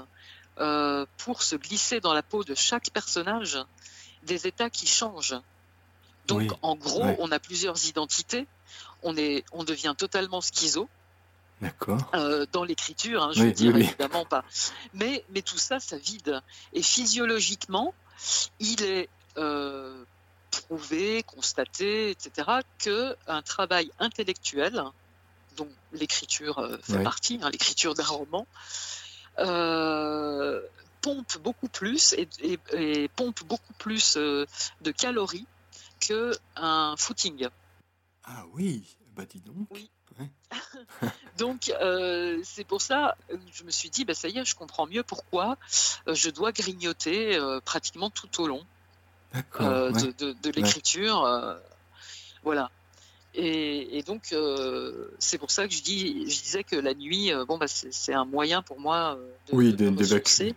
euh, 0.59 1.05
pour 1.17 1.43
se 1.43 1.55
glisser 1.55 1.99
dans 1.99 2.13
la 2.13 2.23
peau 2.23 2.43
de 2.43 2.55
chaque 2.55 2.89
personnage, 2.91 3.57
des 4.23 4.47
états 4.47 4.69
qui 4.69 4.87
changent. 4.87 5.39
Donc, 6.27 6.51
en 6.61 6.75
gros, 6.75 7.05
on 7.19 7.31
a 7.31 7.39
plusieurs 7.39 7.85
identités. 7.85 8.47
On, 9.03 9.15
est, 9.17 9.43
on 9.51 9.63
devient 9.63 9.95
totalement 9.97 10.41
schizo. 10.41 10.89
D'accord. 11.63 12.11
Euh, 12.13 12.45
dans 12.51 12.65
l'écriture, 12.65 13.23
hein, 13.23 13.31
je 13.33 13.43
veux 13.43 13.51
dire 13.51 13.75
évidemment 13.75 14.25
pas. 14.25 14.43
Mais, 14.93 15.23
mais 15.29 15.41
tout 15.41 15.57
ça, 15.57 15.79
ça 15.79 15.97
vide. 15.97 16.41
Et 16.73 16.83
physiologiquement, 16.83 17.93
il 18.59 18.83
est 18.83 19.07
euh, 19.37 20.03
prouvé, 20.51 21.23
constaté, 21.23 22.09
etc., 22.09 22.59
que 22.79 23.15
un 23.27 23.41
travail 23.41 23.91
intellectuel, 23.99 24.83
dont 25.55 25.69
l'écriture 25.93 26.59
euh, 26.59 26.77
fait 26.83 27.01
partie, 27.01 27.39
hein, 27.41 27.49
l'écriture 27.49 27.93
d'un 27.93 28.03
roman, 28.03 28.45
pompe 31.01 31.37
beaucoup 31.41 31.69
plus 31.69 32.13
et, 32.17 33.07
pompe 33.15 33.43
beaucoup 33.45 33.73
plus 33.77 34.17
de 34.17 34.91
calories 34.91 35.47
que 36.01 36.33
un 36.57 36.95
footing. 36.97 37.47
Ah 38.23 38.45
oui, 38.53 38.83
bah 39.15 39.25
dis 39.25 39.41
donc. 39.41 39.67
Oui. 39.71 39.89
Donc 41.37 41.73
euh, 41.81 42.39
c'est 42.43 42.63
pour 42.63 42.81
ça 42.81 43.15
que 43.27 43.35
je 43.51 43.63
me 43.63 43.71
suis 43.71 43.89
dit, 43.89 44.05
bah, 44.05 44.13
ça 44.13 44.27
y 44.27 44.37
est, 44.37 44.45
je 44.45 44.55
comprends 44.55 44.87
mieux 44.87 45.03
pourquoi 45.03 45.57
euh, 46.07 46.13
je 46.13 46.29
dois 46.29 46.51
grignoter 46.51 47.35
euh, 47.35 47.59
pratiquement 47.59 48.09
tout 48.09 48.41
au 48.41 48.47
long 48.47 48.63
de, 49.33 50.49
l'écriture. 50.51 51.59
voilà. 52.43 52.69
Et, 53.35 54.03
donc 54.05 54.35
c'est 55.17 55.39
pour 55.39 55.49
ça 55.49 55.67
que 55.67 55.73
je, 55.73 55.81
dis, 55.81 56.29
je 56.29 56.41
disais 56.43 56.63
que 56.63 56.75
la 56.75 56.93
nuit, 56.93 57.31
bon, 57.47 57.57
bah, 57.57 57.67
c'est 57.67 58.13
un 58.13 58.25
moyen 58.25 58.61
pour 58.61 58.79
moi 58.79 59.17
de, 59.47 59.55
oui, 59.55 59.73
d'évacuer. 59.73 60.55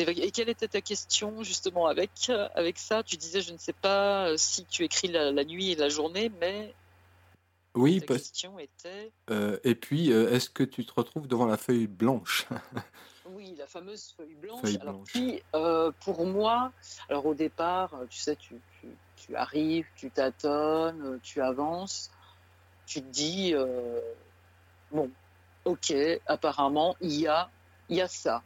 Et 0.00 0.30
quelle 0.30 0.48
était 0.48 0.68
ta 0.68 0.80
question 0.80 1.42
justement 1.42 1.86
avec, 1.86 2.30
avec 2.54 2.78
ça? 2.78 3.02
Tu 3.02 3.16
disais, 3.16 3.40
je 3.40 3.52
ne 3.52 3.58
sais 3.58 3.72
pas 3.72 4.36
si 4.36 4.64
tu 4.64 4.84
écris 4.84 5.08
la, 5.08 5.32
la 5.32 5.44
nuit 5.44 5.72
et 5.72 5.76
la 5.76 5.88
journée, 5.88 6.30
mais 6.40 6.74
oui, 7.78 8.02
euh, 9.30 9.58
et 9.62 9.74
puis, 9.76 10.12
euh, 10.12 10.32
est-ce 10.32 10.50
que 10.50 10.64
tu 10.64 10.84
te 10.84 10.92
retrouves 10.94 11.28
devant 11.28 11.46
la 11.46 11.56
feuille 11.56 11.86
blanche? 11.86 12.46
Oui, 13.30 13.54
la 13.58 13.66
fameuse 13.66 14.14
feuille 14.16 14.36
blanche. 14.36 14.74
alors, 14.80 15.02
Puis, 15.04 15.42
euh, 15.54 15.92
pour 16.00 16.24
moi, 16.24 16.72
alors 17.10 17.26
au 17.26 17.34
départ, 17.34 17.92
tu 18.08 18.18
sais, 18.18 18.34
tu, 18.36 18.54
tu, 19.16 19.36
arrives, 19.36 19.84
tu 19.96 20.10
tâtonnes, 20.10 21.20
tu 21.22 21.42
avances, 21.42 22.10
tu 22.86 23.02
te 23.02 23.06
dis, 23.06 23.54
bon, 24.90 25.10
ok, 25.66 25.92
apparemment, 26.26 26.96
il 27.02 27.20
y 27.20 27.26
a, 27.26 27.50
il 27.90 27.96
y 27.96 28.00
a 28.00 28.08
ça, 28.08 28.42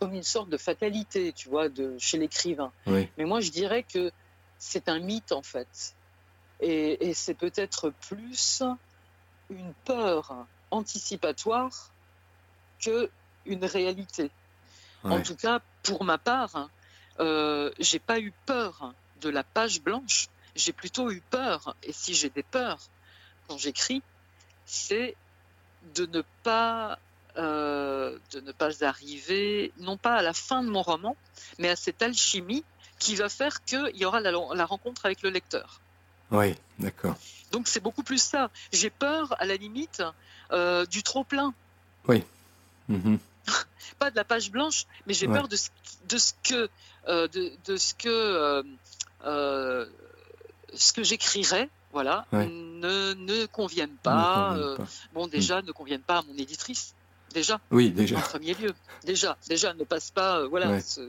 comme 0.00 0.14
une 0.14 0.22
sorte 0.22 0.48
de 0.48 0.56
fatalité, 0.56 1.32
tu 1.32 1.50
vois, 1.50 1.68
de, 1.68 1.94
chez 1.98 2.16
l'écrivain. 2.16 2.72
Mais 2.86 3.24
moi, 3.26 3.40
je 3.40 3.50
dirais 3.50 3.82
que 3.82 4.10
c'est 4.58 4.88
un 4.88 4.98
mythe, 4.98 5.32
en 5.32 5.42
fait. 5.42 5.94
Et, 6.60 7.12
c'est 7.14 7.34
peut-être 7.34 7.92
plus 8.08 8.62
une 9.50 9.74
peur 9.84 10.46
anticipatoire 10.70 11.90
que 12.80 13.10
une 13.44 13.64
réalité. 13.64 14.30
En 15.04 15.22
tout 15.22 15.36
cas, 15.36 15.60
pour 15.82 16.04
ma 16.04 16.18
part, 16.18 16.68
euh, 17.20 17.70
j'ai 17.78 17.98
pas 17.98 18.20
eu 18.20 18.32
peur 18.46 18.94
de 19.20 19.28
la 19.28 19.44
page 19.44 19.82
blanche. 19.82 20.28
J'ai 20.54 20.72
plutôt 20.72 21.10
eu 21.10 21.20
peur, 21.30 21.76
et 21.82 21.92
si 21.92 22.14
j'ai 22.14 22.28
des 22.30 22.42
peurs 22.42 22.80
quand 23.48 23.56
j'écris, 23.56 24.02
c'est 24.64 25.16
de 25.94 26.06
ne 26.06 26.22
pas 26.42 26.98
euh, 27.40 28.18
de 28.32 28.40
ne 28.40 28.52
pas 28.52 28.84
arriver, 28.84 29.72
non 29.78 29.96
pas 29.96 30.14
à 30.16 30.22
la 30.22 30.32
fin 30.32 30.62
de 30.62 30.68
mon 30.68 30.82
roman, 30.82 31.16
mais 31.58 31.68
à 31.68 31.76
cette 31.76 32.02
alchimie 32.02 32.64
qui 32.98 33.16
va 33.16 33.28
faire 33.28 33.64
qu'il 33.64 33.96
y 33.96 34.04
aura 34.04 34.20
la 34.20 34.66
rencontre 34.66 35.06
avec 35.06 35.22
le 35.22 35.30
lecteur. 35.30 35.80
Oui, 36.30 36.54
d'accord. 36.78 37.16
Donc 37.50 37.66
c'est 37.66 37.80
beaucoup 37.80 38.02
plus 38.02 38.22
ça. 38.22 38.50
J'ai 38.72 38.90
peur, 38.90 39.34
à 39.40 39.44
la 39.44 39.56
limite, 39.56 40.02
euh, 40.52 40.86
du 40.86 41.02
trop 41.02 41.24
plein. 41.24 41.52
Oui. 42.06 42.22
Mhm. 42.88 43.18
Pas 43.98 44.10
de 44.10 44.16
la 44.16 44.24
page 44.24 44.50
blanche, 44.50 44.86
mais 45.06 45.14
j'ai 45.14 45.26
peur 45.26 45.48
de 45.48 45.56
ce, 45.56 45.70
de 46.08 46.18
ce 46.18 46.32
que, 46.42 46.68
euh, 47.08 47.26
de, 47.28 47.76
ce 47.76 47.94
que, 47.94 48.64
euh, 49.24 49.86
ce 50.74 50.92
que 50.92 51.02
j'écrirais, 51.02 51.68
voilà, 51.92 52.26
ne, 52.32 53.14
ne 53.14 53.46
convienne 53.46 53.96
pas. 54.02 54.56
Bon, 55.12 55.26
déjà, 55.26 55.62
ne 55.62 55.72
convienne 55.72 56.02
pas 56.02 56.18
à 56.18 56.22
mon 56.22 56.36
éditrice. 56.36 56.94
Déjà. 57.32 57.60
Oui, 57.70 57.90
déjà. 57.90 58.18
En 58.18 58.22
premier 58.22 58.54
lieu. 58.54 58.72
Déjà, 59.04 59.36
déjà, 59.48 59.72
ne 59.74 59.84
passe 59.84 60.10
pas, 60.10 60.46
voilà. 60.46 60.80
Ce, 60.80 61.00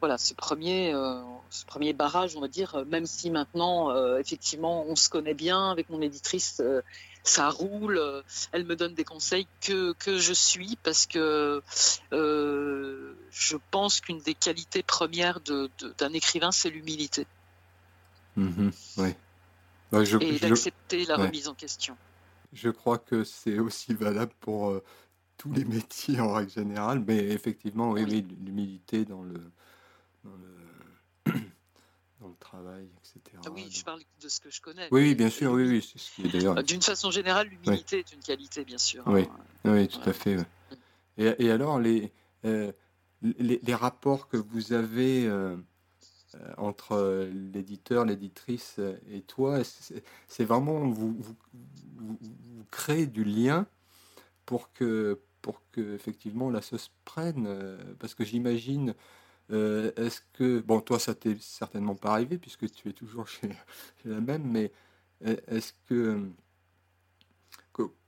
voilà, 0.00 0.18
ce 0.18 0.34
premier, 0.34 0.92
euh, 0.92 1.22
ce 1.50 1.64
premier 1.64 1.92
barrage, 1.92 2.36
on 2.36 2.40
va 2.40 2.48
dire, 2.48 2.74
euh, 2.74 2.84
même 2.84 3.06
si 3.06 3.30
maintenant, 3.30 3.90
euh, 3.90 4.18
effectivement, 4.18 4.84
on 4.86 4.94
se 4.94 5.08
connaît 5.08 5.34
bien 5.34 5.70
avec 5.70 5.88
mon 5.88 6.02
éditrice, 6.02 6.62
ça 7.22 7.48
roule, 7.50 8.00
elle 8.52 8.64
me 8.64 8.76
donne 8.76 8.94
des 8.94 9.04
conseils 9.04 9.48
que, 9.60 9.92
que 9.94 10.18
je 10.18 10.32
suis 10.32 10.76
parce 10.82 11.06
que 11.06 11.62
je 12.12 13.56
pense 13.70 14.00
qu'une 14.00 14.20
des 14.20 14.34
qualités 14.34 14.82
premières 14.82 15.40
d'un 15.40 15.68
de, 16.10 16.14
écrivain, 16.14 16.52
c'est 16.52 16.70
l'humilité. 16.70 17.26
Mm-hmm, 18.38 19.14
bah, 19.90 20.02
Et 20.20 20.38
d'accepter 20.38 21.04
la 21.06 21.16
remise 21.16 21.48
en 21.48 21.54
question. 21.54 21.96
Je 22.52 22.70
crois 22.70 22.98
que 22.98 23.24
c'est 23.24 23.58
aussi 23.58 23.94
valable 23.94 24.32
pour 24.40 24.80
tous 25.36 25.52
les 25.52 25.64
métiers 25.64 26.20
en 26.20 26.32
règle 26.32 26.50
générale, 26.50 27.04
mais 27.06 27.18
effectivement, 27.18 27.90
oui. 27.90 28.26
l'humilité 28.44 29.04
dans 29.04 29.22
le 29.22 29.34
dans 30.24 30.34
le, 32.28 32.34
travail, 32.40 32.88
etc. 32.98 33.38
Ah 33.44 33.50
oui, 33.52 33.68
je 33.70 33.84
parle 33.84 34.00
de 34.20 34.28
ce 34.28 34.40
que 34.40 34.50
je 34.50 34.60
connais. 34.60 34.88
Oui, 34.90 35.14
bien 35.14 35.30
sûr, 35.30 35.52
oui, 35.52 35.68
oui. 35.68 35.94
C'est 35.96 36.28
d'ailleurs. 36.28 36.62
D'une 36.62 36.82
façon 36.82 37.10
générale, 37.10 37.48
l'humilité 37.48 38.00
est 38.00 38.12
une 38.12 38.20
qualité, 38.20 38.64
bien 38.64 38.78
sûr. 38.78 39.02
Oui, 39.06 39.22
hein. 39.64 39.72
oui 39.72 39.88
tout 39.88 40.08
à 40.08 40.12
fait. 40.12 40.36
Et, 41.18 41.34
et, 41.38 41.50
alors, 41.50 41.78
les, 41.78 42.12
euh, 42.44 42.72
les, 43.22 43.60
les, 43.62 43.74
rapports 43.74 44.28
que 44.28 44.36
vous 44.36 44.72
avez 44.72 45.26
euh, 45.26 45.56
euh, 45.56 45.56
entre 46.56 47.28
l'éditeur, 47.52 48.04
l'éditrice 48.04 48.80
et 49.10 49.22
toi, 49.22 49.60
c'est 50.28 50.44
vraiment 50.44 50.88
vous, 50.88 51.16
vous, 51.18 51.36
créez 52.70 53.06
du 53.06 53.24
lien 53.24 53.66
pour 54.44 54.72
que, 54.72 55.20
pour 55.42 55.62
que 55.72 55.94
effectivement 55.94 56.50
la 56.50 56.62
sauce 56.62 56.90
prenne, 57.04 57.48
parce 57.98 58.14
que 58.14 58.24
j'imagine 58.24 58.94
euh, 59.52 59.92
est-ce 59.96 60.20
que, 60.32 60.60
bon, 60.60 60.80
toi, 60.80 60.98
ça 60.98 61.14
t'est 61.14 61.40
certainement 61.40 61.94
pas 61.94 62.12
arrivé 62.12 62.38
puisque 62.38 62.70
tu 62.70 62.88
es 62.88 62.92
toujours 62.92 63.28
chez, 63.28 63.48
la 64.04 64.20
même, 64.20 64.44
mais 64.44 64.72
euh, 65.26 65.36
est-ce 65.48 65.72
que, 65.88 66.28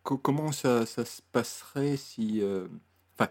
comment 0.05 0.53
ça, 0.53 0.87
se 0.87 1.23
passerait 1.33 1.97
si, 1.97 2.43
euh, 2.43 2.67
enfin, 3.15 3.31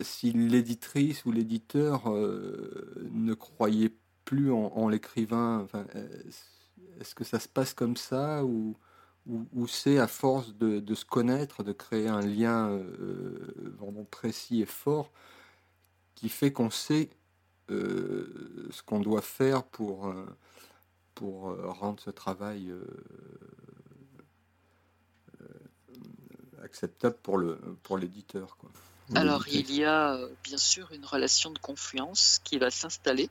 si 0.00 0.32
l'éditrice 0.32 1.24
ou 1.24 1.32
l'éditeur 1.32 2.10
ne 2.10 3.34
croyait 3.34 3.92
plus 4.24 4.50
en, 4.50 4.88
l'écrivain, 4.88 5.66
est-ce 7.00 7.14
que 7.14 7.24
ça 7.24 7.38
se 7.38 7.48
passe 7.48 7.74
comme 7.74 7.96
ça 7.96 8.44
ou, 8.44 8.76
c'est 9.68 9.98
à 9.98 10.06
force 10.06 10.54
de, 10.54 10.94
se 10.94 11.04
connaître, 11.04 11.62
de 11.62 11.72
créer 11.72 12.08
un 12.08 12.20
lien 12.20 12.80
vraiment 13.78 14.04
précis 14.04 14.62
et 14.62 14.66
fort 14.66 15.10
qui 16.14 16.28
fait 16.28 16.52
qu'on 16.52 16.70
sait 16.70 17.10
ce 17.68 18.82
qu'on 18.84 19.00
doit 19.00 19.22
faire 19.22 19.64
pour, 19.64 20.14
rendre 21.20 22.00
ce 22.00 22.10
travail 22.10 22.72
acceptable 26.62 27.16
pour 27.22 27.38
le 27.38 27.58
pour 27.82 27.98
l'éditeur. 27.98 28.56
Alors 29.14 29.48
il 29.48 29.72
y 29.72 29.84
a 29.84 30.18
bien 30.42 30.56
sûr 30.56 30.90
une 30.92 31.04
relation 31.04 31.50
de 31.50 31.58
confiance 31.58 32.40
qui 32.42 32.58
va 32.58 32.70
s'installer 32.70 33.28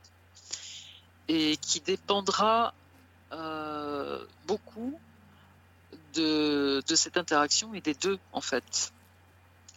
et 1.28 1.58
qui 1.58 1.80
dépendra 1.80 2.74
euh, 3.32 4.24
beaucoup 4.46 5.00
de, 6.14 6.84
de, 6.88 6.96
cette 6.96 7.18
interaction 7.18 7.74
et 7.74 7.82
des 7.82 7.96
deux 7.96 8.20
en 8.32 8.42
fait, 8.42 8.94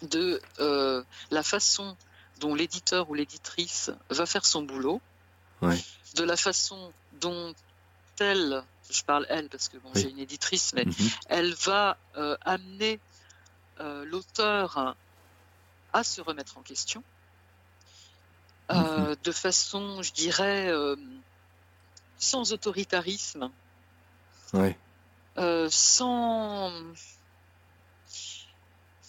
de 0.03 0.41
euh, 0.59 1.03
la 1.31 1.43
façon 1.43 1.97
dont 2.41 2.55
l'éditeur 2.55 3.09
ou 3.09 3.15
l'éditrice 3.15 3.91
va 4.11 4.27
faire 4.27 4.45
son 4.45 4.63
boulot, 4.63 5.01
de 5.63 6.23
la 6.23 6.37
façon 6.37 6.93
dont 7.21 7.55
elle, 8.21 8.63
je 8.91 9.03
parle 9.03 9.27
elle 9.31 9.49
parce 9.49 9.69
que 9.71 9.79
bon, 9.79 9.91
j'ai 9.95 10.11
une 10.11 10.19
éditrice, 10.19 10.75
mais 10.75 10.85
mhm. 10.85 10.95
elle 11.29 11.55
va 11.55 11.97
euh, 12.17 12.37
amener 12.43 13.01
l'auteur 13.79 14.97
à 15.97 16.05
se 16.05 16.21
remettre 16.21 16.59
en 16.59 16.63
question. 16.63 17.03
Mhm. 18.69 19.17
de 19.23 19.33
façon, 19.33 20.03
je 20.03 20.13
dirais, 20.13 20.73
sans 22.19 22.53
autoritarisme, 22.53 23.51
euh, 25.39 25.69
sans, 25.71 26.73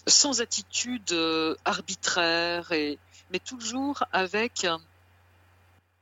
sans 0.05 0.41
attitude 0.41 1.11
euh, 1.11 1.55
arbitraire, 1.63 2.71
et, 2.71 2.99
mais 3.31 3.39
toujours 3.39 4.03
avec 4.11 4.67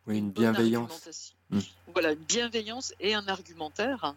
une, 0.08 0.32
bienveillance. 0.32 1.36
Hmm. 1.52 1.60
Voilà, 1.94 2.14
une 2.14 2.24
bienveillance 2.24 2.94
et 3.00 3.14
un 3.14 3.28
argumentaire 3.28 4.16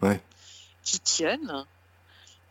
qui 0.82 0.98
tiennent. 1.00 1.66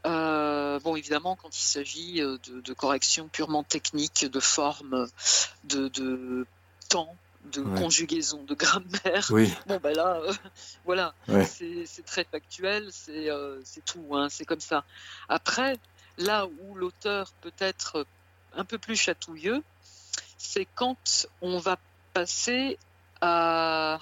Euh, 0.06 0.80
bon, 0.80 0.96
évidemment, 0.96 1.36
quand 1.36 1.56
il 1.58 1.62
s'agit 1.64 2.20
de, 2.22 2.62
de 2.62 2.74
corrections 2.74 3.28
purement 3.28 3.64
techniques, 3.64 4.26
de 4.26 4.40
forme, 4.40 5.08
de, 5.66 5.88
de 5.90 6.46
temps, 6.90 7.16
de 7.52 7.62
conjugaison, 7.62 8.44
de 8.44 8.56
grammaire. 8.56 9.28
Oui. 9.32 9.54
Bon, 9.68 9.80
ben 9.82 9.96
là, 9.96 10.20
euh, 10.24 10.34
voilà, 10.86 11.14
c'est 11.46 12.06
très 12.06 12.24
factuel, 12.24 12.90
c'est 12.92 13.30
euh, 13.30 13.62
tout, 13.86 14.06
hein, 14.14 14.28
c'est 14.30 14.46
comme 14.46 14.60
ça. 14.60 14.84
Après, 15.30 15.78
là 16.18 16.46
où 16.46 16.76
l'auteur 16.76 17.32
peut 17.42 17.54
être 17.60 18.06
un 18.56 18.66
peu 18.66 18.78
plus 18.78 18.96
chatouilleux, 18.96 19.64
c'est 20.38 20.68
quand 20.76 21.28
on 21.42 21.60
va 21.60 21.78
passer 22.14 22.78
à, 23.22 24.00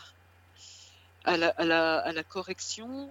à, 1.24 1.38
la, 1.38 1.50
à, 1.50 1.66
la, 1.66 1.98
à 2.00 2.12
la, 2.12 2.24
correction 2.24 3.10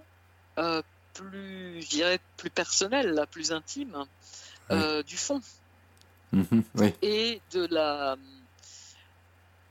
euh, 0.58 0.82
plus, 1.14 1.80
je 1.82 1.88
dirais, 1.88 2.18
plus 2.36 2.50
personnelle, 2.50 3.26
plus 3.30 3.52
intime 3.52 4.04
du 4.70 5.16
fond. 5.16 5.40
Mm-hmm. 6.34 6.94
Et 7.02 7.40
de 7.52 7.66
la 7.70 8.16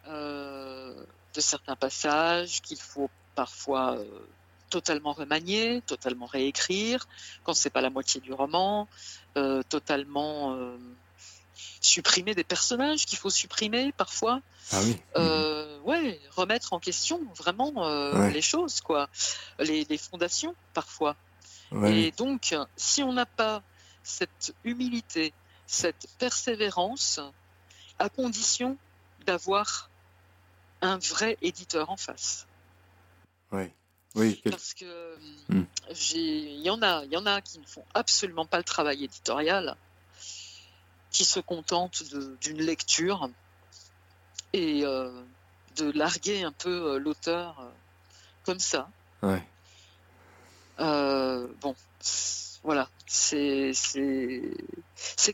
euh, 0.08 0.94
de 1.34 1.42
certains 1.42 1.76
passages 1.76 2.62
qu'il 2.62 2.78
faut 2.78 3.10
parfois 3.34 3.96
euh, 3.96 4.06
totalement 4.70 5.14
remanier, 5.14 5.82
totalement 5.88 6.28
réécrire, 6.28 7.08
quand 7.44 7.54
c'est 7.54 7.72
pas 7.72 7.82
la 7.82 7.90
moitié 7.90 8.22
du 8.22 8.34
roman, 8.34 8.88
euh, 9.38 9.64
totalement 9.64 10.56
supprimer 11.82 12.36
des 12.36 12.44
personnages 12.44 13.06
qu'il 13.08 13.18
faut 13.18 13.32
supprimer 13.32 13.92
parfois. 13.94 14.42
Ah 14.72 14.82
oui. 14.84 15.02
ouais, 15.86 16.20
remettre 16.36 16.74
en 16.74 16.80
question 16.80 17.20
vraiment 17.36 17.88
les 18.30 18.42
choses, 18.42 18.82
quoi, 18.82 19.10
les, 19.58 19.98
fondations 19.98 20.54
parfois. 20.76 21.16
Et 21.86 22.12
donc, 22.12 22.56
si 22.76 23.04
on 23.04 23.14
n'a 23.14 23.26
pas 23.26 23.64
cette 24.04 24.54
humilité, 24.64 25.34
cette 25.66 26.08
persévérance, 26.20 27.20
à 28.00 28.10
condition 28.10 28.78
d'avoir 29.26 29.90
un 30.82 30.98
vrai 30.98 31.38
éditeur 31.42 31.90
en 31.90 31.98
face. 31.98 32.48
Oui. 33.52 33.72
Oui, 34.16 34.40
Parce 34.48 34.76
que 34.76 35.18
hmm. 35.50 35.66
il 36.14 36.62
y 36.62 36.70
en 36.70 36.84
a, 36.84 37.04
il 37.06 37.12
y 37.12 37.18
en 37.18 37.26
a 37.26 37.42
qui 37.42 37.58
ne 37.58 37.66
font 37.66 37.84
absolument 37.96 38.46
pas 38.46 38.58
le 38.58 38.64
travail 38.64 39.04
éditorial, 39.04 39.76
qui 41.10 41.26
se 41.26 41.40
contentent 41.40 42.04
d'une 42.40 42.62
lecture 42.62 43.32
et 44.54 44.86
euh, 44.86 45.24
de 45.78 45.92
larguer 45.92 46.44
un 46.44 46.52
peu 46.52 46.94
euh, 46.94 47.00
l'auteur 47.00 47.60
euh, 47.60 47.70
comme 48.44 48.60
ça. 48.60 48.88
Ouais. 49.24 49.42
Bon, 50.78 51.76
voilà, 52.64 52.90
c'est 53.06 53.74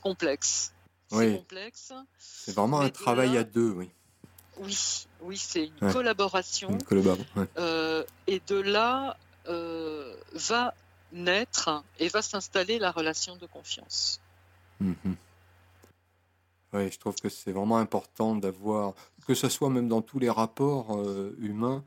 complexe. 0.01 0.73
C'est 1.09 1.37
complexe. 1.37 1.93
C'est 2.17 2.55
vraiment 2.55 2.81
un 2.81 2.89
travail 2.89 3.37
à 3.37 3.43
deux, 3.43 3.69
oui. 3.71 3.89
Oui, 4.57 5.05
oui, 5.21 5.37
c'est 5.37 5.65
une 5.65 5.93
collaboration. 5.93 6.77
Euh, 7.57 8.03
et 8.27 8.41
de 8.47 8.59
là 8.59 9.17
euh, 9.47 10.13
va 10.33 10.73
naître 11.13 11.83
et 11.97 12.09
va 12.09 12.21
s'installer 12.21 12.77
la 12.77 12.91
relation 12.91 13.37
de 13.37 13.45
confiance. 13.45 14.19
Mhm. 14.79 15.15
Oui, 16.73 16.91
je 16.91 16.99
trouve 16.99 17.15
que 17.15 17.29
c'est 17.29 17.51
vraiment 17.51 17.77
important 17.77 18.35
d'avoir, 18.35 18.93
que 19.25 19.33
ce 19.33 19.49
soit 19.49 19.69
même 19.69 19.87
dans 19.87 20.01
tous 20.01 20.19
les 20.19 20.29
rapports 20.29 20.97
euh, 20.97 21.35
humains 21.39 21.83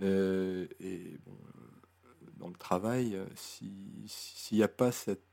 et 0.00 1.18
dans 2.44 2.50
le 2.50 2.58
travail, 2.58 3.18
s'il 3.36 4.58
n'y 4.58 4.62
a 4.62 4.68
pas 4.68 4.92
cette, 4.92 5.24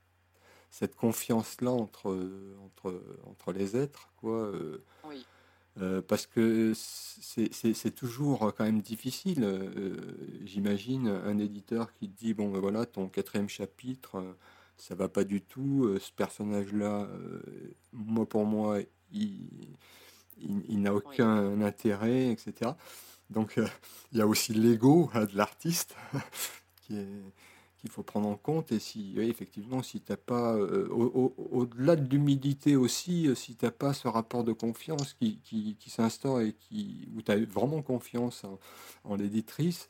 cette 0.70 0.95
confiance-là 0.95 1.72
entre, 1.72 2.18
entre, 2.66 3.03
entre 3.26 3.51
les 3.51 3.76
êtres, 3.76 4.09
quoi. 4.18 4.51
oui 5.03 5.26
euh, 5.80 6.01
parce 6.01 6.28
que 6.28 6.74
c'est 6.76 7.95
toujours 7.95 8.53
quand 8.55 8.66
même 8.66 8.82
difficile. 8.82 9.43
Euh, 9.43 9.95
j'imagine 10.43 11.07
un 11.07 11.38
éditeur 11.38 11.93
qui 11.93 12.09
dit 12.09 12.34
bon 12.34 12.49
ben 12.49 12.59
voilà 12.59 12.86
ton 12.86 13.07
quatrième 13.07 13.47
chapitre 13.47 14.16
euh, 14.18 14.34
ça 14.76 14.95
va 14.95 15.07
pas 15.07 15.24
du 15.24 15.41
tout. 15.41 15.95
ce 15.99 16.12
personnage-là, 16.12 17.07
moi 17.93 18.28
pour 18.28 18.45
moi, 18.45 18.80
il, 19.12 19.47
il, 20.39 20.82
n'a 20.82 20.91
aucun 20.95 21.62
intérêt, 21.62 22.32
etc. 22.32 22.72
Donc 23.30 23.59
il 24.12 24.18
y 24.18 24.22
a 24.22 24.26
aussi 24.26 24.55
l'ego 24.55 25.12
hein, 25.14 25.26
de 25.26 25.38
l'artiste 25.38 25.95
qui 26.92 26.98
est 26.98 27.34
qu'il 27.82 27.89
faut 27.89 28.04
prendre 28.04 28.30
en 28.30 28.38
compte. 28.38 28.72
Et 28.72 28.80
si, 28.80 29.16
effectivement, 29.18 29.84
si 29.84 30.00
tu 30.00 30.12
n'as 30.12 30.18
pas, 30.18 30.54
euh, 30.54 30.88
au-delà 30.89 31.96
de 31.96 32.08
l'humidité 32.10 32.76
aussi, 32.76 33.28
euh, 33.28 33.36
si 33.36 33.56
tu 33.56 33.66
n'as 33.66 33.72
pas 33.72 33.94
ce 33.94 34.08
rapport 34.08 34.44
de 34.44 34.54
confiance 34.54 35.14
qui, 35.14 35.39
qui, 35.44 35.89
s'instaure 35.89 36.42
et 36.42 36.54
qui, 36.54 37.10
où 37.16 37.22
tu 37.22 37.32
as 37.32 37.44
vraiment 37.44 37.82
confiance 37.82 38.44
en, 39.04 39.16
l'éditrice, 39.16 39.89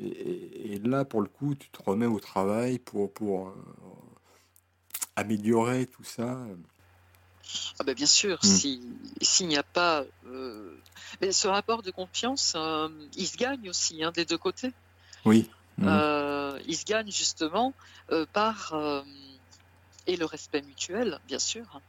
et, 0.00 0.80
là, 0.82 1.04
pour 1.04 1.22
le 1.22 1.28
coup, 1.28 1.54
tu 1.54 1.70
te 1.70 1.82
remets 1.82 2.06
au 2.06 2.18
travail 2.18 2.78
pour, 2.78 3.12
pour 3.12 3.48
euh, 3.48 3.52
améliorer 5.14 5.86
tout 5.86 6.04
ça. 6.04 6.44
Ah 7.78 7.84
ben 7.84 7.94
bien 7.94 8.06
sûr, 8.06 8.38
hmm. 8.42 8.78
s'il 9.20 9.48
n'y 9.48 9.56
a 9.56 9.62
pas... 9.62 10.04
mais 11.20 11.30
ce 11.30 11.46
rapport 11.46 11.82
de 11.82 11.90
confiance, 11.90 12.56
il 13.16 13.26
se 13.28 13.36
gagne 13.36 13.68
aussi 13.68 14.02
hein, 14.02 14.10
des 14.12 14.24
deux 14.24 14.38
côtés. 14.38 14.72
Oui. 15.26 15.48
Hmm. 15.78 15.88
Euh, 15.88 16.60
il 16.66 16.76
se 16.76 16.84
gagne 16.84 17.10
justement 17.10 17.72
euh, 18.10 18.26
par 18.32 18.74
euh, 18.74 19.02
et 20.06 20.16
le 20.16 20.26
respect 20.26 20.62
mutuel, 20.62 21.18
bien 21.26 21.38
sûr, 21.38 21.80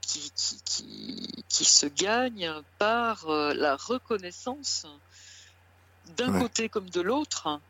qui, 0.00 0.32
qui, 0.32 1.44
qui, 1.48 1.64
se 1.64 1.86
gagne 1.86 2.52
par 2.78 3.28
la 3.28 3.76
reconnaissance 3.76 4.88
d'un 6.16 6.40
côté 6.40 6.68
comme 6.68 6.90
de 6.90 7.00
l'autre 7.00 7.60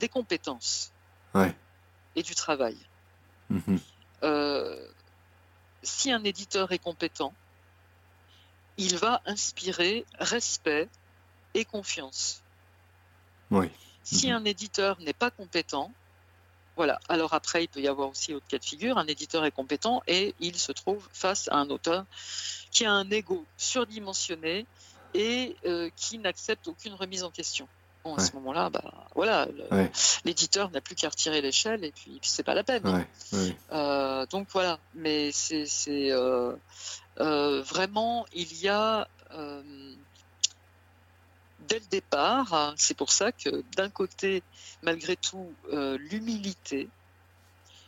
des 0.00 0.08
compétences 0.08 0.92
et 2.16 2.22
du 2.24 2.34
travail. 2.34 2.76
Mm-hmm. 3.52 4.88
si 5.84 6.10
un 6.10 6.24
éditeur 6.24 6.72
est 6.72 6.80
compétent, 6.80 7.32
il 8.76 8.96
va 8.96 9.22
inspirer 9.24 10.04
respect 10.18 10.88
et 11.54 11.64
confiance. 11.64 12.42
Oui. 13.52 13.70
Si 14.04 14.28
mhm. 14.28 14.36
un 14.36 14.44
éditeur 14.44 14.98
n'est 15.00 15.12
pas 15.12 15.30
compétent, 15.30 15.92
voilà. 16.76 17.00
Alors 17.08 17.34
après, 17.34 17.64
il 17.64 17.68
peut 17.68 17.80
y 17.80 17.88
avoir 17.88 18.08
aussi 18.08 18.34
autre 18.34 18.46
cas 18.48 18.58
de 18.58 18.64
figure. 18.64 18.98
Un 18.98 19.06
éditeur 19.06 19.44
est 19.44 19.50
compétent 19.50 20.02
et 20.06 20.34
il 20.40 20.56
se 20.56 20.72
trouve 20.72 21.06
face 21.12 21.48
à 21.48 21.56
un 21.56 21.68
auteur 21.70 22.04
qui 22.70 22.84
a 22.84 22.92
un 22.92 23.10
ego 23.10 23.44
surdimensionné 23.56 24.66
et 25.14 25.56
euh, 25.66 25.90
qui 25.96 26.18
n'accepte 26.18 26.68
aucune 26.68 26.94
remise 26.94 27.24
en 27.24 27.30
question. 27.30 27.68
Bon, 28.04 28.16
à 28.16 28.20
ce 28.20 28.32
moment-là, 28.32 28.68
bah, 28.68 29.06
voilà, 29.14 29.46
l'éditeur 30.24 30.70
n'a 30.72 30.80
plus 30.80 30.96
qu'à 30.96 31.08
retirer 31.08 31.40
l'échelle 31.40 31.84
et 31.84 31.92
puis, 31.92 32.18
c'est 32.22 32.42
pas 32.42 32.54
la 32.54 32.64
peine. 32.64 33.06
Euh, 33.70 34.26
donc 34.26 34.48
voilà, 34.50 34.80
mais 34.94 35.30
c'est 35.30 35.68
euh, 36.10 36.52
vraiment, 37.16 38.26
il 38.34 38.60
y 38.60 38.68
a 38.68 39.06
dès 41.72 41.78
le 41.78 41.86
départ, 41.86 42.74
c'est 42.76 42.96
pour 42.96 43.12
ça 43.12 43.32
que 43.32 43.64
d'un 43.76 43.88
côté, 43.88 44.42
malgré 44.82 45.16
tout, 45.16 45.52
l'humilité 45.70 46.88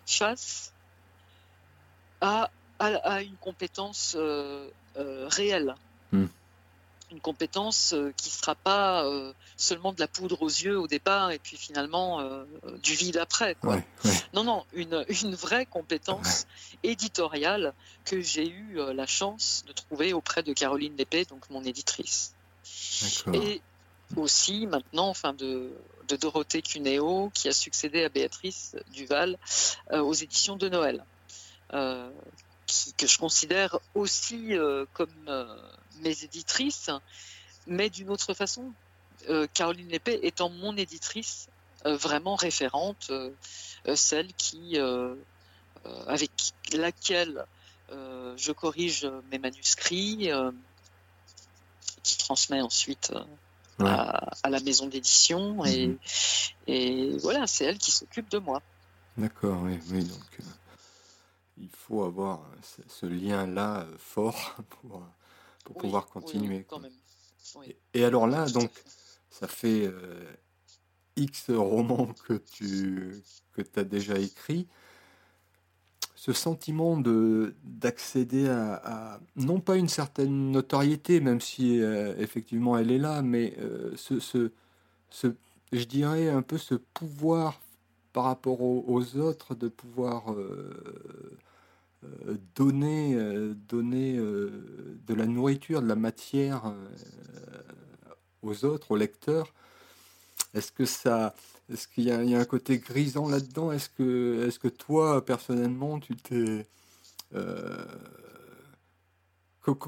face 0.07 0.73
à, 2.21 2.51
une 2.81 3.37
compétence 3.41 4.17
réelle. 4.97 5.75
Hmm 6.13 6.27
une 7.15 7.21
compétence 7.21 7.93
euh, 7.95 8.13
qui 8.17 8.29
ne 8.29 8.35
sera 8.35 8.55
pas 8.55 9.05
euh, 9.05 9.33
seulement 9.57 9.93
de 9.93 10.01
la 10.01 10.09
poudre 10.09 10.43
aux 10.43 10.49
yeux 10.49 10.79
au 10.79 10.89
départ 10.89 11.31
et 11.31 11.39
puis 11.39 11.57
finalement 11.57 12.21
euh, 12.21 12.45
du 12.83 12.95
vide 12.95 13.17
après. 13.19 13.57
Non, 14.35 14.43
non, 14.43 14.65
une, 14.73 15.05
une 15.09 15.35
vraie 15.35 15.65
compétence 15.65 16.47
éditoriale 16.83 17.73
que 18.05 18.21
j'ai 18.21 18.49
eu 18.49 18.79
la 18.93 19.07
chance 19.07 19.65
de 19.69 19.73
trouver 19.73 20.13
auprès 20.13 20.43
de 20.43 20.53
Caroline 20.53 20.97
Lépée, 20.97 21.25
donc 21.25 21.49
mon 21.51 21.63
éditrice. 21.63 22.35
Et 23.33 23.63
aussi 24.17 24.67
maintenant, 24.67 25.09
enfin 25.09 25.33
de, 25.33 25.73
de 26.09 26.17
Dorothée 26.17 26.63
Cuneo, 26.63 27.31
qui 27.35 27.49
a 27.49 27.53
succédé 27.53 28.05
à 28.05 28.09
Béatrice 28.09 28.77
Duval 28.93 29.39
aux 29.93 30.15
éditions 30.15 30.57
de 30.57 30.69
Noël. 30.69 31.05
que 31.71 33.07
je 33.07 33.19
considère 33.19 33.79
aussi 33.95 34.55
comme 34.93 35.55
mes 36.01 36.25
éditrices, 36.25 36.91
mais 37.67 37.91
d'une 37.91 38.11
autre 38.11 38.35
façon. 38.35 38.73
Euh, 39.29 39.47
Caroline 39.55 39.89
Lépée 39.89 40.21
étant 40.23 40.51
mon 40.51 40.77
éditrice 40.77 41.49
euh, 41.87 41.97
vraiment 41.97 42.35
référente, 42.35 43.09
euh, 43.11 43.31
celle 43.95 44.33
qui, 44.35 44.79
avec 46.07 46.31
laquelle 46.73 47.45
je 47.91 48.53
corrige 48.53 49.07
mes 49.31 49.39
manuscrits, 49.39 50.31
qui 52.03 52.17
transmet 52.17 52.63
ensuite 52.63 53.13
à, 53.79 54.51
la 54.51 54.61
maison 54.61 54.87
d'édition, 54.87 55.65
mhm. 55.65 55.99
et, 56.67 57.17
voilà, 57.19 57.47
c'est 57.47 57.65
elle 57.65 57.79
qui 57.79 57.93
s'occupe 57.93 58.31
de 58.31 58.39
moi. 58.39 58.63
D'accord, 59.17 59.63
oui, 59.63 59.79
oui, 59.91 60.05
donc 60.05 60.39
il 61.57 61.69
faut 61.71 62.03
avoir 62.03 62.43
ce 62.89 63.07
lien-là 63.07 63.87
fort 63.99 64.57
pour 64.69 65.03
pour 65.65 65.77
pouvoir 65.77 66.07
continuer. 66.07 66.67
Et, 67.95 68.05
alors 68.05 68.27
là, 68.27 68.47
donc, 68.47 68.71
ça 69.31 69.49
fait 69.49 69.87
euh, 69.87 70.25
X 71.17 71.51
romans 71.51 72.15
que 72.27 72.35
tu 72.35 73.23
que 73.53 73.63
as 73.77 73.85
déjà 73.85 74.19
écrit. 74.19 74.69
Ce 76.25 76.33
sentiment 76.33 76.97
de 76.97 77.55
d'accéder 77.65 78.49
à, 78.49 79.21
non 79.37 79.61
pas 79.61 79.77
une 79.77 79.91
certaine 79.91 80.53
notoriété, 80.53 81.21
même 81.21 81.43
si 81.43 81.83
euh, 81.83 82.15
effectivement 82.17 82.79
elle 82.79 82.91
est 82.91 82.99
là, 82.99 83.21
mais 83.21 83.53
euh, 83.59 83.93
ce, 83.97 84.21
ce, 84.21 84.51
ce, 85.11 85.27
je 85.71 85.85
dirais 85.85 86.31
un 86.31 86.41
peu 86.41 86.57
ce 86.57 86.77
pouvoir 86.77 87.61
par 88.15 88.25
rapport 88.25 88.63
aux, 88.63 89.17
autres 89.19 89.55
de 89.55 89.69
pouvoir 89.69 90.33
euh, 90.33 90.73
donner, 92.55 93.19
donner 93.69 94.17
de 94.17 95.15
la 95.15 95.27
nourriture, 95.27 95.83
de 95.83 95.89
la 95.89 95.95
matière 95.95 96.73
aux 98.41 98.65
autres, 98.65 98.93
aux 98.93 98.97
lecteurs. 98.97 99.53
Est-ce 100.55 100.73
que 100.73 100.87
ça, 100.87 101.35
est-ce 101.73 101.89
qu'il 101.89 102.05
y, 102.05 102.11
a 102.11 102.19
un 102.19 102.45
côté 102.45 102.79
grisant 102.79 103.29
là-dedans? 103.29 103.73
Est-ce 103.73 103.89
que, 103.89 104.69
toi 104.69 105.25
personnellement, 105.25 105.99
tu 105.99 106.17
t'es 106.17 106.67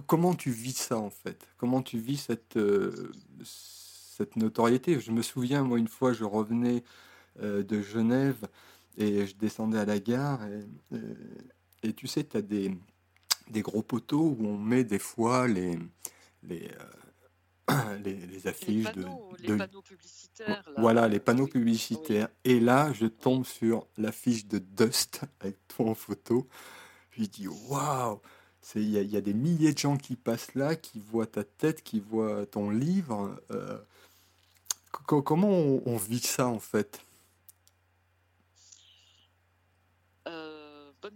comment 0.06 0.34
tu 0.34 0.50
vis 0.50 0.76
ça 0.76 0.98
en 0.98 1.10
fait? 1.10 1.46
Comment 1.58 1.82
tu 1.82 1.98
vis 1.98 2.16
cette, 2.16 2.58
cette 3.44 4.36
notoriété? 4.36 5.00
Je 5.00 5.12
me 5.12 5.22
souviens, 5.22 5.62
moi, 5.62 5.78
une 5.78 5.88
fois, 5.88 6.12
je 6.12 6.24
revenais 6.24 6.82
de 7.42 7.82
Genève 7.82 8.48
et 8.96 9.26
je 9.26 9.36
descendais 9.36 9.78
à 9.78 9.84
la 9.84 9.98
gare 9.98 10.40
et, 11.82 11.92
tu 11.92 12.06
sais, 12.06 12.24
tu 12.24 12.36
as 12.36 12.42
des, 12.42 12.70
gros 13.50 13.82
poteaux 13.82 14.36
où 14.38 14.46
on 14.46 14.58
met 14.58 14.84
des 14.84 14.98
fois 14.98 15.46
les, 15.46 15.78
euh, 17.70 17.98
les, 17.98 18.46
affiches 18.46 18.92
de, 18.92 19.04
Les 19.40 19.56
panneaux 19.56 19.82
publicitaires. 19.82 20.62
Voilà, 20.76 21.08
les 21.08 21.18
panneaux 21.18 21.46
publicitaires. 21.46 22.28
Et 22.44 22.60
là, 22.60 22.92
je 22.92 23.06
tombe 23.06 23.44
sur 23.44 23.86
l'affiche 23.96 24.46
de 24.46 24.58
Dust 24.58 25.22
avec 25.40 25.56
toi 25.68 25.90
en 25.90 25.94
photo. 25.94 26.46
Je 27.10 27.24
dis, 27.24 27.48
waouh 27.48 28.20
il 28.74 28.82
y, 28.82 29.12
y, 29.12 29.16
a 29.16 29.20
des 29.20 29.34
milliers 29.34 29.72
de 29.72 29.78
gens 29.78 29.96
qui 29.96 30.16
passent 30.16 30.54
là, 30.54 30.74
qui 30.74 30.98
voient 30.98 31.26
ta 31.26 31.44
tête, 31.44 31.82
qui 31.82 32.00
voient 32.00 32.46
ton 32.46 32.70
livre. 32.70 33.40
Euh, 33.52 33.78
comment 34.90 35.48
on, 35.48 35.96
vit 35.96 36.20
ça 36.20 36.48
en 36.48 36.58
fait? 36.58 37.00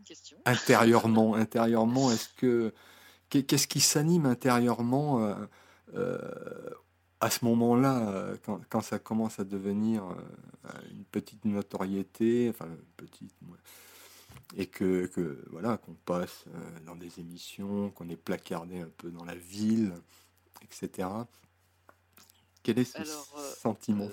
Question. 0.05 0.39
Intérieurement, 0.45 1.35
intérieurement, 1.35 2.13
est-ce 2.13 2.29
que 2.37 2.73
qu'est-ce 3.29 3.67
qui 3.67 3.81
s'anime 3.81 4.25
intérieurement 4.25 5.21
euh, 5.21 5.35
euh, 5.35 5.47
à 7.21 7.31
ce 7.31 7.45
moment-là, 7.45 8.09
euh, 8.09 8.37
quand, 8.69 8.81
ça 8.81 8.99
commence 8.99 9.39
à 9.41 9.45
devenir 9.45 10.05
une 10.91 11.05
petite 11.05 11.45
notoriété, 11.45 12.49
enfin 12.51 12.69
petite, 12.97 13.35
et 14.57 14.67
que, 14.67 15.07
que 15.07 15.45
voilà 15.51 15.77
qu'on 15.77 15.95
passe 15.95 16.45
dans 16.87 16.97
des 16.97 17.21
émissions, 17.21 17.91
qu'on 17.91 18.09
est 18.09 18.17
placardé 18.17 18.81
un 18.81 18.91
peu 18.97 19.11
dans 19.11 19.25
la 19.25 19.35
ville, 19.35 19.93
etc. 20.63 21.09
Quel 22.63 22.79
est 22.79 22.85
ce 22.85 23.05
sentiment 23.61 24.09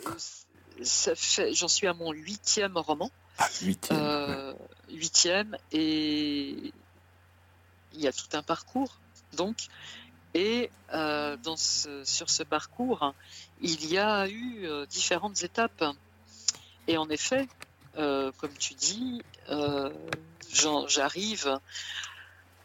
ça 0.84 1.16
fait, 1.16 1.54
j'en 1.54 1.68
suis 1.68 1.88
à 1.88 1.94
mon 1.94 2.12
huitième 2.12 2.78
roman. 2.78 3.12
Ah, 3.38 3.48
huitième. 3.62 4.00
Euh, 4.00 4.54
huitième, 4.90 5.58
et 5.72 6.72
il 7.94 8.02
y 8.02 8.08
a 8.08 8.12
tout 8.12 8.30
un 8.34 8.44
parcours, 8.44 9.00
donc. 9.34 9.68
Et 10.34 10.70
euh, 10.94 11.38
dans 11.38 11.56
sur 11.58 12.30
ce 12.30 12.44
parcours, 12.44 13.14
il 13.62 13.86
y 13.86 13.98
a 13.98 14.28
eu 14.28 14.66
euh, 14.66 14.86
différentes 14.86 15.44
étapes. 15.44 15.84
Et 16.88 16.98
en 16.98 17.10
effet, 17.10 17.48
comme 17.96 18.54
tu 18.60 18.76
dis, 18.76 19.22
j'arrive 20.88 21.60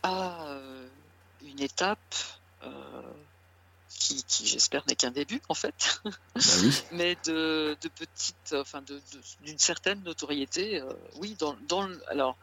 à 0.02 0.58
une 1.42 1.60
étape 1.60 2.14
qui, 4.26 4.46
j'espère 4.46 4.84
n'est 4.86 4.96
qu'un 4.96 5.10
début 5.10 5.40
en 5.48 5.54
fait, 5.54 6.00
bah 6.04 6.10
mais 6.92 7.16
de, 7.24 7.76
de 7.80 7.88
petite, 7.88 8.54
enfin 8.54 8.82
d'une 9.42 9.58
certaine 9.58 10.02
notoriété. 10.02 10.80
Euh, 10.80 10.92
oui, 11.16 11.36
dans, 11.38 11.56
dans, 11.68 11.82
le, 11.86 12.00
alors 12.08 12.36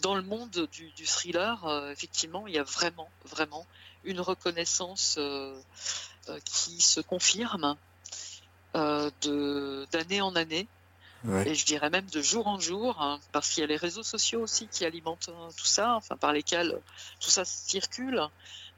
dans 0.00 0.14
le 0.14 0.22
monde 0.22 0.68
du, 0.72 1.06
thriller, 1.06 1.64
euh, 1.66 1.90
effectivement, 1.90 2.46
il 2.46 2.54
y 2.54 2.58
a 2.58 2.62
vraiment, 2.62 3.08
vraiment 3.24 3.66
une 4.04 4.20
reconnaissance 4.20 5.16
euh, 5.18 5.54
qui 6.44 6.80
se 6.80 7.00
confirme 7.00 7.76
de 8.74 9.86
d'année 9.92 10.20
en 10.20 10.34
année. 10.34 10.66
Et 11.46 11.54
je 11.54 11.64
dirais 11.64 11.88
même 11.88 12.06
de 12.06 12.20
jour 12.20 12.48
en 12.48 12.58
jour, 12.58 13.00
hein, 13.00 13.20
parce 13.30 13.50
qu'il 13.50 13.60
y 13.60 13.64
a 13.64 13.68
les 13.68 13.76
réseaux 13.76 14.02
sociaux 14.02 14.40
aussi 14.40 14.66
qui 14.66 14.84
alimentent 14.84 15.30
tout 15.56 15.64
ça, 15.64 15.94
enfin 15.94 16.16
par 16.16 16.32
lesquels 16.32 16.80
tout 17.20 17.30
ça 17.30 17.44
circule. 17.44 18.28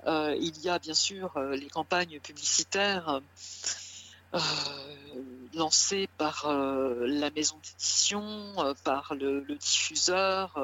Euh, 0.06 0.36
il 0.38 0.60
y 0.60 0.68
a 0.68 0.78
bien 0.78 0.94
sûr 0.94 1.34
euh, 1.36 1.56
les 1.56 1.68
campagnes 1.68 2.20
publicitaires 2.20 3.22
euh, 4.34 4.38
lancées 5.54 6.08
par 6.18 6.46
la 6.48 7.30
maison 7.30 7.56
d'édition, 7.62 8.54
par 8.82 9.14
le, 9.14 9.42
diffuseur. 9.58 10.58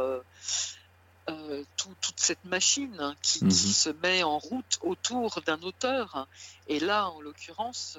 Toute 1.77 2.15
cette 2.17 2.45
machine 2.45 3.15
qui, 3.23 3.45
mhm. 3.45 3.51
se 3.51 3.91
met 3.91 4.23
en 4.23 4.39
route 4.39 4.79
autour 4.83 5.41
d'un 5.43 5.61
auteur. 5.63 6.27
Et 6.69 6.81
là, 6.81 7.09
en 7.09 7.21
l'occurrence, 7.21 7.99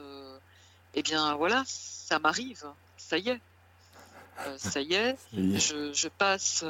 eh 0.93 1.03
bien 1.03 1.35
voilà, 1.35 1.63
ça 1.65 2.19
m'arrive, 2.19 2.65
ça 2.97 3.17
y 3.17 3.29
est. 3.29 3.41
ça 4.57 4.81
y 4.81 4.93
est, 4.93 5.17
je, 5.33 6.07
passe 6.07 6.65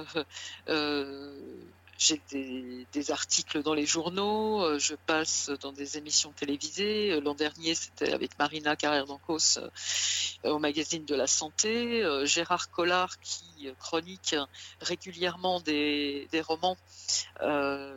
j'ai 2.02 2.20
des, 2.32 3.12
articles 3.12 3.62
dans 3.62 3.76
les 3.76 3.86
journaux, 3.86 4.64
euh, 4.64 4.80
je 4.80 4.96
passe 4.96 5.52
dans 5.62 5.72
des 5.72 6.00
émissions 6.00 6.32
télévisées. 6.32 7.12
Euh, 7.12 7.22
l'an 7.22 7.36
dernier, 7.36 7.76
c'était 7.76 8.12
avec 8.12 8.40
Marina 8.40 8.76
Carrère 8.76 9.06
d'Ancos 9.06 9.60
euh, 9.60 10.50
au 10.50 10.58
magazine 10.58 11.06
de 11.06 11.14
la 11.14 11.28
santé. 11.28 12.04
Gérard 12.24 12.72
Collard 12.72 13.20
qui 13.20 13.70
chronique 13.78 14.36
régulièrement 14.82 15.60
des, 15.60 16.28
romans. 16.42 16.78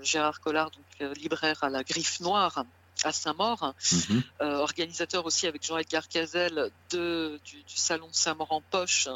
Gérard 0.03 0.41
Collard, 0.41 0.71
donc 0.71 1.17
libraire 1.17 1.65
à 1.65 1.71
la 1.71 1.83
Griffe 1.83 2.21
Noire 2.21 2.65
à 3.03 3.13
Saint-Maur, 3.13 3.75
mhm. 3.93 4.23
euh, 4.41 4.59
organisateur 4.59 5.27
aussi 5.27 5.47
avec 5.47 5.65
Jean-Edgar 5.65 6.09
Cazel 6.09 6.71
de, 6.91 7.41
du, 7.45 7.63
salon 7.67 8.09
Saint-Maur 8.13 8.53
en 8.53 8.61
poche, 8.61 9.09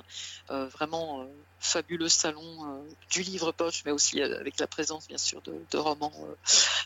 euh, 0.51 0.67
vraiment 0.67 1.23
euh, 1.23 1.27
fabuleux 1.61 2.09
salon 2.09 2.85
du 3.11 3.23
livre 3.23 3.53
poche, 3.53 3.83
mais 3.85 3.93
aussi 3.93 4.21
avec 4.21 4.59
la 4.59 4.67
présence 4.67 5.09
bien 5.09 5.19
sûr 5.19 5.43
de, 5.43 5.79
romans 5.79 6.13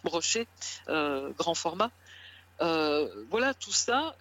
brochés, 0.04 0.46
grand 0.86 1.54
format. 1.54 1.90
voilà, 2.58 3.54
tout 3.54 3.72
ça, 3.72 4.16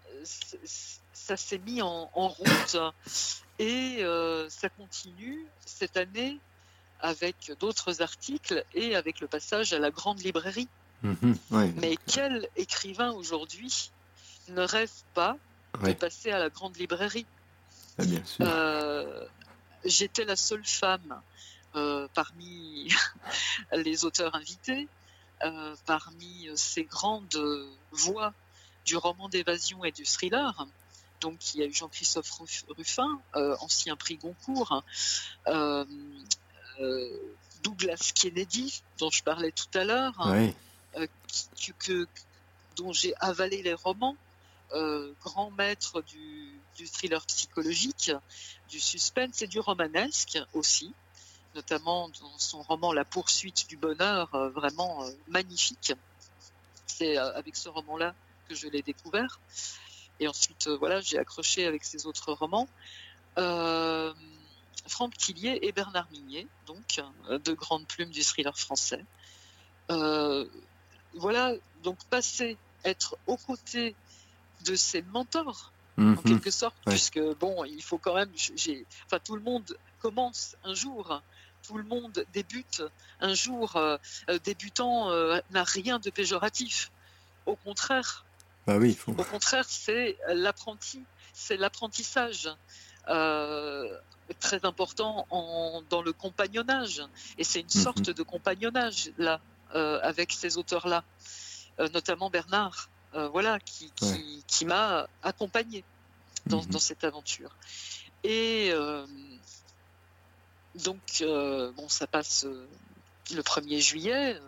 ça 1.14 1.38
s'est 1.38 1.60
mis 1.60 1.82
en, 1.82 2.08
route 2.14 2.78
et 3.60 4.04
ça 4.50 4.70
continue 4.70 5.46
cette 5.66 5.98
année 5.98 6.38
avec 7.00 7.54
d'autres 7.60 8.02
articles 8.02 8.64
et 8.74 8.96
avec 8.96 9.20
le 9.22 9.28
passage 9.28 9.74
à 9.74 9.80
la 9.80 9.90
grande 9.90 10.22
librairie. 10.22 10.68
Mhm, 11.04 11.38
Mais 11.78 11.98
quel 12.06 12.48
écrivain 12.56 13.12
aujourd'hui 13.12 13.92
ne 14.50 14.62
rêve 14.62 14.92
pas 15.14 15.38
de 15.84 15.94
passer 15.94 16.32
à 16.32 16.40
la 16.40 16.50
grande 16.50 16.78
librairie 16.78 17.26
ah, 17.98 18.06
Bien 18.06 18.24
sûr. 18.24 18.46
Euh, 18.48 19.26
j'étais 19.84 20.26
la 20.26 20.36
seule 20.36 20.66
femme 20.66 21.22
euh, 21.76 22.08
parmi 22.14 22.90
les 23.74 24.06
auteurs 24.06 24.36
invités, 24.36 24.88
euh, 25.44 25.76
parmi 25.86 26.50
ces 26.56 26.84
grandes 26.84 27.42
voix 27.92 28.34
du 28.86 28.96
roman 28.98 29.28
d'évasion 29.30 29.84
et 29.84 29.92
du 29.92 30.06
thriller. 30.06 30.68
Donc, 31.20 31.54
il 31.54 31.62
y 31.62 31.64
a 31.64 31.68
eu 31.68 31.74
Jean-Christophe 31.74 32.32
Ruffin, 32.78 33.20
ancien 33.34 33.96
prix 33.96 34.18
Goncourt, 34.18 34.84
Douglas 37.64 38.12
Kennedy, 38.16 38.82
dont 38.98 39.12
je 39.12 39.24
parlais 39.24 39.52
tout 39.52 39.78
à 39.78 39.84
l'heure, 39.84 40.14
dont 42.76 42.94
j'ai 42.94 43.14
avalé 43.20 43.62
les 43.62 43.74
romans, 43.74 44.16
grand 45.22 45.52
maître 45.52 46.02
du, 46.02 46.62
thriller 46.88 47.26
psychologique, 47.26 48.12
du 48.70 48.80
suspense 48.80 49.42
et 49.42 49.48
du 49.48 49.60
romanesque 49.60 50.40
aussi, 50.54 50.94
notamment 51.56 52.10
dans 52.10 52.38
son 52.38 52.62
roman 52.62 52.94
La 52.94 53.06
poursuite 53.06 53.68
du 53.68 53.78
bonheur, 53.78 54.34
euh, 54.34 54.50
vraiment 54.50 55.04
euh, 55.04 55.12
magnifique. 55.28 55.94
C'est 56.86 57.18
euh, 57.18 57.34
avec 57.34 57.56
ce 57.56 57.70
roman-là 57.70 58.16
que 58.48 58.56
je 58.56 58.68
l'ai 58.68 58.82
découvert. 58.82 59.40
Et 60.20 60.28
ensuite, 60.28 60.68
voilà, 60.68 61.02
j'ai 61.02 61.18
accroché 61.18 61.66
avec 61.66 61.84
ses 61.84 62.06
autres 62.06 62.34
romans. 62.34 62.68
Franck 64.88 65.16
Tillier 65.18 65.60
et 65.62 65.72
Bernard 65.72 66.08
Minier, 66.12 66.48
donc, 66.68 67.02
de 67.30 67.54
grandes 67.54 67.88
plumes 67.88 68.10
du 68.10 68.24
thriller 68.24 68.56
français. 68.58 69.04
Voilà, 71.16 71.54
donc 71.84 71.98
passer, 72.10 72.58
être 72.84 73.18
aux 73.28 73.38
côtés 73.38 73.96
de 74.66 74.76
ses 74.76 75.02
mentors, 75.02 75.72
en 75.98 76.02
mhm. 76.02 76.24
quelque 76.24 76.52
sorte, 76.52 76.76
puisque 76.86 77.20
bon, 77.40 77.64
il 77.66 77.82
faut 77.84 77.98
quand 77.98 78.16
même, 78.16 78.32
enfin, 79.06 79.20
tout 79.24 79.36
le 79.36 79.42
monde 79.42 79.78
commence 80.00 80.56
un 80.64 80.74
jour, 80.74 81.22
tout 81.62 81.78
le 81.78 81.84
monde 81.84 82.26
débute 82.34 82.84
un 83.20 83.34
jour. 83.34 83.76
Euh, 83.76 83.98
euh, 84.30 84.40
débutant 84.44 85.12
euh, 85.12 85.40
n'a 85.52 85.64
rien 85.64 86.00
de 86.00 86.10
péjoratif. 86.10 86.92
Au 87.46 87.56
contraire. 87.56 88.26
Bah 88.68 88.78
oui, 88.78 88.98
Au 89.08 89.24
contraire, 89.24 89.66
c'est 89.68 90.18
l'apprenti, 90.28 91.04
c'est 91.34 91.58
l'apprentissage. 91.58 92.50
très 94.40 94.64
important 94.66 95.28
en, 95.30 95.82
dans 95.90 96.02
le 96.02 96.14
compagnonnage. 96.14 97.04
Et 97.38 97.44
c'est 97.44 97.60
une 97.60 97.66
mhm. 97.66 97.84
sorte 97.84 98.10
de 98.10 98.24
compagnonnage, 98.24 99.12
là, 99.18 99.42
avec 99.74 100.32
ces 100.32 100.58
auteurs-là, 100.58 101.04
notamment 101.94 102.30
Bernard. 102.30 102.90
Euh, 103.14 103.28
voilà, 103.28 103.60
qui, 103.60 103.92
qui, 104.48 104.66
m'a 104.66 105.06
accompagné 105.22 105.84
dans, 106.46 106.62
mhm. 106.62 106.70
dans, 106.70 106.80
cette 106.80 107.04
aventure. 107.04 107.54
Et 108.24 108.70
euh, 108.72 109.06
donc, 110.76 111.02
euh, 111.20 111.74
bon, 111.74 111.90
ça 111.90 112.08
passe 112.08 112.46
le 113.34 113.42
1er 113.42 113.80
juillet, 113.82 114.40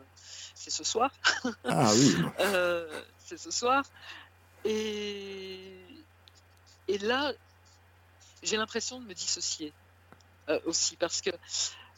c'est 0.55 0.69
ce 0.69 0.85
soir. 0.85 1.11
Ah 1.65 1.91
oui. 1.93 2.15
c'est 3.25 3.37
ce 3.37 3.51
soir. 3.51 3.83
Et, 4.63 5.75
et 6.87 6.97
là, 6.99 7.33
j'ai 8.43 8.55
l'impression 8.55 9.01
de 9.01 9.05
me 9.05 9.13
dissocier 9.13 9.73
aussi, 10.65 10.95
parce 10.95 11.21
que 11.21 11.31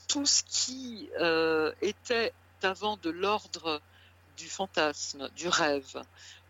tout 0.08 0.26
ce 0.26 0.44
qui 0.44 1.10
était 1.82 2.34
avant 2.64 2.98
de 2.98 3.10
l'ordre 3.10 3.82
du 4.38 4.48
fantasme, 4.48 5.30
du 5.36 5.48
rêve, 5.48 6.02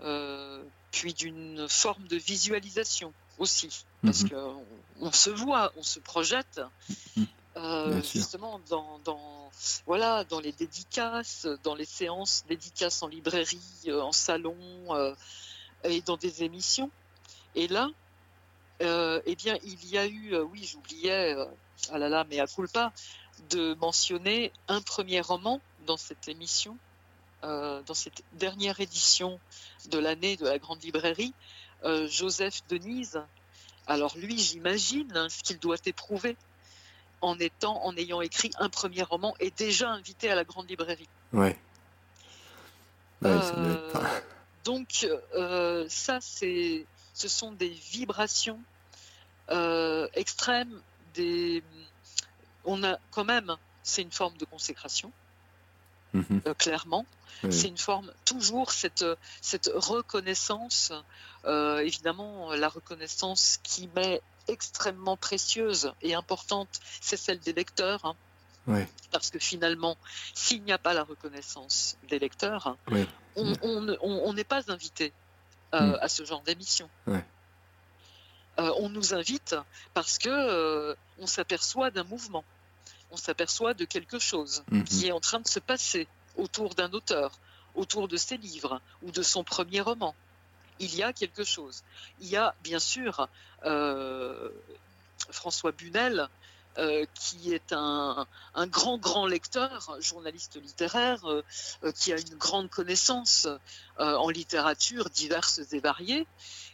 euh, 0.02 0.64
puis 0.92 1.14
d'une 1.14 1.68
forme 1.70 2.08
de 2.08 2.18
visualisation 2.18 3.14
aussi, 3.38 3.86
parce 4.04 4.24
mhm. 4.24 4.30
qu'on 4.30 4.66
on 5.02 5.12
se 5.12 5.30
voit, 5.30 5.72
on 5.78 5.84
se 5.84 6.00
projette. 6.00 6.62
Mhm. 7.16 7.28
Euh, 7.58 8.02
justement 8.02 8.60
dans, 8.70 9.00
dans, 9.06 9.50
voilà 9.86 10.26
dans 10.26 10.42
les 10.42 10.52
dédicaces, 10.52 11.48
dans 11.64 11.74
les 11.74 11.86
séances 11.86 12.44
dédicaces 12.50 13.02
en 13.02 13.08
librairie, 13.08 13.62
euh, 13.88 14.02
en 14.02 14.12
salon 14.12 14.58
et 15.86 16.02
dans 16.02 16.18
des 16.18 16.44
émissions. 16.44 16.92
Et 17.56 17.70
là, 17.70 17.90
eh 18.82 19.36
bien, 19.38 19.58
il 19.64 19.86
y 19.90 19.98
a 19.98 20.06
eu, 20.06 20.36
oui, 20.38 20.66
j'oubliais, 20.70 21.36
ah 21.92 21.98
là 21.98 22.10
là, 22.10 22.26
mais 22.30 22.40
à 22.42 22.48
culpa, 22.48 22.92
de 23.50 23.74
mentionner 23.76 24.52
un 24.68 24.82
premier 24.82 25.22
roman 25.22 25.62
dans 25.86 25.98
cette 25.98 26.28
émission 26.28 26.78
euh, 27.46 27.84
dans 27.84 27.94
cette 27.94 28.24
dernière 28.34 28.80
édition 28.80 29.40
de 29.92 30.00
l'année 30.00 30.36
de 30.36 30.46
la 30.46 30.58
Grande 30.58 30.82
Librairie, 30.82 31.34
euh, 31.84 32.08
Joseph 32.08 32.62
Denise. 32.70 33.22
Alors 33.86 34.18
lui, 34.18 34.40
j'imagine 34.40 35.16
hein, 35.16 35.28
ce 35.30 35.44
qu'il 35.44 35.60
doit 35.60 35.78
éprouver 35.86 36.38
en 37.22 37.38
étant, 37.38 37.84
en 37.84 37.96
ayant 37.98 38.22
écrit 38.22 38.50
un 38.58 38.70
premier 38.70 39.04
roman 39.04 39.36
et 39.40 39.52
déjà 39.52 39.92
invité 39.92 40.32
à 40.32 40.34
la 40.34 40.44
Grande 40.44 40.68
Librairie. 40.68 41.10
Ouais. 41.34 41.56
Euh, 43.24 43.94
donc 44.64 45.08
ça, 45.88 46.20
c'est, 46.22 46.86
ce 47.14 47.28
sont 47.28 47.52
des 47.52 47.70
vibrations 47.70 48.60
extrêmes. 50.16 50.82
Des, 51.14 51.64
on 52.64 52.84
a 52.84 52.98
quand 53.12 53.26
même, 53.26 53.56
c'est 53.84 54.02
une 54.02 54.12
forme 54.12 54.38
de 54.38 54.46
consécration. 54.46 55.12
Mhm. 56.16 56.42
clairement. 56.58 57.06
C'est 57.50 57.68
une 57.68 57.78
forme, 57.78 58.12
toujours 58.24 58.72
cette, 58.72 59.06
cette 59.42 59.70
reconnaissance, 59.74 60.92
euh, 61.46 61.80
évidemment, 61.80 62.54
la 62.54 62.70
reconnaissance 62.70 63.60
qui 63.62 63.90
m'est 63.96 64.22
extrêmement 64.48 65.18
précieuse 65.18 65.94
et 66.02 66.16
importante, 66.16 66.70
c'est 67.02 67.18
celle 67.18 67.40
des 67.40 67.54
lecteurs. 67.54 68.04
Hein. 68.06 68.86
Parce 69.12 69.30
que 69.30 69.38
finalement, 69.38 69.96
s'il 70.34 70.64
n'y 70.64 70.72
a 70.72 70.80
pas 70.80 70.94
la 70.94 71.04
reconnaissance 71.04 71.98
des 72.10 72.18
lecteurs, 72.18 72.78
on 73.36 74.34
n'est 74.34 74.44
pas 74.44 74.72
invité 74.72 75.14
euh, 75.74 75.82
mm. 75.82 75.98
à 76.02 76.08
ce 76.08 76.26
genre 76.26 76.42
d'émission. 76.42 76.90
Euh, 77.08 78.72
on 78.78 78.90
nous 78.90 79.14
invite 79.14 79.56
parce 79.94 80.18
que 80.18 80.96
on 81.20 81.28
s'aperçoit 81.28 81.92
d'un 81.92 82.06
mouvement, 82.06 82.44
on 83.16 83.18
s'aperçoit 83.18 83.74
de 83.74 83.86
quelque 83.86 84.20
chose 84.20 84.64
mm-hmm. 84.70 84.84
qui 84.84 85.08
est 85.08 85.14
en 85.14 85.22
train 85.22 85.40
de 85.40 85.48
se 85.48 85.60
passer 85.60 86.06
autour 86.36 86.76
d'un 86.76 86.92
auteur, 86.92 87.32
autour 87.74 88.10
de 88.10 88.18
ses 88.18 88.36
livres 88.36 88.82
ou 89.04 89.12
de 89.12 89.24
son 89.24 89.46
premier 89.46 89.80
roman. 89.80 90.14
Il 90.80 90.94
y 90.94 91.02
a 91.02 91.14
quelque 91.14 91.46
chose. 91.46 91.84
Il 92.20 92.28
y 92.28 92.36
a 92.36 92.54
bien 92.62 92.80
sûr 92.80 93.30
euh, 93.64 94.50
François 95.30 95.72
Bunel, 95.72 96.28
euh, 96.78 97.06
qui 97.14 97.54
est 97.54 97.72
un, 97.72 98.28
grand, 98.68 98.98
grand 98.98 99.28
lecteur, 99.28 99.96
journaliste 100.02 100.62
littéraire, 100.62 101.26
euh, 101.26 101.42
qui 101.94 102.12
a 102.12 102.20
une 102.20 102.36
grande 102.36 102.70
connaissance 102.70 103.48
en 103.98 104.30
littérature 104.30 105.10
diverses 105.10 105.62
et 105.72 105.80
variées, 105.80 106.28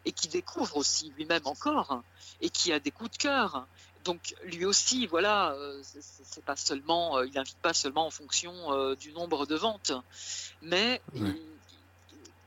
et 0.06 0.12
qui 0.12 0.28
découvre 0.28 0.78
aussi 0.78 1.14
lui-même 1.16 1.46
encore, 1.46 2.02
et 2.42 2.50
qui 2.50 2.74
a 2.74 2.80
des 2.80 2.90
coups 2.90 3.12
de 3.12 3.18
cœur, 3.18 3.68
donc 4.04 4.36
lui 4.44 4.66
aussi, 4.66 5.08
voilà, 5.08 5.52
euh, 5.52 5.82
c'est 5.84 6.44
pas 6.44 6.56
seulement, 6.56 7.18
euh, 7.18 7.28
il 7.28 7.34
n'invite 7.34 7.58
pas 7.58 7.74
seulement 7.74 8.06
en 8.06 8.12
fonction 8.12 8.54
euh, 8.74 8.96
du 8.96 9.12
nombre 9.14 9.46
de 9.46 9.56
ventes, 9.56 9.94
mais 10.62 11.02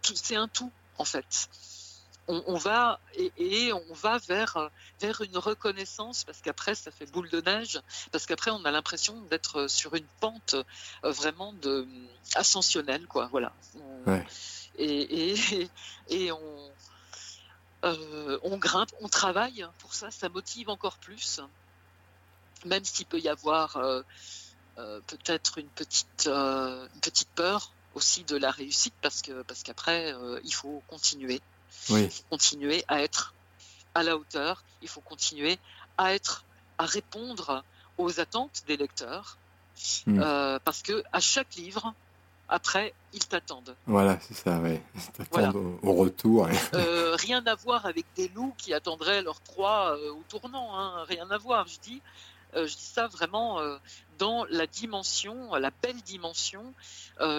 c'est 0.02 0.36
un 0.36 0.48
tout 0.48 0.70
en 0.98 1.04
fait. 1.04 1.48
On, 2.26 2.56
va 2.56 3.00
et, 3.36 3.70
on 3.74 3.92
va 3.92 4.16
vers 4.16 4.70
vers 4.98 5.20
une 5.20 5.36
reconnaissance 5.36 6.24
parce 6.24 6.40
qu'après 6.40 6.74
ça 6.74 6.90
fait 6.90 7.04
boule 7.04 7.28
de 7.28 7.42
neige 7.42 7.82
parce 8.12 8.24
qu'après 8.24 8.50
on 8.50 8.64
a 8.64 8.70
l'impression 8.70 9.20
d'être 9.28 9.68
sur 9.68 9.94
une 9.94 10.06
pente 10.20 10.56
vraiment 11.02 11.52
de 11.52 11.86
ascensionnelle 12.34 13.06
quoi 13.06 13.28
voilà. 13.30 13.52
Et, 14.78 15.32
et, 15.32 15.68
et 16.08 16.32
on 16.32 16.72
euh, 17.84 18.38
on 18.42 18.56
grimpe, 18.56 18.90
on 19.00 19.08
travaille. 19.08 19.66
Pour 19.78 19.94
ça, 19.94 20.10
ça 20.10 20.28
motive 20.28 20.70
encore 20.70 20.98
plus, 20.98 21.40
même 22.64 22.84
s'il 22.84 23.06
peut 23.06 23.20
y 23.20 23.28
avoir 23.28 23.76
euh, 23.76 24.02
euh, 24.78 25.00
peut-être 25.06 25.58
une 25.58 25.68
petite, 25.68 26.30
petite 27.02 27.28
peur 27.34 27.72
aussi 27.94 28.24
de 28.24 28.36
la 28.36 28.50
réussite, 28.50 28.94
parce 29.02 29.22
que 29.22 29.42
parce 29.42 29.62
qu'après 29.62 30.14
il 30.42 30.52
faut 30.52 30.82
continuer, 30.88 31.40
continuer 32.30 32.84
à 32.88 33.02
être 33.02 33.34
à 33.94 34.02
la 34.02 34.16
hauteur, 34.16 34.64
il 34.82 34.88
faut 34.88 35.00
continuer 35.00 35.58
à 35.96 36.14
être 36.14 36.44
à 36.78 36.86
répondre 36.86 37.62
aux 37.98 38.18
attentes 38.18 38.64
des 38.66 38.76
lecteurs, 38.76 39.38
hmm. 40.06 40.18
parce 40.64 40.82
que 40.82 41.04
à 41.12 41.20
chaque 41.20 41.54
livre, 41.54 41.94
après, 42.48 42.94
ils 43.12 43.26
t'attendent. 43.26 43.74
Voilà, 43.86 44.18
c'est 44.20 44.34
ça, 44.34 44.58
oui. 44.62 44.80
Ils 44.94 45.12
t'attendent 45.12 45.78
au, 45.82 45.92
retour. 45.94 46.48
Euh, 46.74 47.16
rien 47.16 47.44
à 47.46 47.54
voir 47.54 47.86
avec 47.86 48.04
des 48.16 48.28
loups 48.28 48.54
qui 48.58 48.74
attendraient 48.74 49.22
leur 49.22 49.40
proie 49.40 49.96
au 50.10 50.22
tournant. 50.28 50.78
Hein. 50.78 51.04
Rien 51.08 51.30
à 51.30 51.38
voir. 51.38 51.66
Je 51.66 51.78
dis, 51.80 52.02
je 52.54 52.64
dis 52.64 52.90
ça 52.94 53.06
vraiment 53.06 53.60
dans 54.18 54.44
la 54.50 54.66
dimension, 54.66 55.54
la 55.54 55.70
belle 55.82 56.00
dimension 56.02 56.74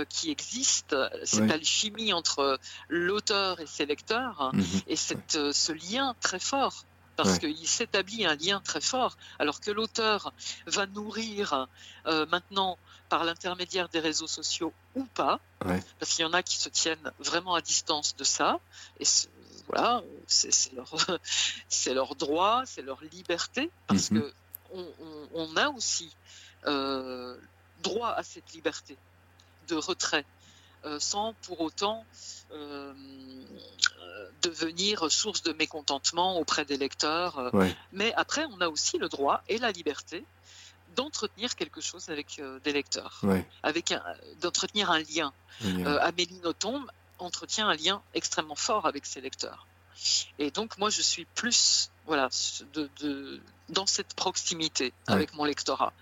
qui 0.09 0.31
existe, 0.31 0.95
cette 1.23 1.51
alchimie 1.51 2.13
entre 2.13 2.59
l'auteur 2.89 3.59
et 3.59 3.67
ses 3.67 3.85
lecteurs, 3.85 4.51
mhm. 4.53 4.63
et 4.87 4.95
cette, 4.95 5.51
ce 5.51 5.71
lien 5.71 6.15
très 6.21 6.39
fort 6.39 6.85
parce 7.15 7.39
qu'il 7.39 7.67
s'établit 7.67 8.25
un 8.25 8.35
lien 8.35 8.61
très 8.63 8.81
fort, 8.81 9.17
alors 9.39 9.59
que 9.59 9.71
l'auteur 9.71 10.33
va 10.67 10.85
nourrir 10.87 11.67
euh, 12.07 12.25
maintenant 12.27 12.77
par 13.09 13.23
l'intermédiaire 13.23 13.89
des 13.89 13.99
réseaux 13.99 14.27
sociaux 14.27 14.73
ou 14.95 15.05
pas, 15.05 15.39
parce 15.59 16.11
qu'il 16.11 16.21
y 16.21 16.25
en 16.25 16.33
a 16.33 16.43
qui 16.43 16.57
se 16.57 16.69
tiennent 16.69 17.11
vraiment 17.19 17.55
à 17.55 17.61
distance 17.61 18.15
de 18.15 18.23
ça, 18.23 18.59
et 18.99 19.05
voilà, 19.67 20.03
c'est 20.27 20.73
leur, 20.73 20.95
leur, 21.87 22.15
droit, 22.15 22.63
c'est 22.65 22.81
leur 22.81 23.01
liberté, 23.03 23.69
parce 23.87 24.09
qu'on 24.09 24.15
mhm. 24.15 24.21
que 24.21 24.33
on, 25.33 25.55
a 25.57 25.69
aussi 25.69 26.15
euh, 26.67 27.37
droit 27.81 28.09
à 28.09 28.23
cette 28.23 28.53
liberté 28.53 28.97
de 29.67 29.75
retrait. 29.75 30.25
Euh, 30.85 30.99
sans 30.99 31.33
pour 31.41 31.61
autant 31.61 32.05
euh, 32.51 32.93
devenir 34.43 35.11
source 35.11 35.41
de 35.41 35.51
mécontentement 35.53 36.37
auprès 36.37 36.63
des 36.63 36.77
lecteurs. 36.77 37.51
Mais 37.91 38.13
après, 38.13 38.45
on 38.51 38.61
a 38.61 38.67
aussi 38.67 38.99
le 38.99 39.09
droit 39.09 39.41
et 39.49 39.57
la 39.57 39.71
liberté 39.71 40.23
d'entretenir 40.95 41.55
quelque 41.55 41.81
chose 41.81 42.09
avec 42.09 42.41
des 42.63 42.73
lecteurs, 42.73 43.21
avec 43.63 43.93
d'entretenir 44.41 44.91
un 44.91 44.99
lien. 44.99 45.33
Amélie 46.01 46.39
Nothomb 46.43 46.85
entretient 47.19 47.67
un 47.69 47.75
lien 47.75 48.01
extrêmement 48.13 48.55
fort 48.55 48.85
avec 48.85 49.05
ses 49.05 49.21
lecteurs. 49.21 49.67
Et 50.39 50.51
donc 50.51 50.77
moi 50.77 50.89
je 50.89 51.01
suis 51.01 51.25
plus 51.25 51.89
voilà 52.05 52.29
de, 52.73 53.41
dans 53.69 53.85
cette 53.85 54.13
proximité 54.13 54.93
avec 55.07 55.33
mon 55.33 55.45
lectorat, 55.45 55.93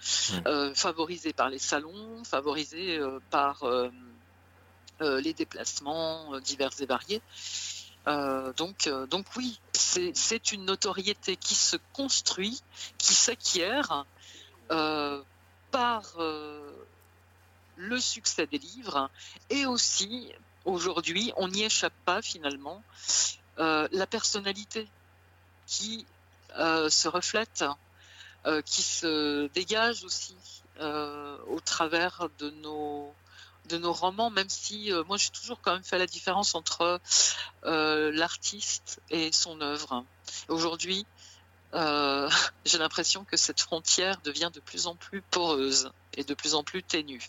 favorisé 0.75 1.33
par 1.33 1.49
les 1.49 1.59
salons, 1.59 2.23
favorisé 2.23 2.99
par 3.29 3.63
euh, 5.01 5.19
les 5.21 5.33
déplacements 5.33 6.33
euh, 6.35 6.39
divers 6.39 6.71
et 6.79 6.85
variés. 6.85 7.21
Euh, 8.07 8.53
donc, 8.53 8.89
donc 9.09 9.25
oui, 9.35 9.59
c'est 9.73 10.51
une 10.51 10.65
notoriété 10.65 11.35
qui 11.35 11.55
se 11.55 11.77
construit, 11.93 12.61
qui 12.97 13.13
s'acquiert 13.13 14.05
par 14.69 16.15
le 17.75 17.99
succès 17.99 18.47
des 18.47 18.59
livres 18.59 19.09
et 19.49 19.65
aussi 19.65 20.31
aujourd'hui, 20.65 21.33
on 21.37 21.47
n'y 21.47 21.63
échappe 21.63 21.93
pas 22.05 22.21
finalement, 22.21 22.83
la 23.57 24.07
personnalité 24.09 24.87
qui 25.65 26.05
se 26.55 27.07
reflète, 27.07 27.65
qui 28.65 28.81
se 28.81 29.47
dégage 29.53 30.03
aussi 30.03 30.35
au 30.79 31.59
travers 31.59 32.29
de 32.39 32.49
nos 32.49 33.13
de 33.67 33.77
nos 33.77 33.93
romans, 33.93 34.29
même 34.29 34.49
si 34.49 34.91
euh, 34.91 35.03
moi 35.05 35.17
j'ai 35.17 35.29
toujours 35.29 35.61
quand 35.61 35.73
même 35.73 35.83
fait 35.83 35.97
la 35.97 36.07
différence 36.07 36.55
entre 36.55 36.99
euh, 37.65 38.11
l'artiste 38.11 39.01
et 39.09 39.31
son 39.31 39.61
œuvre. 39.61 40.03
Aujourd'hui, 40.49 41.05
euh, 41.73 42.29
j'ai 42.65 42.77
l'impression 42.77 43.23
que 43.23 43.37
cette 43.37 43.61
frontière 43.61 44.17
devient 44.23 44.51
de 44.53 44.59
plus 44.59 44.87
en 44.87 44.95
plus 44.95 45.21
poreuse 45.21 45.91
et 46.15 46.23
de 46.23 46.33
plus 46.33 46.55
en 46.55 46.63
plus 46.63 46.83
ténue, 46.83 47.23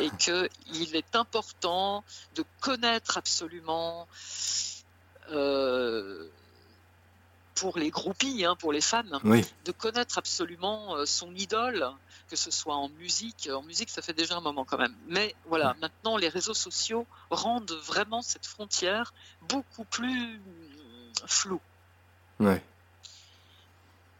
et 0.00 0.10
qu'il 0.18 0.96
est 0.96 1.16
important 1.16 2.04
de 2.34 2.44
connaître 2.60 3.18
absolument 3.18 4.06
pour 7.54 7.78
les 7.78 7.90
groupies, 7.90 8.44
hein, 8.44 8.56
pour 8.56 8.72
les 8.72 8.80
fans, 8.80 9.02
de 9.64 9.72
connaître 9.72 10.18
absolument 10.18 10.96
euh, 10.96 11.06
son 11.06 11.34
idole, 11.34 11.86
que 12.28 12.36
ce 12.36 12.50
soit 12.50 12.74
en 12.74 12.88
musique. 12.88 13.48
En 13.52 13.62
musique, 13.62 13.90
ça 13.90 14.02
fait 14.02 14.12
déjà 14.12 14.36
un 14.36 14.40
moment 14.40 14.64
quand 14.64 14.78
même. 14.78 14.94
Mais 15.08 15.34
voilà, 15.46 15.74
maintenant, 15.80 16.16
les 16.16 16.28
réseaux 16.28 16.54
sociaux 16.54 17.06
rendent 17.30 17.78
vraiment 17.86 18.22
cette 18.22 18.46
frontière 18.46 19.14
beaucoup 19.48 19.84
plus 19.84 20.40
floue. 21.26 21.60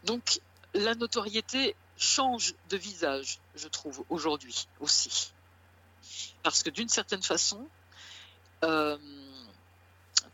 Donc, 0.04 0.40
la 0.74 0.94
notoriété 0.94 1.74
change 1.96 2.54
de 2.68 2.76
visage, 2.76 3.38
je 3.54 3.68
trouve, 3.68 4.04
aujourd'hui 4.08 4.68
aussi. 4.80 5.32
Parce 6.42 6.62
que 6.62 6.70
d'une 6.70 6.88
certaine 6.88 7.22
façon, 7.22 7.66
euh, 8.64 8.98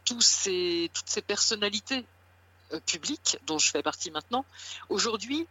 toutes 0.05 0.23
ces 0.23 0.91
personnalités 1.27 2.05
euh, 2.73 2.81
publics, 2.81 3.39
dont 3.47 3.59
je 3.59 3.71
fais 3.71 3.83
partie 3.83 4.11
maintenant, 4.11 4.45
aujourd'hui, 4.89 5.47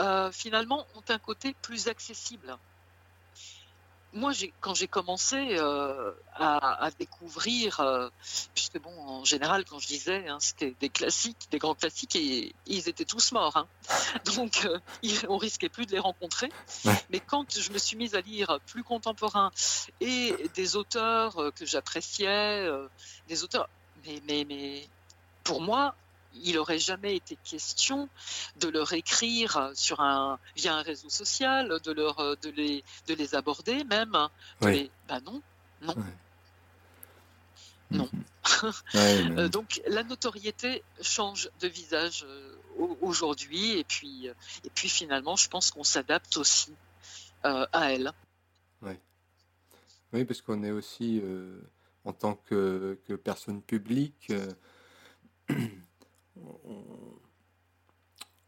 euh, 0.00 0.30
finalement, 0.30 0.86
ont 0.94 1.02
un 1.08 1.18
côté 1.18 1.54
plus 1.62 1.88
accessible. 1.88 2.56
Moi, 4.14 4.32
quand 4.60 4.74
j'ai 4.74 4.88
commencé 4.88 5.36
euh, 5.58 6.12
à, 6.34 6.90
découvrir, 6.98 8.10
puisque 8.54 8.80
bon, 8.80 8.90
en 8.90 9.24
général, 9.24 9.64
quand 9.64 9.78
je 9.78 9.86
disais, 9.86 10.28
hein, 10.28 10.38
c'était 10.40 10.74
des 10.80 10.88
classiques, 10.88 11.48
des 11.50 11.58
grands 11.58 11.74
classiques, 11.74 12.16
et 12.16 12.54
ils 12.66 12.88
étaient 12.88 13.04
tous 13.04 13.32
morts. 13.32 13.56
Hein. 13.56 13.66
Donc, 14.36 14.66
on 15.28 15.36
risquait 15.36 15.68
plus 15.68 15.86
de 15.86 15.92
les 15.92 15.98
rencontrer. 15.98 16.50
Mais 17.10 17.20
quand 17.20 17.58
je 17.58 17.70
me 17.70 17.78
suis 17.78 17.96
mise 17.96 18.14
à 18.14 18.20
lire 18.20 18.58
plus 18.66 18.82
contemporain 18.82 19.50
et 20.00 20.34
des 20.54 20.76
auteurs 20.76 21.36
que 21.54 21.66
j'appréciais, 21.66 22.68
des 23.28 23.44
auteurs, 23.44 23.68
mais, 24.06 24.22
mais, 24.26 24.46
mais 24.48 24.88
pour 25.44 25.60
moi, 25.60 25.94
il 26.34 26.54
n'aurait 26.54 26.78
jamais 26.78 27.16
été 27.16 27.36
question 27.44 28.08
de 28.56 28.68
leur 28.68 28.92
écrire 28.92 29.70
sur 29.74 30.00
un, 30.00 30.38
via 30.56 30.74
un 30.74 30.82
réseau 30.82 31.08
social, 31.08 31.80
de, 31.82 31.92
leur, 31.92 32.16
de, 32.16 32.50
les, 32.50 32.84
de 33.06 33.14
les 33.14 33.34
aborder 33.34 33.84
même. 33.84 34.16
Ben 34.60 34.88
non, 35.24 35.42
non. 35.82 35.94
Non. 37.90 38.08
Mhm. 38.12 38.24
Euh, 39.38 39.48
donc 39.48 39.80
la 39.86 40.02
notoriété 40.02 40.82
change 41.00 41.50
de 41.60 41.68
visage 41.68 42.24
euh, 42.28 42.54
aujourd'hui 43.00 43.78
et 43.78 43.84
puis, 43.84 44.26
et 44.26 44.70
puis 44.74 44.88
finalement 44.88 45.36
je 45.36 45.48
pense 45.48 45.70
qu'on 45.70 45.84
s'adapte 45.84 46.36
aussi 46.36 46.72
euh, 47.44 47.66
à 47.72 47.92
elle. 47.92 48.12
Oui, 50.10 50.24
parce 50.24 50.40
qu'on 50.40 50.62
est 50.62 50.70
aussi 50.70 51.22
en 52.04 52.14
tant 52.14 52.34
que, 52.34 52.98
que 53.06 53.12
personne 53.12 53.60
publique 53.60 54.32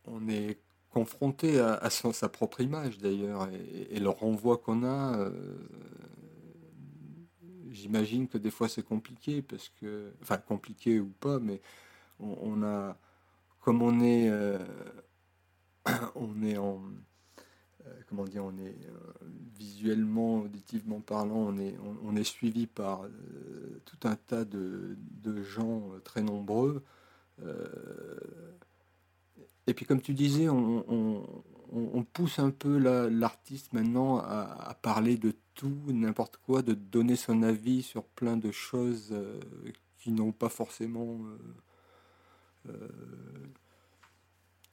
on, 0.06 0.28
est 0.28 0.58
confronté 0.90 1.60
à, 1.60 1.88
sa 1.90 2.28
propre 2.28 2.60
image 2.60 2.98
d'ailleurs 2.98 3.48
et, 3.90 3.98
le 3.98 4.08
renvoi 4.08 4.58
qu'on 4.58 4.82
a. 4.84 5.18
Euh, 5.18 5.30
j'imagine 7.70 8.28
que 8.28 8.38
des 8.38 8.50
fois 8.50 8.68
c'est 8.68 8.82
compliqué 8.82 9.42
parce 9.42 9.68
que, 9.80 10.12
enfin 10.22 10.38
compliqué 10.38 11.00
ou 11.00 11.12
pas, 11.20 11.38
mais 11.38 11.60
on, 12.18 12.62
a, 12.62 12.96
comme 13.60 13.82
on 13.82 14.00
est, 14.00 14.28
euh, 14.28 14.58
on 16.16 16.42
est 16.42 16.56
en, 16.56 16.82
euh, 17.86 18.00
comment 18.08 18.24
dire, 18.24 18.44
on 18.44 18.58
est 18.58 18.76
visuellement, 19.54 20.40
auditivement 20.40 21.00
parlant, 21.00 21.36
on 21.36 21.58
est, 21.58 21.76
on, 22.02 22.16
est 22.16 22.24
suivi 22.24 22.66
par 22.66 23.02
tout 23.84 24.08
un 24.08 24.16
tas 24.16 24.44
de 24.44 24.96
gens 25.42 25.82
très 26.04 26.22
nombreux. 26.22 26.84
Euh, 27.42 28.18
et 29.66 29.74
puis 29.74 29.86
comme 29.86 30.00
tu 30.00 30.14
disais, 30.14 30.48
on, 30.48 31.24
pousse 32.12 32.38
un 32.38 32.50
peu 32.50 32.78
l'artiste 33.08 33.72
maintenant 33.72 34.18
à, 34.18 34.76
parler 34.82 35.16
de 35.16 35.34
tout, 35.54 35.78
n'importe 35.88 36.38
quoi, 36.38 36.62
de 36.62 36.74
donner 36.74 37.16
son 37.16 37.42
avis 37.42 37.82
sur 37.82 38.04
plein 38.04 38.36
de 38.36 38.50
choses 38.50 39.10
euh, 39.12 39.38
qui 39.98 40.10
n'ont 40.12 40.32
pas 40.32 40.48
forcément... 40.48 41.20
Euh, 42.68 42.88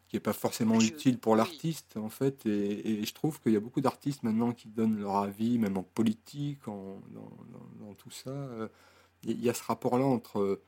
qui 0.07 0.15
n'est 0.15 0.21
pas 0.21 0.33
forcément 0.33 0.79
utile 0.79 1.19
pour 1.19 1.35
l'artiste 1.35 1.97
en 1.97 2.09
fait. 2.09 2.45
Et, 2.45 3.05
je 3.05 3.13
trouve 3.13 3.41
qu'il 3.41 3.51
y 3.51 3.57
a 3.57 3.59
beaucoup 3.59 3.81
d'artistes 3.81 4.23
maintenant 4.23 4.53
qui 4.53 4.69
donnent 4.69 4.97
leur 4.97 5.17
avis 5.17 5.59
même 5.59 5.77
en 5.77 5.83
politique 5.83 6.65
en, 6.69 7.01
dans, 7.79 7.93
tout 7.95 8.09
ça. 8.11 8.69
Il 9.23 9.43
y 9.43 9.49
a 9.49 9.53
ce 9.53 9.63
rapport 9.63 9.97
là 9.97 10.05
entre 10.05 10.61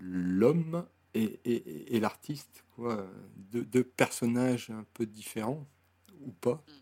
l'homme 0.00 0.86
et, 1.14 2.00
l'artiste, 2.00 2.64
quoi. 2.74 3.06
Deux, 3.52 3.84
personnages 3.84 4.70
un 4.70 4.84
peu 4.94 5.06
différents, 5.06 5.66
ou 6.20 6.30
pas, 6.32 6.62
mhm. 6.66 6.74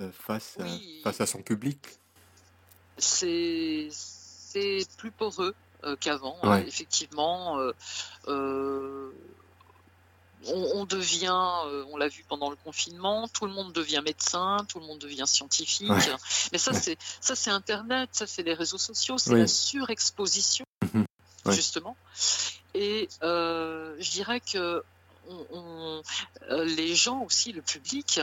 euh, 0.00 0.12
face, 0.12 0.58
à, 0.60 0.66
face 1.02 1.20
à 1.20 1.26
son 1.26 1.42
public. 1.42 1.80
C'est 2.98 3.88
plus 4.98 5.10
poreux 5.10 5.54
euh, 5.84 5.96
qu'avant, 5.96 6.36
hein, 6.42 6.62
effectivement. 6.66 7.58
Euh, 8.28 9.12
on, 10.46 10.84
devient, 10.84 11.32
on 11.90 11.96
l'a 11.96 12.08
vu 12.08 12.24
pendant 12.28 12.50
le 12.50 12.56
confinement, 12.56 13.28
tout 13.28 13.46
le 13.46 13.52
monde 13.52 13.72
devient 13.72 14.02
médecin, 14.04 14.58
tout 14.68 14.78
le 14.78 14.86
monde 14.86 14.98
devient 14.98 15.26
scientifique. 15.26 15.90
Mais 16.52 16.58
ça, 16.58 16.72
c'est 16.74 16.98
ça, 17.20 17.34
c'est 17.34 17.50
Internet, 17.50 18.10
ça, 18.12 18.26
c'est 18.26 18.42
les 18.42 18.54
réseaux 18.54 18.78
sociaux, 18.78 19.16
c'est 19.16 19.34
la 19.34 19.46
surexposition, 19.46 20.66
justement. 21.50 21.96
Et 22.74 23.08
je 23.22 24.10
dirais 24.10 24.40
que 24.40 24.82
les 26.50 26.94
gens 26.94 27.22
aussi, 27.22 27.52
le 27.52 27.62
public, 27.62 28.20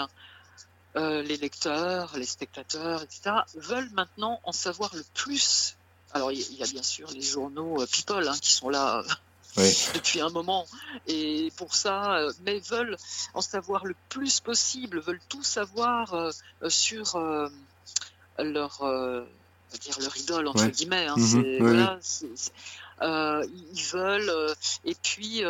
euh, 0.98 1.22
les 1.22 1.38
lecteurs, 1.38 2.12
les 2.18 2.26
spectateurs, 2.26 3.02
etc., 3.02 3.38
veulent 3.56 3.90
maintenant 3.92 4.42
en 4.44 4.52
savoir 4.52 4.94
le 4.94 5.06
plus. 5.14 5.78
Alors, 6.14 6.34
il 6.34 6.40
y, 6.40 6.62
a 6.62 6.68
bien 6.68 6.84
sûr 6.84 7.10
les 7.12 7.22
journaux 7.22 7.82
euh, 7.82 7.86
People 7.86 8.28
hein, 8.28 8.36
qui 8.42 8.52
sont 8.52 8.68
là 8.68 9.02
euh, 9.58 9.72
depuis 9.94 10.20
un 10.20 10.30
moment, 10.30 10.68
et 11.08 11.50
pour 11.56 11.76
ça, 11.76 12.20
mais 12.44 12.60
veulent 12.60 12.98
en 13.34 13.40
savoir 13.40 13.86
le 13.86 13.96
plus 14.10 14.42
possible, 14.42 15.00
veulent 15.00 15.22
tout 15.30 15.44
savoir 15.44 16.34
sur 16.68 17.18
leur, 18.38 18.84
dire 19.80 20.00
leur 20.00 20.18
idole 20.18 20.48
entre 20.48 20.68
guillemets. 20.68 21.08
Hein, 21.08 21.16
mhm. 21.18 22.00
Ils 23.02 23.84
veulent, 23.92 24.56
et 24.86 24.96
puis 24.96 25.44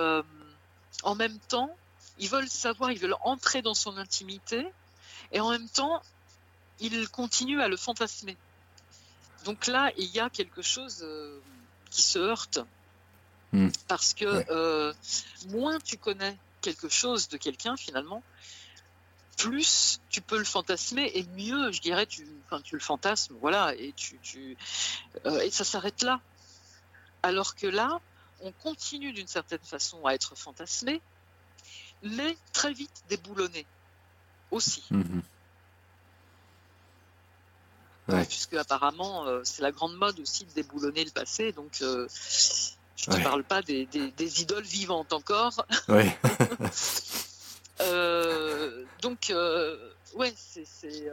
en 1.04 1.16
même 1.16 1.40
temps, 1.48 1.76
ils 2.20 2.30
veulent 2.30 2.50
savoir, 2.50 2.92
ils 2.92 3.00
veulent 3.00 3.18
entrer 3.22 3.62
dans 3.62 3.74
son 3.74 3.98
intimité 3.98 4.66
et 5.32 5.40
en 5.40 5.50
même 5.50 5.70
temps, 5.70 6.02
il 6.80 7.08
continue 7.10 7.62
à 7.62 7.68
le 7.68 7.78
fantasmer. 7.78 8.38
Donc 9.46 9.68
là, 9.68 9.92
il 9.98 10.08
y 10.08 10.20
a 10.20 10.30
quelque 10.30 10.62
chose 10.62 11.02
euh, 11.04 11.40
qui 11.90 12.02
se 12.02 12.20
heurte. 12.20 12.60
Hmm. 13.54 13.70
Parce 13.88 14.14
que 14.14 14.46
euh, 14.50 14.94
moins 15.50 15.80
tu 15.80 15.98
connais 15.98 16.38
quelque 16.62 16.90
chose 16.90 17.28
de 17.28 17.38
quelqu'un, 17.38 17.76
finalement, 17.76 18.24
plus 19.38 20.00
tu 20.10 20.22
peux 20.22 20.38
le 20.38 20.46
fantasmer 20.46 21.12
et 21.16 21.26
mieux, 21.36 21.72
je 21.72 21.82
dirais, 21.82 22.06
tu, 22.06 22.28
enfin, 22.46 22.62
tu 22.62 22.76
le 22.76 22.82
fantasmes, 22.82 23.36
voilà, 23.42 23.74
et, 23.76 23.94
tu, 23.94 24.20
tu 24.22 24.56
euh, 25.26 25.42
et 25.42 25.50
ça 25.50 25.64
s'arrête 25.64 26.02
là. 26.04 26.22
Alors 27.24 27.56
que 27.56 27.68
là, 27.68 28.00
on 28.42 28.52
continue 28.52 29.14
d'une 29.14 29.28
certaine 29.28 29.64
façon 29.64 30.06
à 30.06 30.14
être 30.14 30.36
fantasmé, 30.36 31.02
mais 32.04 32.36
très 32.54 32.74
vite 32.74 33.04
déboulonné 33.10 33.66
aussi. 34.52 34.84
Mhm. 34.90 35.22
Puisque 38.28 38.56
apparemment, 38.56 39.26
euh, 39.26 39.42
c'est 39.44 39.62
la 39.62 39.72
grande 39.72 39.96
mode 39.96 40.20
aussi 40.20 40.46
de 40.46 40.52
déboulonner 40.52 41.06
le 41.06 41.12
passé. 41.12 41.52
Donc, 41.54 41.82
euh, 41.82 42.08
je 42.98 43.10
ne 43.12 43.24
parle 43.24 43.44
pas 43.44 43.62
des, 43.62 43.88
idoles 44.42 44.64
vivantes 44.64 45.14
encore. 45.14 45.66
Euh, 47.80 48.86
donc, 49.02 49.34
ouais, 50.14 50.34
c'est 50.38 51.10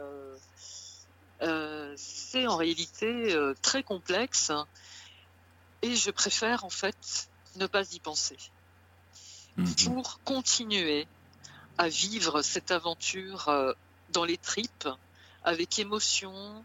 en 2.47 2.57
réalité 2.57 3.35
très 3.63 3.81
complexe. 3.81 4.51
Et 5.81 5.95
je 5.95 6.11
préfère 6.11 6.65
en 6.65 6.69
fait 6.69 7.29
ne 7.55 7.67
pas 7.67 7.83
y 7.93 7.99
penser. 7.99 8.37
Mhm. 9.57 9.75
Pour 9.85 10.19
continuer 10.23 11.07
à 11.77 11.89
vivre 11.89 12.41
cette 12.41 12.71
aventure 12.71 13.49
euh, 13.49 13.73
dans 14.09 14.25
les 14.25 14.37
tripes, 14.37 14.89
avec 15.43 15.79
émotion, 15.79 16.63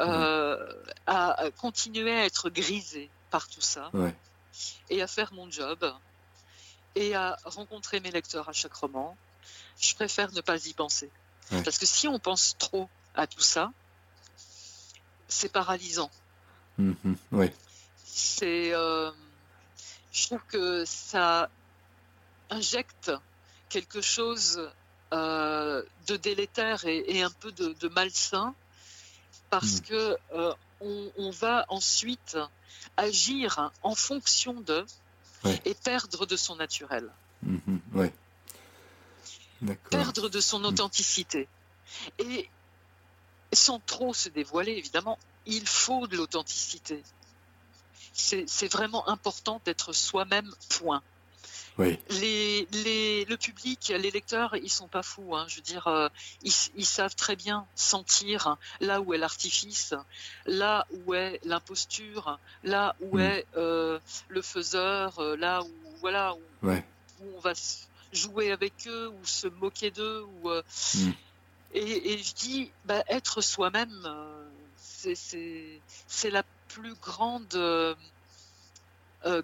euh, 0.00 0.66
à, 1.06 1.50
continuer 1.58 2.12
à 2.12 2.24
être 2.24 2.50
grisé 2.50 3.10
par 3.30 3.48
tout 3.48 3.60
ça, 3.60 3.90
et 4.90 5.02
à 5.02 5.06
faire 5.06 5.32
mon 5.34 5.50
job, 5.50 5.92
et 6.94 7.14
à 7.14 7.36
rencontrer 7.44 8.00
mes 8.00 8.10
lecteurs 8.10 8.48
à 8.48 8.52
chaque 8.52 8.74
roman. 8.74 9.16
Je 9.80 9.94
préfère 9.94 10.32
ne 10.32 10.40
pas 10.40 10.64
y 10.66 10.72
penser. 10.72 11.10
Parce 11.64 11.78
que 11.78 11.86
si 11.86 12.08
on 12.08 12.18
pense 12.18 12.56
trop 12.58 12.88
à 13.14 13.26
tout 13.26 13.40
ça, 13.42 13.70
c'est 15.28 15.52
paralysant. 15.52 16.10
Mm-hmm. 16.80 17.50
C'est, 18.16 18.72
euh, 18.72 19.10
je 20.12 20.26
trouve 20.26 20.42
que 20.46 20.84
ça 20.84 21.50
injecte 22.48 23.10
quelque 23.68 24.00
chose 24.00 24.70
euh, 25.12 25.82
de 26.06 26.14
délétère 26.14 26.84
et, 26.84 27.22
un 27.22 27.30
peu 27.32 27.50
de, 27.50 27.88
malsain 27.88 28.54
parce 29.50 29.78
hmm. 29.78 29.80
que 29.80 30.16
euh, 30.32 30.54
on, 30.80 31.30
va 31.32 31.64
ensuite 31.68 32.38
agir 32.96 33.72
en 33.82 33.96
fonction 33.96 34.60
de 34.60 34.86
et 35.64 35.74
perdre 35.74 36.24
de 36.24 36.36
son 36.36 36.54
naturel. 36.54 37.10
Mhm, 37.42 37.80
perdre 39.90 40.28
de 40.28 40.40
son 40.40 40.60
hmm. 40.60 40.66
authenticité. 40.66 41.48
Et 42.20 42.48
sans 43.52 43.80
trop 43.80 44.14
se 44.14 44.28
dévoiler, 44.28 44.76
évidemment, 44.76 45.18
il 45.46 45.66
faut 45.66 46.06
de 46.06 46.16
l'authenticité. 46.16 47.02
C'est 48.14 48.72
vraiment 48.72 49.08
important 49.08 49.60
d'être 49.64 49.92
soi-même, 49.92 50.50
point. 50.70 51.02
Les, 51.78 52.68
les, 52.70 53.24
le 53.24 53.36
public, 53.36 53.92
les 53.96 54.10
lecteurs, 54.12 54.54
ils 54.54 54.70
sont 54.70 54.86
pas 54.86 55.02
fous. 55.02 55.34
Hein. 55.34 55.46
Je 55.48 55.56
veux 55.56 55.62
dire, 55.62 55.88
euh, 55.88 56.08
ils, 56.42 56.52
ils, 56.76 56.86
savent 56.86 57.16
très 57.16 57.34
bien 57.34 57.66
sentir 57.74 58.56
là 58.80 59.00
où 59.00 59.12
est 59.12 59.18
l'artifice, 59.18 59.92
là 60.46 60.86
où 60.92 61.14
est 61.14 61.40
l'imposture, 61.44 62.38
là 62.62 62.94
où 63.00 63.18
hmm. 63.18 63.20
est 63.20 63.46
euh, 63.56 63.98
le 64.28 64.42
faiseur, 64.42 65.18
euh, 65.18 65.36
là 65.36 65.62
où 65.62 65.70
voilà 66.00 66.34
où, 66.34 66.70
on 67.36 67.40
va 67.40 67.54
jouer 68.12 68.52
avec 68.52 68.86
eux 68.86 69.08
ou 69.08 69.26
se 69.26 69.48
moquer 69.48 69.90
d'eux. 69.90 70.24
Ou, 70.42 70.52
et, 71.72 72.12
et, 72.12 72.18
je 72.18 72.34
dis, 72.34 72.70
bah, 72.84 73.02
être 73.08 73.40
soi-même, 73.40 74.06
c'est 74.76 76.30
la 76.30 76.44
plus 76.68 76.94
grande 76.94 77.96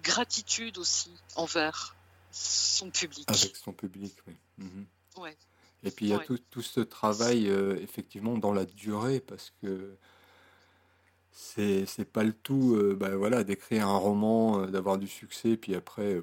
gratitude 0.03 0.77
aussi 0.77 1.11
envers 1.35 1.95
son 2.31 2.89
public. 2.89 3.29
Avec 3.29 3.55
son 3.55 3.73
public, 3.73 4.13
oui. 4.27 4.35
Mhm. 4.57 4.85
Et 5.83 5.91
puis 5.91 6.05
il 6.05 6.09
y 6.09 6.13
a 6.13 6.19
tout, 6.19 6.37
tout, 6.37 6.61
ce 6.61 6.79
travail 6.79 7.49
euh, 7.49 7.75
effectivement 7.81 8.37
dans 8.37 8.53
la 8.53 8.65
durée 8.65 9.19
parce 9.19 9.51
que 9.61 9.95
c'est 11.31 11.85
c'est 11.87 12.05
pas 12.05 12.23
le 12.23 12.33
tout 12.33 12.75
euh, 12.75 12.95
bah, 12.95 13.15
voilà 13.15 13.43
d'écrire 13.43 13.87
un 13.87 13.97
roman 13.97 14.61
euh, 14.61 14.67
d'avoir 14.67 14.99
du 14.99 15.07
succès 15.07 15.57
puis 15.57 15.73
après 15.73 16.21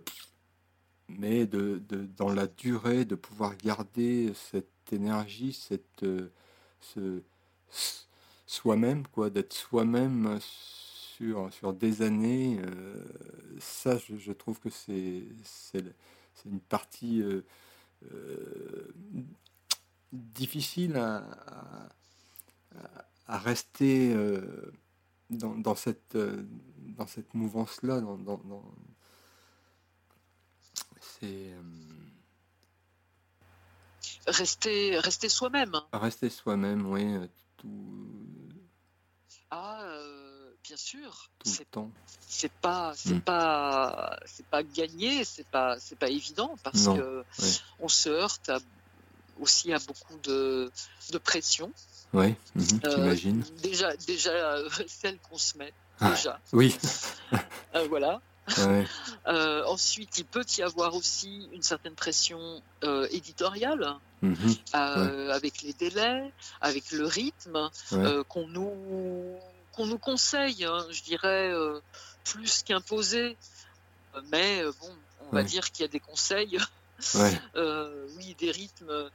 mais 1.08 1.46
de, 1.46 1.82
de, 1.88 2.06
dans 2.16 2.32
la 2.32 2.46
durée 2.46 3.04
de 3.04 3.16
pouvoir 3.16 3.56
garder 3.56 4.32
cette 4.34 4.92
énergie 4.92 5.52
cette 5.52 6.06
ce, 6.80 7.22
soi-même 8.46 9.08
quoi 9.08 9.28
d'être 9.28 9.52
soi-même 9.52 10.38
sur, 11.18 11.52
sur 11.52 11.72
des 11.72 12.02
années, 12.02 12.60
euh, 12.60 13.04
ça, 13.58 13.98
je, 13.98 14.32
trouve 14.32 14.60
que 14.60 14.70
c'est 14.70 15.24
une 16.44 16.60
partie 16.60 17.22
euh, 17.22 17.44
euh, 18.12 18.94
difficile 20.12 20.96
à, 20.96 21.24
à, 23.26 23.38
rester 23.38 24.14
dans, 25.30 25.56
dans, 25.56 25.74
cette, 25.74 26.16
dans 26.16 27.06
cette 27.06 27.34
mouvance-là. 27.34 28.00
Dans, 28.00 28.16
dans, 28.16 28.64
c'est. 31.00 31.54
Rester, 34.26 34.98
rester 34.98 35.28
soi-même. 35.28 35.72
Rester 35.92 36.28
soi-même, 36.28 36.86
oui. 36.86 37.16
Tout... 37.56 38.48
Ah, 39.50 39.98
bien 40.68 40.76
sûr. 40.76 41.30
C'est 41.44 42.52
pas, 42.52 42.92
c'est 42.94 43.14
hmm. 43.14 43.20
pas, 43.22 44.18
c'est 44.26 44.46
pas 44.46 44.62
gagné, 44.62 45.24
c'est 45.24 45.46
pas, 45.46 45.76
c'est 45.80 45.98
pas 45.98 46.10
évident 46.10 46.56
parce 46.62 46.86
que 46.86 47.24
on 47.80 47.88
se 47.88 48.10
heurte 48.10 48.50
aussi 49.40 49.72
à 49.72 49.78
beaucoup 49.78 50.18
de, 50.24 50.70
de 51.12 51.18
pression. 51.18 51.72
Oui, 52.12 52.34
mhm, 52.54 52.80
euh, 52.84 53.16
déjà, 53.62 53.96
déjà 53.96 54.30
euh, 54.30 54.68
celle 54.86 55.18
qu'on 55.18 55.38
se 55.38 55.56
met. 55.58 55.72
Ah, 56.00 56.10
déjà. 56.10 56.40
Oui. 56.52 56.76
Euh, 57.74 57.86
voilà. 57.88 58.20
ensuite, 59.66 60.18
il 60.18 60.24
peut 60.24 60.44
y 60.56 60.62
avoir 60.62 60.94
aussi 60.94 61.48
une 61.52 61.62
certaine 61.62 61.94
pression 61.94 62.62
éditoriale, 63.10 63.96
mhm, 64.22 64.54
avec 64.72 65.62
les 65.62 65.74
délais, 65.74 66.32
avec 66.60 66.90
le 66.92 67.06
rythme 67.06 67.70
qu'on 68.28 68.48
nous 68.48 69.38
qu'on 69.78 69.86
nous 69.86 69.98
conseille, 69.98 70.64
hein, 70.64 70.84
je 70.90 71.02
dirais, 71.04 71.52
plus 72.24 72.64
qu'imposer. 72.64 73.36
Mais 74.32 74.64
bon, 74.80 74.90
on 75.30 75.36
va 75.36 75.44
dire 75.44 75.70
qu'il 75.70 75.84
y 75.84 75.88
a 75.88 75.90
des 75.90 76.00
conseils 76.00 76.58
oui, 77.14 78.34
des 78.40 78.50
rythmes 78.50 79.10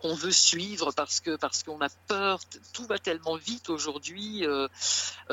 qu'on 0.00 0.14
veut 0.14 0.32
suivre 0.32 0.90
parce 0.92 1.20
que 1.20 1.36
parce 1.36 1.62
qu'on 1.62 1.80
a 1.80 1.88
peur. 2.08 2.40
Tout 2.72 2.86
va 2.86 2.98
tellement 2.98 3.36
vite 3.36 3.70
aujourd'hui, 3.70 4.44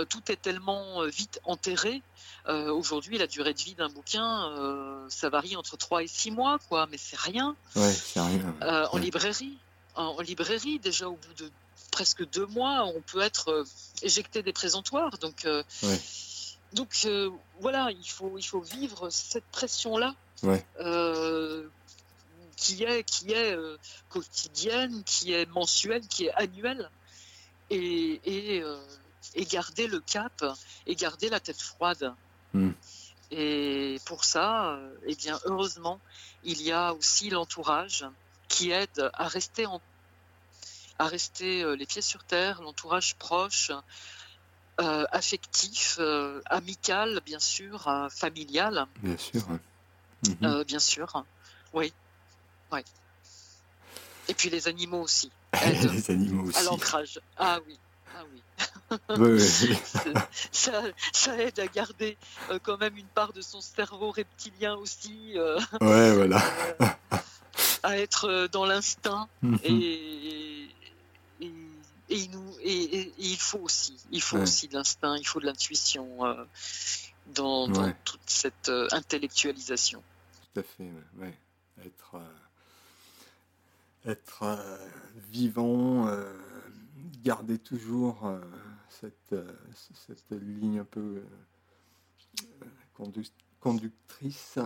tout 0.10 0.32
est 0.32 0.40
tellement 0.40 1.04
vite 1.08 1.40
enterré. 1.46 2.04
aujourd'hui, 2.48 3.18
la 3.18 3.26
durée 3.26 3.56
de 3.56 3.62
vie 3.62 3.74
d'un 3.74 3.90
bouquin, 3.90 5.08
ça 5.10 5.30
varie 5.30 5.56
entre 5.56 5.78
3 5.78 6.04
et 6.04 6.08
6 6.08 6.30
mois, 6.30 6.60
quoi, 6.70 6.88
mais 6.92 6.98
c'est 6.98 7.20
rien. 7.20 7.56
Ouais, 7.76 7.92
c'est 7.92 8.22
rien. 8.22 8.54
En 8.92 8.98
librairie, 8.98 9.58
en, 9.96 10.22
librairie, 10.22 10.80
déjà 10.80 11.10
au 11.10 11.16
bout 11.16 11.34
de 11.44 11.52
presque 11.92 12.28
deux 12.30 12.46
mois, 12.48 12.86
on 12.86 13.02
peut 13.02 13.22
être 13.22 13.66
éjecté 14.02 14.44
des 14.44 14.54
présentoirs. 14.54 15.18
Donc, 15.20 15.48
donc 16.74 17.08
voilà, 17.60 17.90
il 17.92 18.10
faut, 18.10 18.38
il 18.38 18.44
faut 18.44 18.62
vivre 18.62 19.10
cette 19.10 19.46
pression-là. 19.46 20.16
qui 22.56 22.84
est, 22.84 23.04
qui 23.04 23.32
est 23.32 23.58
quotidienne, 24.10 25.04
qui 25.06 25.34
est 25.34 25.46
mensuelle, 25.52 26.06
qui 26.08 26.26
est 26.26 26.34
annuelle, 26.34 26.90
et, 27.70 28.20
et, 28.26 28.64
et, 29.36 29.46
garder 29.46 29.88
le 29.88 30.00
cap 30.02 30.44
et 30.86 30.96
garder 30.96 31.30
la 31.30 31.40
tête 31.40 31.62
froide. 31.62 32.14
Hmm. 32.54 32.72
Et 33.32 34.00
pour 34.06 34.24
ça, 34.24 34.80
eh 35.06 35.16
bien, 35.16 35.40
heureusement, 35.46 36.00
il 36.44 36.62
y 36.62 36.72
a 36.72 36.94
aussi 36.94 37.30
l'entourage 37.30 38.06
qui 38.48 38.72
aide 38.72 39.10
à 39.14 39.28
rester 39.28 39.66
en 39.66 39.80
à 41.00 41.08
rester 41.08 41.64
euh, 41.64 41.76
les 41.76 41.86
pieds 41.86 42.02
sur 42.02 42.24
terre, 42.26 42.62
l'entourage 42.62 43.16
proche, 43.16 43.72
euh, 44.82 45.06
affectif, 45.12 45.98
euh, 46.00 46.42
amical, 46.46 47.22
bien 47.26 47.40
sûr, 47.40 47.90
familial. 48.12 48.86
Bien 49.02 49.18
sûr. 49.18 49.42
Mhm. 50.42 50.64
bien 50.66 50.80
sûr, 50.80 51.24
oui. 51.74 51.94
oui. 52.74 52.82
Et 54.28 54.34
puis 54.34 54.50
les 54.50 54.68
animaux 54.68 55.02
aussi. 55.02 55.32
les 55.66 56.12
animaux 56.12 56.50
aussi. 56.50 56.60
À 56.60 56.64
l'ancrage. 56.64 57.20
Ah 57.38 57.60
oui. 57.66 57.80
Ah 58.16 58.24
oui. 58.34 58.98
oui, 59.18 59.40
ça, 60.52 60.84
ça, 61.14 61.38
aide 61.38 61.60
à 61.60 61.68
garder 61.68 62.18
quand 62.64 62.78
même 62.78 62.98
une 62.98 63.08
part 63.08 63.32
de 63.32 63.42
son 63.42 63.62
cerveau 63.62 64.12
reptilien 64.12 64.76
aussi. 64.76 65.36
ouais, 65.80 66.14
voilà. 66.14 66.44
à 67.84 67.98
être 67.98 68.48
dans 68.52 68.66
l'instinct 68.66 69.28
mhm. 69.42 69.60
et, 69.64 70.39
et, 72.10 72.28
nous, 72.30 72.56
et, 72.62 73.12
il 73.18 73.38
faut 73.38 73.60
aussi, 73.60 73.96
il 74.12 74.22
faut 74.22 74.38
aussi 74.38 74.68
de 74.68 74.74
l'instinct, 74.74 75.16
il 75.18 75.26
faut 75.26 75.40
de 75.40 75.46
l'intuition 75.46 76.26
euh, 76.26 76.44
dans, 77.36 77.68
toute 78.04 78.22
cette 78.26 78.70
euh, 78.70 78.88
intellectualisation. 78.92 80.04
Tout 80.54 80.60
à 80.60 80.64
fait, 80.64 80.92
ouais. 81.18 81.38
Être, 81.86 82.16
euh, 82.16 84.12
être 84.12 84.60
vivant, 85.30 86.10
garder 87.24 87.58
toujours 87.60 88.40
cette, 88.90 89.36
cette 89.94 90.32
ligne 90.32 90.80
un 90.80 90.86
peu 90.86 91.22
conductrice 93.60 94.60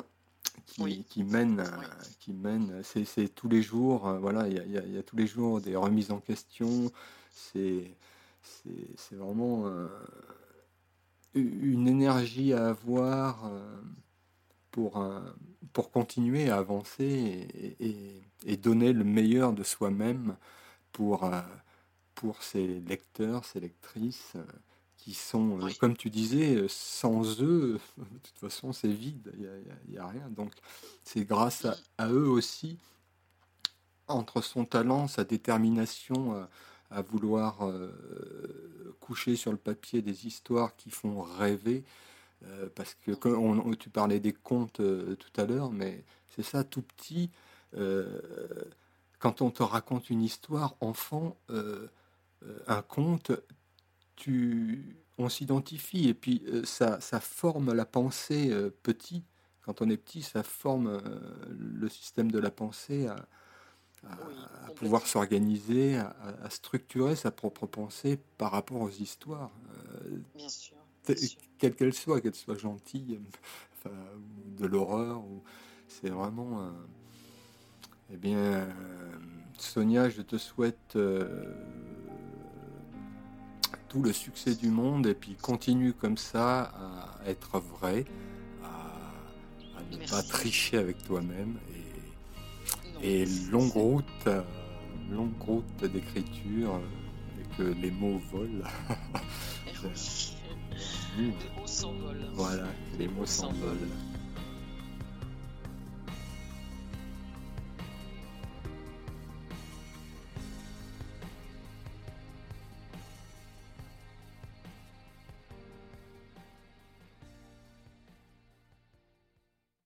qui, 0.65 1.03
qui, 1.03 1.23
mène, 1.23 1.63
qui 2.19 2.31
mène, 2.31 2.81
c'est 2.83 3.27
tous 3.35 3.49
les 3.49 3.61
jours, 3.61 4.11
voilà, 4.19 4.47
il 4.47 4.53
y, 4.53 4.93
y, 4.93 4.97
a 4.97 5.03
tous 5.03 5.17
les 5.17 5.27
jours 5.27 5.61
des 5.61 5.75
remises 5.75 6.11
en 6.11 6.19
question, 6.19 6.91
c'est 7.33 7.95
vraiment 9.11 9.67
euh, 9.67 9.87
une 11.33 11.87
énergie 11.87 12.53
à 12.53 12.69
avoir 12.69 13.45
euh, 13.45 13.81
pour, 14.71 15.03
pour 15.73 15.91
continuer 15.91 16.49
à 16.49 16.57
avancer 16.57 17.47
et, 17.79 18.57
donner 18.57 18.93
le 18.93 19.03
meilleur 19.03 19.53
de 19.53 19.63
soi-même 19.63 20.35
pour, 20.91 21.25
euh, 21.25 21.41
pour 22.15 22.41
ses 22.43 22.79
lecteurs, 22.81 23.45
ses 23.45 23.59
lectrices 23.59 24.33
qui 24.97 25.13
sont, 25.13 25.59
comme 25.79 25.97
tu 25.97 26.09
disais, 26.09 26.65
sans 26.69 27.41
eux, 27.41 27.79
de 27.97 28.19
toute 28.19 28.39
façon, 28.39 28.71
c'est 28.71 28.87
vide, 28.87 29.33
il 29.37 29.91
n'y 29.91 29.97
a, 29.97 30.07
rien. 30.07 30.29
Donc, 30.29 30.53
c'est 31.03 31.25
grâce 31.25 31.67
à, 31.97 32.07
eux 32.09 32.27
aussi, 32.27 32.77
entre 34.07 34.41
son 34.41 34.65
talent, 34.65 35.07
sa 35.07 35.23
détermination 35.23 36.47
à 36.93 37.01
vouloir 37.01 37.67
euh, 37.67 38.95
coucher 38.99 39.35
sur 39.35 39.51
le 39.51 39.57
papier 39.57 40.01
des 40.01 40.27
histoires 40.27 40.75
qui 40.75 40.89
font 40.89 41.21
rêver, 41.21 41.83
euh, 42.45 42.69
parce 42.75 42.95
que 42.95 43.11
quand 43.11 43.73
tu 43.75 43.89
parlais 43.89 44.19
des 44.19 44.33
contes 44.33 44.79
euh, 44.79 45.15
tout 45.15 45.41
à 45.41 45.45
l'heure, 45.45 45.71
mais 45.71 46.05
c'est 46.29 46.43
ça, 46.43 46.63
tout 46.63 46.81
petit, 46.81 47.29
quand 49.17 49.41
on 49.41 49.49
te 49.49 49.63
raconte 49.63 50.11
une 50.11 50.21
histoire, 50.21 50.75
enfant, 50.79 51.35
un 52.67 52.81
conte, 52.83 53.31
tu, 54.15 54.95
on 55.17 55.27
s'identifie 55.27 56.07
et 56.07 56.13
puis 56.13 56.43
ça, 56.65 57.01
ça, 57.01 57.19
forme 57.19 57.73
la 57.73 57.85
pensée 57.85 58.51
petit. 58.83 59.23
Quand 59.63 59.81
on 59.81 59.89
est 59.89 59.97
petit, 59.97 60.21
ça 60.21 60.43
forme 60.43 61.01
le 61.49 61.89
système 61.89 62.31
de 62.31 62.37
la 62.37 62.51
pensée 62.51 63.07
à, 63.07 63.27
à, 64.09 64.71
pouvoir 64.75 65.07
s'organiser, 65.07 65.97
à, 65.97 66.49
structurer 66.49 67.15
sa 67.15 67.31
propre 67.31 67.67
pensée 67.67 68.19
par 68.37 68.51
rapport 68.51 68.81
aux 68.81 68.89
histoires. 68.89 69.51
Euh, 70.05 70.17
bien 70.35 70.49
sûr. 70.49 70.77
Quelle 71.57 71.75
qu'elle 71.75 71.93
soit, 71.93 72.21
qu'elle 72.21 72.35
soit 72.35 72.57
gentille, 72.57 73.19
enfin, 73.77 73.95
de 74.57 74.65
l'horreur, 74.65 75.19
ou 75.19 75.43
c'est 75.87 76.09
vraiment. 76.09 76.71
eh 78.11 78.17
bien, 78.17 78.67
Sonia, 79.57 80.09
je 80.09 80.21
te 80.21 80.37
souhaite 80.37 80.95
euh, 80.95 81.53
tout 83.89 84.01
le 84.01 84.13
succès 84.13 84.55
du 84.55 84.69
monde 84.69 85.07
et 85.07 85.13
puis 85.13 85.35
continue 85.35 85.93
comme 85.93 86.17
ça 86.17 86.61
à 86.63 87.29
être 87.29 87.59
vrai, 87.59 88.05
à, 88.63 89.77
à 89.77 89.83
ne 89.91 90.09
pas 90.09 90.23
tricher 90.23 90.77
avec 90.77 91.03
toi-même 91.03 91.57
et 93.03 93.25
longue 93.51 93.71
route, 93.73 94.29
longue 95.11 95.41
route 95.41 95.83
d'écriture 95.91 96.79
et 97.39 97.57
que 97.57 97.63
les 97.63 97.91
mots 97.91 98.21
volent. 98.31 98.63
les 101.17 101.25
mots 101.27 101.67
s'envolent. 101.67 102.29
Voilà, 102.33 102.67
les 102.97 103.07
mots 103.07 103.25
s'envolent. 103.25 103.89